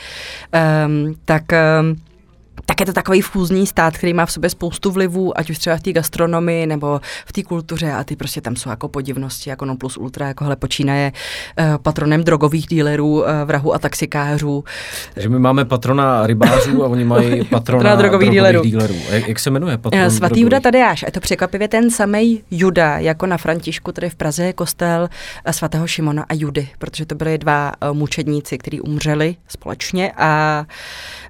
um, 0.87 1.15
tak 1.25 1.43
um, 1.81 1.95
tak 2.69 2.79
je 2.79 2.85
to 2.85 2.93
takový 2.93 3.21
fúzní 3.21 3.67
stát, 3.67 3.97
který 3.97 4.13
má 4.13 4.25
v 4.25 4.31
sobě 4.31 4.49
spoustu 4.49 4.91
vlivů, 4.91 5.37
ať 5.37 5.49
už 5.49 5.57
třeba 5.57 5.77
v 5.77 5.81
té 5.81 5.91
gastronomii 5.93 6.65
nebo 6.65 7.01
v 7.25 7.33
té 7.33 7.43
kultuře 7.43 7.91
a 7.91 8.03
ty 8.03 8.15
prostě 8.15 8.41
tam 8.41 8.55
jsou 8.55 8.69
jako 8.69 8.87
podivnosti, 8.87 9.49
jako 9.49 9.65
non 9.65 9.77
plus 9.77 9.97
ultra, 9.97 10.27
jako 10.27 10.43
hele 10.43 10.55
počínaje 10.55 11.11
uh, 11.59 11.77
patronem 11.77 12.23
drogových 12.23 12.67
dílerů, 12.67 13.11
uh, 13.11 13.25
vrahů 13.45 13.73
a 13.73 13.79
taxikářů. 13.79 14.63
Takže 15.13 15.29
my 15.29 15.39
máme 15.39 15.65
patrona 15.65 16.27
rybářů 16.27 16.83
a 16.83 16.87
oni 16.87 17.03
mají 17.03 17.43
patrona 17.51 17.77
Patrona 17.77 17.95
drogových 17.95 18.29
drogových 18.29 18.71
dílerů. 18.71 18.95
Jak, 19.09 19.27
jak 19.27 19.39
se 19.39 19.49
jmenuje 19.49 19.77
patron 19.77 20.03
Eh, 20.03 20.09
Svatý 20.09 20.19
drogových? 20.19 20.43
Juda 20.43 20.59
Tadeáš. 20.59 21.03
A 21.03 21.05
je 21.05 21.11
to 21.11 21.19
překvapivě 21.19 21.67
ten 21.67 21.91
samý 21.91 22.43
Juda, 22.51 22.97
jako 22.97 23.25
na 23.25 23.37
Františku, 23.37 23.91
tady 23.91 24.09
v 24.09 24.15
Praze 24.15 24.45
je 24.45 24.53
kostel 24.53 25.09
eh, 25.45 25.53
svatého 25.53 25.87
Šimona 25.87 26.25
a 26.29 26.33
Judy, 26.33 26.69
protože 26.77 27.05
to 27.05 27.15
byli 27.15 27.37
dva 27.37 27.71
eh, 27.81 27.93
mučedníci, 27.93 28.57
kteří 28.57 28.81
umřeli 28.81 29.35
společně 29.47 30.11
a 30.17 30.65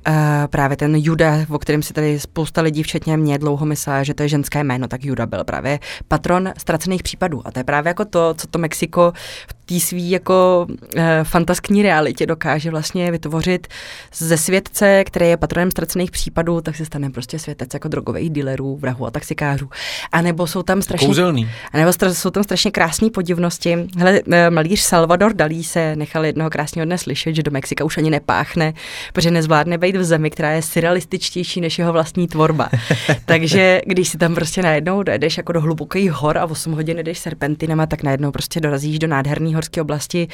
a 0.05 0.47
právě 0.47 0.77
ten 0.77 0.95
Juda, 0.95 1.26
o 1.49 1.59
kterém 1.59 1.83
si 1.83 1.93
tady 1.93 2.19
spousta 2.19 2.61
lidí, 2.61 2.83
včetně 2.83 3.17
mě, 3.17 3.37
dlouho 3.37 3.65
myslela, 3.65 4.03
že 4.03 4.13
to 4.13 4.23
je 4.23 4.29
ženské 4.29 4.63
jméno, 4.63 4.87
tak 4.87 5.05
Juda 5.05 5.25
byl 5.25 5.43
právě 5.43 5.79
patron 6.07 6.53
ztracených 6.57 7.03
případů. 7.03 7.41
A 7.45 7.51
to 7.51 7.59
je 7.59 7.63
právě 7.63 7.89
jako 7.89 8.05
to, 8.05 8.33
co 8.33 8.47
to 8.47 8.59
Mexiko 8.59 9.13
v 9.47 9.53
té 9.67 9.79
svý 9.79 10.09
jako 10.09 10.67
eh, 10.95 11.19
fantaskní 11.23 11.83
realitě 11.83 12.25
dokáže 12.25 12.71
vlastně 12.71 13.11
vytvořit 13.11 13.67
ze 14.13 14.37
světce, 14.37 15.03
který 15.03 15.29
je 15.29 15.37
patronem 15.37 15.71
ztracených 15.71 16.11
případů, 16.11 16.61
tak 16.61 16.75
se 16.75 16.85
stane 16.85 17.09
prostě 17.09 17.39
světec 17.39 17.73
jako 17.73 17.87
drogových 17.87 18.29
dealerů, 18.29 18.77
vrahů 18.77 19.05
a 19.05 19.11
taxikářů. 19.11 19.69
A 20.11 20.21
nebo 20.21 20.47
jsou 20.47 20.63
tam 20.63 20.81
strašně... 20.81 21.07
Kouzelný. 21.07 21.49
A 21.73 21.77
nebo 21.77 21.91
stra- 21.91 22.13
jsou 22.13 22.29
tam 22.29 22.43
strašně 22.43 22.71
krásné 22.71 23.09
podivnosti. 23.09 23.77
Hele, 23.97 24.21
eh, 24.31 24.49
malíř 24.49 24.79
Salvador 24.79 25.33
Dalí 25.33 25.63
se 25.63 25.95
nechal 25.95 26.25
jednoho 26.25 26.49
krásného 26.49 26.85
dne 26.85 26.97
slyšet, 26.97 27.35
že 27.35 27.43
do 27.43 27.51
Mexika 27.51 27.83
už 27.83 27.97
ani 27.97 28.09
nepáchne, 28.09 28.73
protože 29.13 29.31
nezvládne 29.31 29.77
být 29.77 29.95
v 29.95 30.03
zemi, 30.03 30.29
která 30.29 30.51
je 30.51 30.61
surrealističtější 30.61 31.61
než 31.61 31.79
jeho 31.79 31.93
vlastní 31.93 32.27
tvorba. 32.27 32.69
Takže 33.25 33.81
když 33.85 34.07
si 34.09 34.17
tam 34.17 34.35
prostě 34.35 34.61
najednou 34.61 35.03
dojedeš 35.03 35.37
jako 35.37 35.51
do 35.51 35.61
hlubokých 35.61 36.11
hor 36.11 36.37
a 36.37 36.45
8 36.45 36.73
hodin 36.73 36.97
jdeš 36.97 37.19
serpentinama, 37.19 37.85
tak 37.85 38.03
najednou 38.03 38.31
prostě 38.31 38.59
dorazíš 38.59 38.99
do 38.99 39.07
nádherné 39.07 39.56
horské 39.57 39.81
oblasti, 39.81 40.27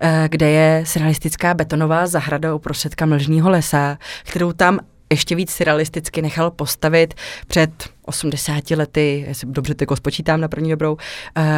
eh, 0.00 0.28
kde 0.30 0.50
je 0.50 0.84
surrealistická 0.86 1.54
betonová 1.54 2.06
zahrada 2.06 2.54
uprostřed 2.54 3.02
mlžního 3.04 3.50
lesa, 3.50 3.98
kterou 4.24 4.52
tam 4.52 4.78
ještě 5.12 5.34
víc 5.34 5.50
surrealisticky 5.50 6.22
nechal 6.22 6.50
postavit 6.50 7.14
před 7.46 7.70
80 8.02 8.70
lety, 8.76 9.24
jestli 9.28 9.48
dobře 9.50 9.74
to 9.74 9.96
spočítám 9.96 10.40
na 10.40 10.48
první 10.48 10.70
dobrou, 10.70 10.96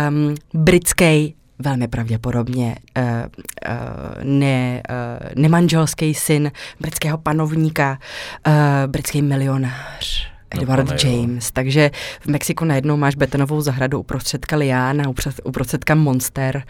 um, 0.08 0.34
britský 0.54 1.34
velmi 1.58 1.88
pravděpodobně 1.88 2.76
uh, 2.98 3.04
uh, 3.04 4.24
ne, 4.24 4.82
uh, 4.90 5.42
nemanželský 5.42 6.14
syn 6.14 6.52
britského 6.80 7.18
panovníka, 7.18 7.98
uh, 8.46 8.52
britský 8.86 9.22
milionář. 9.22 10.33
No, 10.56 10.62
Edward 10.62 11.04
jo. 11.04 11.10
James. 11.10 11.50
Takže 11.50 11.90
v 12.20 12.26
Mexiku 12.26 12.64
najednou 12.64 12.96
máš 12.96 13.14
betonovou 13.14 13.60
zahradu 13.60 14.00
uprostředka 14.00 14.56
lián 14.56 15.00
a 15.00 15.04
upřed- 15.04 15.40
uprostředka 15.44 15.94
monster. 15.94 16.62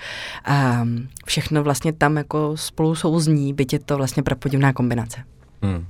A 0.45 0.87
všechno 1.26 1.62
vlastně 1.62 1.93
tam 1.93 2.16
jako 2.16 2.57
spolu 2.57 2.95
souzní, 2.95 3.55
byť 3.55 3.72
je 3.72 3.78
to 3.78 3.97
vlastně 3.97 4.22
prapodivná 4.22 4.72
kombinace. 4.72 5.20
Hmm. 5.62 5.87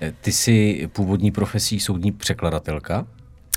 Eh, 0.00 0.12
Ty 0.20 0.32
jsi 0.32 0.88
původní 0.92 1.30
profesí 1.30 1.80
soudní 1.80 2.12
překladatelka? 2.12 3.06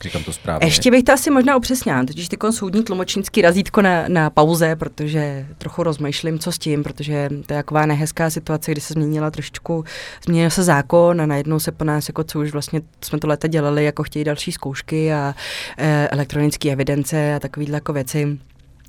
Říkám 0.04 0.24
to 0.24 0.34
správně. 0.34 0.68
Ještě 0.68 0.92
bych 0.92 1.04
to 1.04 1.14
asi 1.14 1.32
možná 1.32 1.58
upřesnila, 1.58 2.06
totiž 2.06 2.28
ty 2.28 2.38
soudní 2.50 2.84
tlumočnický 2.84 3.42
razítko 3.42 3.82
na, 3.82 4.08
na 4.08 4.30
pauze, 4.30 4.76
protože 4.76 5.46
trochu 5.58 5.84
rozmýšlím, 5.84 6.40
co 6.40 6.52
s 6.52 6.58
tím, 6.58 6.84
protože 6.84 7.30
to 7.30 7.54
je 7.54 7.58
taková 7.60 7.86
nehezká 7.86 8.30
situace, 8.30 8.72
kdy 8.72 8.82
se 8.82 8.94
změnila 8.94 9.32
trošičku, 9.32 9.84
změnil 10.26 10.50
se 10.50 10.64
zákon 10.64 11.22
a 11.22 11.26
najednou 11.26 11.60
se 11.60 11.72
po 11.72 11.84
nás, 11.84 12.10
jako 12.10 12.24
co 12.24 12.40
už 12.40 12.52
vlastně 12.52 12.82
jsme 13.04 13.20
to 13.20 13.28
léta 13.28 13.48
dělali, 13.48 13.86
jako 13.86 14.04
chtějí 14.04 14.26
další 14.26 14.52
zkoušky 14.52 15.14
a 15.14 15.36
e, 15.78 16.08
elektronické 16.08 16.72
evidence 16.72 17.36
a 17.36 17.40
takovýhle 17.40 17.76
jako 17.76 17.94
věci. 17.94 18.38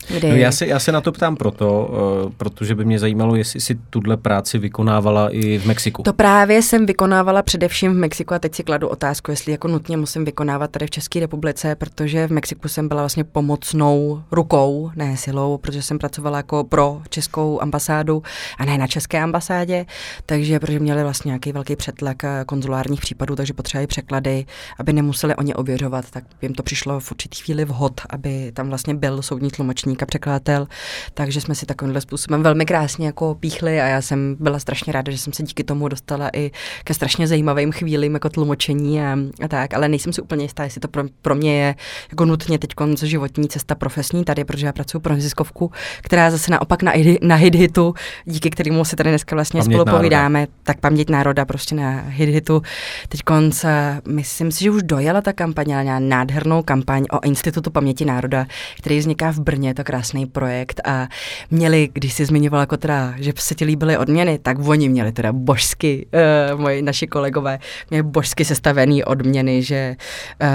Kdy... 0.08 0.28
No 0.28 0.36
já, 0.36 0.52
se, 0.52 0.66
já 0.66 0.78
se 0.78 0.92
na 0.92 1.00
to 1.00 1.12
ptám 1.12 1.36
proto, 1.36 1.90
uh, 2.24 2.32
protože 2.36 2.74
by 2.74 2.84
mě 2.84 2.98
zajímalo, 2.98 3.36
jestli 3.36 3.60
si 3.60 3.78
tuhle 3.90 4.16
práci 4.16 4.58
vykonávala 4.58 5.28
i 5.30 5.58
v 5.58 5.66
Mexiku. 5.66 6.02
To 6.02 6.12
právě 6.12 6.62
jsem 6.62 6.86
vykonávala 6.86 7.42
především 7.42 7.92
v 7.92 7.96
Mexiku 7.96 8.34
a 8.34 8.38
teď 8.38 8.54
si 8.54 8.62
kladu 8.62 8.88
otázku, 8.88 9.30
jestli 9.30 9.52
jako 9.52 9.68
nutně 9.68 9.96
musím 9.96 10.24
vykonávat 10.24 10.70
tady 10.70 10.86
v 10.86 10.90
České 10.90 11.20
republice, 11.20 11.74
protože 11.74 12.26
v 12.26 12.30
Mexiku 12.30 12.68
jsem 12.68 12.88
byla 12.88 13.02
vlastně 13.02 13.24
pomocnou 13.24 14.22
rukou, 14.30 14.90
ne 14.96 15.16
silou, 15.16 15.58
protože 15.58 15.82
jsem 15.82 15.98
pracovala 15.98 16.36
jako 16.36 16.64
pro 16.64 17.02
českou 17.08 17.62
ambasádu 17.62 18.22
a 18.58 18.64
ne 18.64 18.78
na 18.78 18.86
české 18.86 19.20
ambasádě, 19.20 19.86
takže 20.26 20.60
protože 20.60 20.80
měli 20.80 21.02
vlastně 21.02 21.28
nějaký 21.28 21.52
velký 21.52 21.76
přetlak 21.76 22.24
eh, 22.24 22.44
konzulárních 22.46 23.00
případů, 23.00 23.36
takže 23.36 23.52
potřebovali 23.52 23.86
překlady, 23.86 24.46
aby 24.78 24.92
nemuseli 24.92 25.36
oni 25.36 25.54
ověřovat, 25.54 26.10
tak 26.10 26.24
jim 26.42 26.54
to 26.54 26.62
přišlo 26.62 27.00
v 27.00 27.10
určitý 27.10 27.42
chvíli 27.42 27.64
vhod, 27.64 28.00
aby 28.10 28.52
tam 28.52 28.68
vlastně 28.68 28.94
byl 28.94 29.22
soudní 29.22 29.50
tlumočník 29.50 29.87
a 30.02 30.06
překladatel, 30.06 30.66
takže 31.14 31.40
jsme 31.40 31.54
si 31.54 31.66
takovýmhle 31.66 32.00
způsobem 32.00 32.42
velmi 32.42 32.66
krásně 32.66 33.06
jako 33.06 33.34
píchli 33.34 33.80
a 33.80 33.86
já 33.86 34.02
jsem 34.02 34.36
byla 34.40 34.58
strašně 34.58 34.92
ráda, 34.92 35.12
že 35.12 35.18
jsem 35.18 35.32
se 35.32 35.42
díky 35.42 35.64
tomu 35.64 35.88
dostala 35.88 36.30
i 36.32 36.50
ke 36.84 36.94
strašně 36.94 37.26
zajímavým 37.26 37.72
chvílím 37.72 38.14
jako 38.14 38.28
tlumočení 38.28 39.02
a, 39.02 39.16
a 39.44 39.48
tak, 39.48 39.74
ale 39.74 39.88
nejsem 39.88 40.12
si 40.12 40.22
úplně 40.22 40.44
jistá, 40.44 40.64
jestli 40.64 40.80
to 40.80 40.88
pro, 40.88 41.02
pro 41.22 41.34
mě 41.34 41.62
je 41.62 41.74
jako 42.10 42.24
nutně 42.24 42.58
teď 42.58 42.70
životní 43.02 43.48
cesta 43.48 43.74
profesní 43.74 44.24
tady, 44.24 44.44
protože 44.44 44.66
já 44.66 44.72
pracuji 44.72 45.00
pro 45.00 45.14
neziskovku, 45.14 45.72
která 46.02 46.30
zase 46.30 46.50
naopak 46.50 46.82
na, 46.82 46.92
na 47.22 47.34
hit 47.34 47.54
hitu, 47.54 47.94
díky 48.24 48.50
kterému 48.50 48.84
se 48.84 48.96
tady 48.96 49.10
dneska 49.10 49.36
vlastně 49.36 49.60
Paměť 49.60 49.74
spolu 49.74 49.84
národa. 49.84 49.98
povídáme, 49.98 50.46
tak 50.62 50.80
paměť 50.80 51.10
národa 51.10 51.44
prostě 51.44 51.74
na 51.74 51.90
hit 51.90 52.28
hitu. 52.28 52.62
Teď 53.08 53.22
konce, 53.22 54.00
myslím 54.08 54.52
si, 54.52 54.64
že 54.64 54.70
už 54.70 54.82
dojela 54.82 55.20
ta 55.20 55.32
kampaň, 55.32 55.74
ale 55.74 56.00
nádhernou 56.00 56.62
kampaň 56.62 57.04
o 57.10 57.24
Institutu 57.24 57.70
paměti 57.70 58.04
národa, 58.04 58.46
který 58.78 58.98
vzniká 58.98 59.32
v 59.32 59.38
Brně, 59.38 59.74
tak 59.78 59.86
krásný 59.86 60.26
projekt 60.26 60.80
a 60.84 61.08
měli, 61.50 61.88
když 61.92 62.12
si 62.12 62.24
zmiňovala 62.24 62.62
jako 62.62 62.76
teda, 62.76 63.14
že 63.16 63.32
se 63.38 63.54
ti 63.54 63.64
líbily 63.64 63.96
odměny, 63.96 64.38
tak 64.38 64.58
oni 64.68 64.88
měli 64.88 65.12
teda 65.12 65.32
božsky, 65.32 66.06
uh, 66.52 66.60
moji 66.60 66.82
naši 66.82 67.06
kolegové, 67.06 67.58
měli 67.90 68.02
božsky 68.02 68.44
sestavený 68.44 69.04
odměny, 69.04 69.62
že 69.62 69.96
uh, 70.42 70.48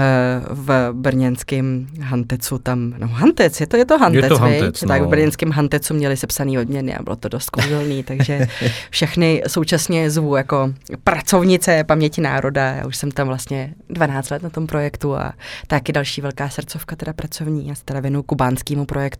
v 0.50 0.92
brněnském 0.92 1.86
Hantecu 2.00 2.58
tam, 2.58 2.94
no 2.98 3.08
Hantec, 3.08 3.60
je 3.60 3.66
to, 3.66 3.76
je 3.76 3.84
to 3.84 3.98
Hantec, 3.98 4.22
je 4.22 4.28
to 4.28 4.38
Hantec 4.38 4.82
no. 4.82 4.88
tak 4.88 5.02
v 5.02 5.06
brněnském 5.06 5.50
Hantecu 5.50 5.94
měli 5.94 6.16
sepsaný 6.16 6.58
odměny 6.58 6.94
a 6.94 7.02
bylo 7.02 7.16
to 7.16 7.28
dost 7.28 7.50
kouzelný, 7.50 8.02
takže 8.10 8.46
všechny 8.90 9.42
současně 9.46 10.10
zvu 10.10 10.36
jako 10.36 10.72
pracovnice 11.04 11.84
paměti 11.84 12.20
národa, 12.20 12.72
já 12.72 12.86
už 12.86 12.96
jsem 12.96 13.10
tam 13.10 13.26
vlastně 13.26 13.74
12 13.88 14.30
let 14.30 14.42
na 14.42 14.50
tom 14.50 14.66
projektu 14.66 15.16
a 15.16 15.32
taky 15.66 15.92
další 15.92 16.20
velká 16.20 16.48
srdcovka 16.48 16.96
teda 16.96 17.12
pracovní, 17.12 17.68
já 17.68 17.74
se 17.74 17.84
teda 17.84 18.00
věnu 18.00 18.22
kubánskému 18.22 18.84
projektu, 18.84 19.13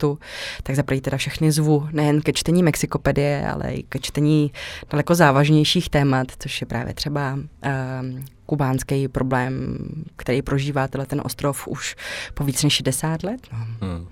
tak 0.63 0.77
zaprvé 0.77 1.01
teda 1.01 1.17
všechny 1.17 1.53
zvu, 1.53 1.89
nejen 1.93 2.21
ke 2.21 2.33
čtení 2.33 2.63
Mexikopedie, 2.63 3.49
ale 3.49 3.75
i 3.75 3.83
ke 3.83 3.99
čtení 3.99 4.53
daleko 4.91 5.15
závažnějších 5.15 5.91
témat, 5.91 6.27
což 6.39 6.61
je 6.61 6.67
právě 6.67 6.95
třeba 6.95 7.35
um, 7.35 8.25
kubánský 8.47 9.09
problém, 9.09 9.79
který 10.17 10.43
prožívá 10.43 10.89
ten 10.89 11.23
ostrov 11.25 11.69
už 11.69 11.97
po 12.35 12.45
víc 12.45 12.63
než 12.63 12.73
60 12.73 13.23
let. 13.23 13.41
No. 13.53 13.59
Hmm. 13.81 14.07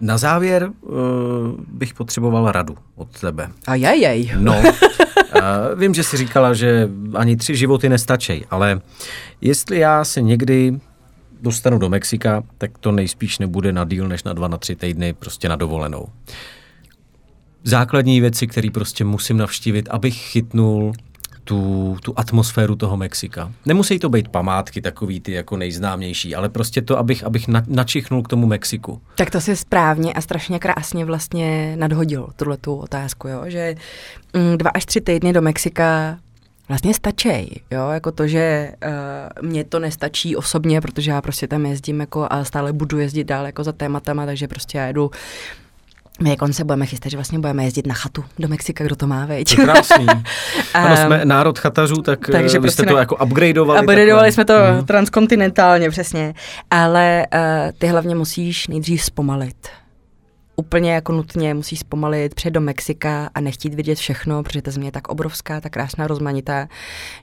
Na 0.00 0.18
závěr 0.18 0.70
uh, 0.80 0.98
bych 1.68 1.94
potřeboval 1.94 2.52
radu 2.52 2.76
od 2.96 3.20
tebe. 3.20 3.48
A 3.66 3.74
jej. 3.74 4.32
No, 4.38 4.62
uh, 4.62 5.78
vím, 5.78 5.94
že 5.94 6.04
jsi 6.04 6.16
říkala, 6.16 6.54
že 6.54 6.88
ani 7.14 7.36
tři 7.36 7.56
životy 7.56 7.88
nestačí, 7.88 8.46
ale 8.50 8.80
jestli 9.40 9.78
já 9.78 10.04
se 10.04 10.22
někdy 10.22 10.80
dostanu 11.42 11.78
do 11.78 11.88
Mexika, 11.88 12.42
tak 12.58 12.78
to 12.78 12.92
nejspíš 12.92 13.38
nebude 13.38 13.72
na 13.72 13.84
díl 13.84 14.08
než 14.08 14.24
na 14.24 14.32
dva, 14.32 14.48
na 14.48 14.58
tři 14.58 14.76
týdny 14.76 15.12
prostě 15.12 15.48
na 15.48 15.56
dovolenou. 15.56 16.06
Základní 17.64 18.20
věci, 18.20 18.46
které 18.46 18.68
prostě 18.70 19.04
musím 19.04 19.36
navštívit, 19.36 19.88
abych 19.88 20.14
chytnul 20.14 20.92
tu, 21.44 21.96
tu 22.02 22.12
atmosféru 22.16 22.76
toho 22.76 22.96
Mexika. 22.96 23.52
Nemusí 23.66 23.98
to 23.98 24.08
být 24.08 24.28
památky 24.28 24.80
takový 24.80 25.20
ty 25.20 25.32
jako 25.32 25.56
nejznámější, 25.56 26.34
ale 26.34 26.48
prostě 26.48 26.82
to, 26.82 26.98
abych, 26.98 27.24
abych 27.24 27.48
na, 27.48 27.62
načichnul 27.66 28.22
k 28.22 28.28
tomu 28.28 28.46
Mexiku. 28.46 29.00
Tak 29.14 29.30
to 29.30 29.40
si 29.40 29.56
správně 29.56 30.12
a 30.12 30.20
strašně 30.20 30.58
krásně 30.58 31.04
vlastně 31.04 31.76
nadhodil 31.76 32.28
tuhle 32.36 32.56
tu 32.56 32.74
otázku, 32.74 33.28
jo? 33.28 33.42
že 33.46 33.74
mm, 34.34 34.58
dva 34.58 34.70
až 34.70 34.84
tři 34.86 35.00
týdny 35.00 35.32
do 35.32 35.42
Mexika 35.42 36.18
vlastně 36.70 36.94
stačí, 36.94 37.62
jo, 37.70 37.88
jako 37.90 38.12
to, 38.12 38.26
že 38.26 38.72
uh, 39.42 39.48
mě 39.48 39.64
to 39.64 39.78
nestačí 39.78 40.36
osobně, 40.36 40.80
protože 40.80 41.10
já 41.10 41.20
prostě 41.20 41.48
tam 41.48 41.66
jezdím 41.66 42.00
jako 42.00 42.26
a 42.30 42.44
stále 42.44 42.72
budu 42.72 42.98
jezdit 42.98 43.24
dál 43.24 43.46
jako 43.46 43.64
za 43.64 43.72
tématama, 43.72 44.26
takže 44.26 44.48
prostě 44.48 44.78
já 44.78 44.86
jedu 44.86 45.10
my 46.22 46.30
jako 46.30 46.52
se 46.52 46.64
budeme 46.64 46.86
chystat, 46.86 47.08
že 47.08 47.16
vlastně 47.16 47.38
budeme 47.38 47.64
jezdit 47.64 47.86
na 47.86 47.94
chatu 47.94 48.24
do 48.38 48.48
Mexika, 48.48 48.84
kdo 48.84 48.96
to 48.96 49.06
má, 49.06 49.26
veď. 49.26 49.56
To 49.56 49.62
krásný. 49.62 50.06
ano, 50.74 50.96
jsme 50.96 51.24
národ 51.24 51.58
chatařů, 51.58 51.96
tak 51.96 52.18
Takže 52.32 52.58
vy 52.58 52.62
prostě 52.62 52.82
jste 52.82 52.92
to 52.92 52.98
jako 52.98 53.16
upgradeovali. 53.16 53.80
Upgradeovali 53.80 54.32
takhle. 54.32 54.32
jsme 54.32 54.44
to 54.44 54.80
mm. 54.80 54.86
transkontinentálně, 54.86 55.90
přesně. 55.90 56.34
Ale 56.70 57.26
uh, 57.34 57.40
ty 57.78 57.86
hlavně 57.86 58.14
musíš 58.14 58.68
nejdřív 58.68 59.04
zpomalit 59.04 59.68
úplně 60.60 60.92
jako 60.92 61.12
nutně 61.12 61.54
musí 61.54 61.76
zpomalit, 61.76 62.34
přijet 62.34 62.54
do 62.54 62.60
Mexika 62.60 63.30
a 63.34 63.40
nechtít 63.40 63.74
vidět 63.74 63.98
všechno, 63.98 64.42
protože 64.42 64.62
ta 64.62 64.70
země 64.70 64.88
je 64.88 64.92
tak 64.92 65.08
obrovská, 65.08 65.60
tak 65.60 65.72
krásná, 65.72 66.06
rozmanitá, 66.06 66.68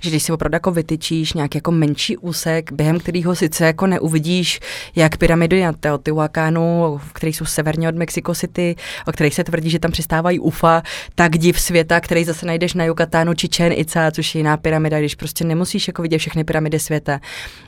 že 0.02 0.10
když 0.10 0.24
si 0.24 0.32
opravdu 0.32 0.56
jako 0.56 0.72
vytyčíš 0.72 1.34
nějaký 1.34 1.58
jako 1.58 1.72
menší 1.72 2.18
úsek, 2.18 2.72
během 2.72 3.00
kterého 3.00 3.36
sice 3.36 3.66
jako 3.66 3.88
neuvidíš, 3.88 4.60
jak 4.96 5.18
pyramidy 5.18 5.62
na 5.64 5.74
Teotihuacánu, 5.74 7.00
který 7.14 7.34
jsou 7.34 7.46
severně 7.46 7.90
od 7.90 7.96
Mexico 7.96 8.36
City, 8.36 8.76
o 9.08 9.12
kterých 9.12 9.34
se 9.34 9.44
tvrdí, 9.44 9.70
že 9.70 9.80
tam 9.80 9.92
přistávají 9.92 10.40
UFA, 10.40 10.84
tak 11.16 11.38
div 11.38 11.60
světa, 11.62 12.00
který 12.00 12.26
zase 12.26 12.46
najdeš 12.46 12.74
na 12.74 12.84
Yucatánu 12.84 13.34
Chichen 13.42 13.74
Itza, 13.76 14.12
což 14.12 14.36
je 14.36 14.40
jiná 14.40 14.58
pyramida, 14.58 15.00
když 15.00 15.16
prostě 15.16 15.46
nemusíš 15.46 15.88
jako 15.88 16.02
vidět 16.02 16.18
všechny 16.18 16.44
pyramidy 16.44 16.80
světa. 16.80 17.20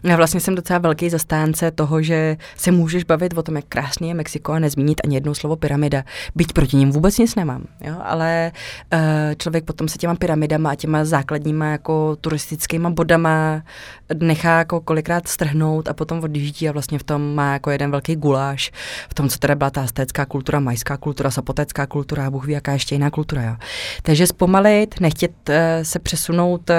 Já 0.04 0.16
vlastně 0.16 0.40
jsem 0.40 0.56
docela 0.56 0.80
velký 0.80 1.10
zastánce 1.10 1.72
toho, 1.72 2.02
že 2.02 2.38
se 2.58 2.72
můžeš 2.72 3.04
bavit 3.04 3.38
o 3.38 3.44
tom, 3.44 3.56
jak 3.56 3.66
krásný 3.70 4.08
je 4.08 4.14
Mexiko 4.14 4.52
a 4.52 4.60
nezmínit 4.60 5.02
ani 5.04 5.16
jedno 5.16 5.36
slovo 5.36 5.56
pyramida. 5.60 6.04
Byť 6.36 6.54
proti 6.54 6.78
ním 6.78 6.92
vůbec 6.92 7.18
nic 7.18 7.36
nemám, 7.36 7.64
jo? 7.82 7.96
ale 8.04 8.52
uh, 8.94 9.00
člověk 9.38 9.64
potom 9.64 9.88
se 9.88 9.98
těma 9.98 10.16
pyramidama 10.16 10.70
a 10.70 10.76
těma 10.76 11.06
základníma 11.06 11.66
jako 11.66 12.16
turistickýma 12.22 12.90
bodama 12.90 13.62
nechá 14.14 14.58
jako 14.58 14.82
kolikrát 14.82 15.28
strhnout 15.28 15.88
a 15.88 15.94
potom 15.94 16.24
odjíždí 16.24 16.70
a 16.70 16.72
vlastně 16.72 17.00
v 17.00 17.04
tom 17.04 17.36
má 17.36 17.54
jako 17.54 17.72
jeden 17.72 17.92
velký 17.92 18.16
guláš, 18.16 18.72
v 19.10 19.14
tom, 19.14 19.30
co 19.30 19.40
teda 19.40 19.56
byla 19.56 19.70
ta 19.70 19.84
aztécká 19.84 20.26
kultura, 20.26 20.60
majská 20.60 20.98
kultura, 20.98 21.32
sapotecká 21.32 21.86
kultura, 21.86 22.32
Bůh 22.32 22.46
ví, 22.46 22.54
jaká 22.54 22.72
ještě 22.72 22.96
jiná 22.96 23.10
kultura. 23.10 23.44
Jo? 23.44 23.56
Takže 24.02 24.28
zpomalit, 24.28 25.00
nechtět 25.00 25.50
uh, 25.50 25.56
se 25.84 26.00
přesunout 26.00 26.70
uh, 26.70 26.76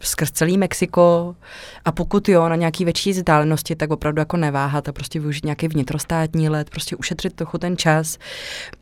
skrz 0.00 0.30
celý 0.30 0.58
Mexiko. 0.58 1.36
A 1.84 1.92
pokud 1.92 2.28
jo, 2.28 2.48
na 2.48 2.56
nějaký 2.56 2.84
větší 2.84 3.10
vzdálenosti, 3.10 3.76
tak 3.76 3.90
opravdu 3.90 4.20
jako 4.20 4.36
neváhat 4.36 4.88
a 4.88 4.92
prostě 4.92 5.20
využít 5.20 5.44
nějaký 5.44 5.68
vnitrostátní 5.68 6.48
let, 6.48 6.70
prostě 6.70 6.96
ušetřit 6.96 7.34
trochu 7.34 7.58
ten 7.58 7.76
čas, 7.76 8.18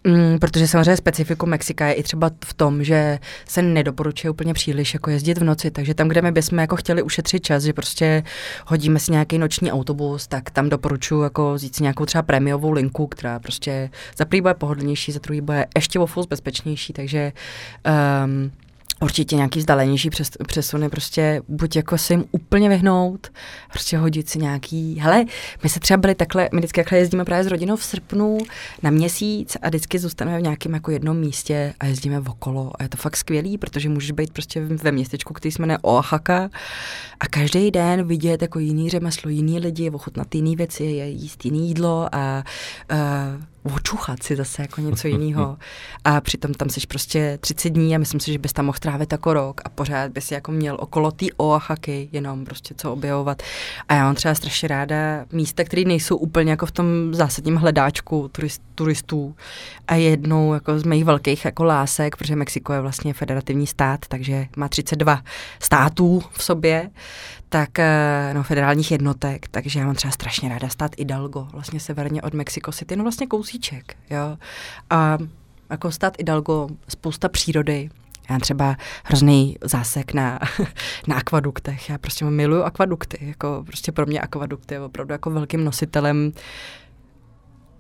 mm, 0.05 0.39
protože 0.39 0.69
samozřejmě 0.69 0.97
specifikum 0.97 1.49
Mexika 1.49 1.87
je 1.87 1.95
i 1.95 2.03
třeba 2.03 2.31
v 2.45 2.55
tom, 2.55 2.85
že 2.85 3.19
se 3.49 3.63
nedoporučuje 3.63 4.31
úplně 4.31 4.55
příliš 4.55 4.95
jako 4.95 5.11
jezdit 5.11 5.39
v 5.39 5.45
noci, 5.45 5.71
takže 5.71 5.95
tam, 5.95 6.09
kde 6.09 6.23
my 6.23 6.33
bychom 6.33 6.59
jako 6.59 6.77
chtěli 6.77 7.03
ušetřit 7.03 7.43
čas, 7.43 7.63
že 7.63 7.73
prostě 7.73 8.23
hodíme 8.67 8.99
si 8.99 9.13
nějaký 9.13 9.39
noční 9.39 9.73
autobus, 9.73 10.27
tak 10.27 10.51
tam 10.51 10.69
doporučuji 10.69 11.23
jako 11.23 11.55
vzít 11.55 11.77
si 11.77 11.83
nějakou 11.83 12.05
třeba 12.07 12.23
prémiovou 12.23 12.71
linku, 12.71 13.07
která 13.07 13.39
prostě 13.39 13.91
za 14.17 14.25
prvý 14.25 14.41
bude 14.41 14.55
pohodlnější, 14.55 15.13
za 15.13 15.19
druhý 15.19 15.41
bude 15.41 15.67
ještě 15.77 15.99
o 15.99 16.07
bezpečnější, 16.29 16.93
takže 16.93 17.33
um, 18.25 18.51
určitě 19.01 19.37
nějaký 19.37 19.59
vzdálenější 19.59 20.11
přes, 20.11 20.31
přesuny, 20.47 20.89
prostě 20.89 21.43
buď 21.49 21.77
jako 21.77 21.99
se 21.99 22.13
jim 22.13 22.25
úplně 22.31 22.69
vyhnout, 22.69 23.29
prostě 23.73 23.99
hodit 23.99 24.29
si 24.29 24.39
nějaký, 24.39 25.01
hele, 25.01 25.25
my 25.63 25.69
se 25.69 25.81
třeba 25.81 25.97
byli 25.97 26.15
takhle, 26.15 26.49
my 26.53 26.59
vždycky 26.59 26.81
takhle 26.81 26.99
jezdíme 26.99 27.25
právě 27.25 27.45
s 27.45 27.47
rodinou 27.47 27.77
v 27.77 27.85
srpnu 27.85 28.39
na 28.83 28.91
měsíc 28.91 29.57
a 29.63 29.69
vždycky 29.69 29.99
zůstaneme 29.99 30.39
v 30.39 30.43
nějakém 30.43 30.75
jako 30.75 30.91
jednom 30.91 31.17
místě 31.17 31.75
a 31.81 31.87
jezdíme 31.87 32.21
okolo 32.21 32.73
a 32.79 32.83
je 32.83 32.89
to 32.89 32.97
fakt 32.97 33.17
skvělý, 33.17 33.59
protože 33.59 33.89
můžeš 33.89 34.11
být 34.11 34.33
prostě 34.33 34.61
ve 34.61 34.93
městečku, 34.93 35.35
který 35.35 35.53
se 35.53 35.63
jmenuje 35.63 35.79
Oaxaca 35.79 36.51
a 37.21 37.27
každý 37.27 37.71
den 37.71 38.07
vidět 38.07 38.43
jako 38.43 38.59
jiný 38.59 38.91
řemeslo, 38.91 39.31
jiný 39.31 39.59
lidi, 39.59 39.91
ochutnat 39.91 40.35
jiný 40.35 40.57
věci, 40.57 40.85
jíst 40.85 41.45
jiný 41.45 41.69
jídlo 41.69 42.09
a 42.13 42.45
uh, 42.93 42.97
očuchat 43.75 44.23
si 44.23 44.37
zase 44.37 44.63
jako 44.63 44.81
něco 44.81 45.09
jiného. 45.17 45.59
A 46.05 46.21
přitom 46.21 46.55
tam 46.55 46.69
jsi 46.69 46.81
prostě 46.89 47.39
30 47.41 47.69
dní 47.69 47.95
a 47.95 47.99
myslím 47.99 48.21
si, 48.21 48.33
že 48.33 48.39
bys 48.39 48.53
tam 48.53 48.67
mohl 48.67 48.79
trávit 48.79 49.13
jako 49.13 49.35
rok 49.35 49.61
a 49.65 49.69
pořád 49.69 50.13
bys 50.13 50.31
jako 50.31 50.53
měl 50.53 50.77
okolo 50.81 51.11
té 51.11 51.27
Oaxaky 51.37 52.09
jenom 52.13 52.45
prostě 52.45 52.75
co 52.75 52.93
objevovat. 52.93 53.43
A 53.89 53.95
já 53.95 54.05
mám 54.05 54.15
třeba 54.15 54.35
strašně 54.35 54.69
ráda 54.69 54.97
místa, 55.33 55.65
které 55.65 55.85
nejsou 55.85 56.17
úplně 56.17 56.51
jako 56.51 56.67
v 56.67 56.73
tom 56.73 56.87
zásadním 57.15 57.57
hledáčku 57.57 58.29
turist, 58.33 58.63
turistů. 58.75 59.37
A 59.89 59.95
jednou 59.95 60.55
jako 60.55 60.79
z 60.79 60.85
mých 60.85 61.05
velkých 61.05 61.45
jako 61.45 61.65
lásek, 61.65 62.17
protože 62.17 62.37
Mexiko 62.37 62.73
je 62.73 62.81
vlastně 62.81 63.15
federativní 63.15 63.67
stát, 63.67 64.01
takže 64.09 64.47
má 64.57 64.69
32 64.69 65.23
států 65.61 66.23
v 66.33 66.43
sobě, 66.43 66.91
tak 67.49 67.79
eh, 67.79 68.31
no, 68.35 68.43
federálních 68.43 68.91
jednotek, 68.91 69.49
takže 69.49 69.81
já 69.81 69.87
mám 69.87 69.95
třeba 69.95 70.13
strašně 70.13 70.49
ráda 70.49 70.69
stát 70.69 70.99
Hidalgo, 70.99 71.49
vlastně 71.53 71.81
severně 71.81 72.23
od 72.23 72.35
Mexico 72.35 72.73
City, 72.73 72.97
no 72.97 73.05
vlastně 73.05 73.27
kousíček, 73.57 73.97
jo. 74.11 74.37
A 74.91 75.19
jako 75.71 75.91
stát 75.91 76.19
Hidalgo, 76.19 76.69
spousta 76.89 77.29
přírody, 77.29 77.91
já 78.31 78.39
třeba 78.39 78.77
hrozný 79.05 79.57
zásek 79.65 80.15
na, 80.15 80.39
na 81.09 81.17
akvaduktech. 81.17 81.91
Já 81.91 81.99
prostě 81.99 82.25
miluju 82.25 82.63
akvadukty. 82.63 83.19
Jako 83.21 83.63
prostě 83.67 83.93
pro 83.93 84.07
mě 84.07 84.21
akvadukty 84.21 84.75
je 84.75 84.81
opravdu 84.81 85.13
jako 85.13 85.31
velkým 85.31 85.65
nositelem 85.65 86.33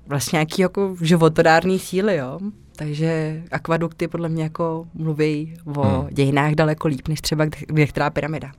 vlastně 0.06 0.36
nějaký 0.36 0.62
jako 0.62 0.96
životodárný 1.00 1.78
síly, 1.78 2.16
jo. 2.16 2.38
Takže 2.76 3.42
akvadukty 3.52 4.08
podle 4.08 4.28
mě 4.28 4.42
jako 4.42 4.86
mluví 4.94 5.54
o 5.76 5.82
hmm. 5.82 6.08
dějinách 6.10 6.52
daleko 6.52 6.88
líp, 6.88 7.08
než 7.08 7.20
třeba 7.20 7.46
některá 7.72 8.10
pyramida. 8.10 8.52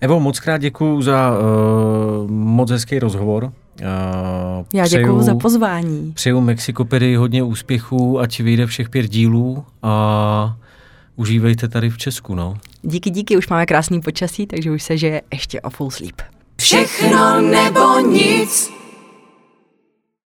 Evo, 0.00 0.20
moc 0.20 0.40
krát 0.40 0.58
děkuju 0.58 1.02
za 1.02 1.38
uh, 1.38 2.30
moc 2.30 2.70
hezký 2.70 2.98
rozhovor. 2.98 3.52
Uh, 3.80 4.64
Já 4.74 4.88
děkuju 4.88 5.22
za 5.22 5.34
pozvání. 5.34 6.12
Přeju 6.12 6.40
Mexikopedii 6.40 7.16
hodně 7.16 7.42
úspěchů, 7.42 8.20
ať 8.20 8.40
vyjde 8.40 8.66
všech 8.66 8.90
pět 8.90 9.08
dílů 9.08 9.64
a 9.82 10.56
užívejte 11.16 11.68
tady 11.68 11.90
v 11.90 11.98
Česku, 11.98 12.34
no. 12.34 12.58
Díky, 12.82 13.10
díky, 13.10 13.36
už 13.36 13.48
máme 13.48 13.66
krásný 13.66 14.00
počasí, 14.00 14.46
takže 14.46 14.70
už 14.70 14.82
se 14.82 14.96
že 14.96 15.20
ještě 15.32 15.60
o 15.60 15.70
full 15.70 15.90
sleep. 15.90 16.22
Všechno 16.60 17.40
nebo 17.40 17.98
nic. 17.98 18.81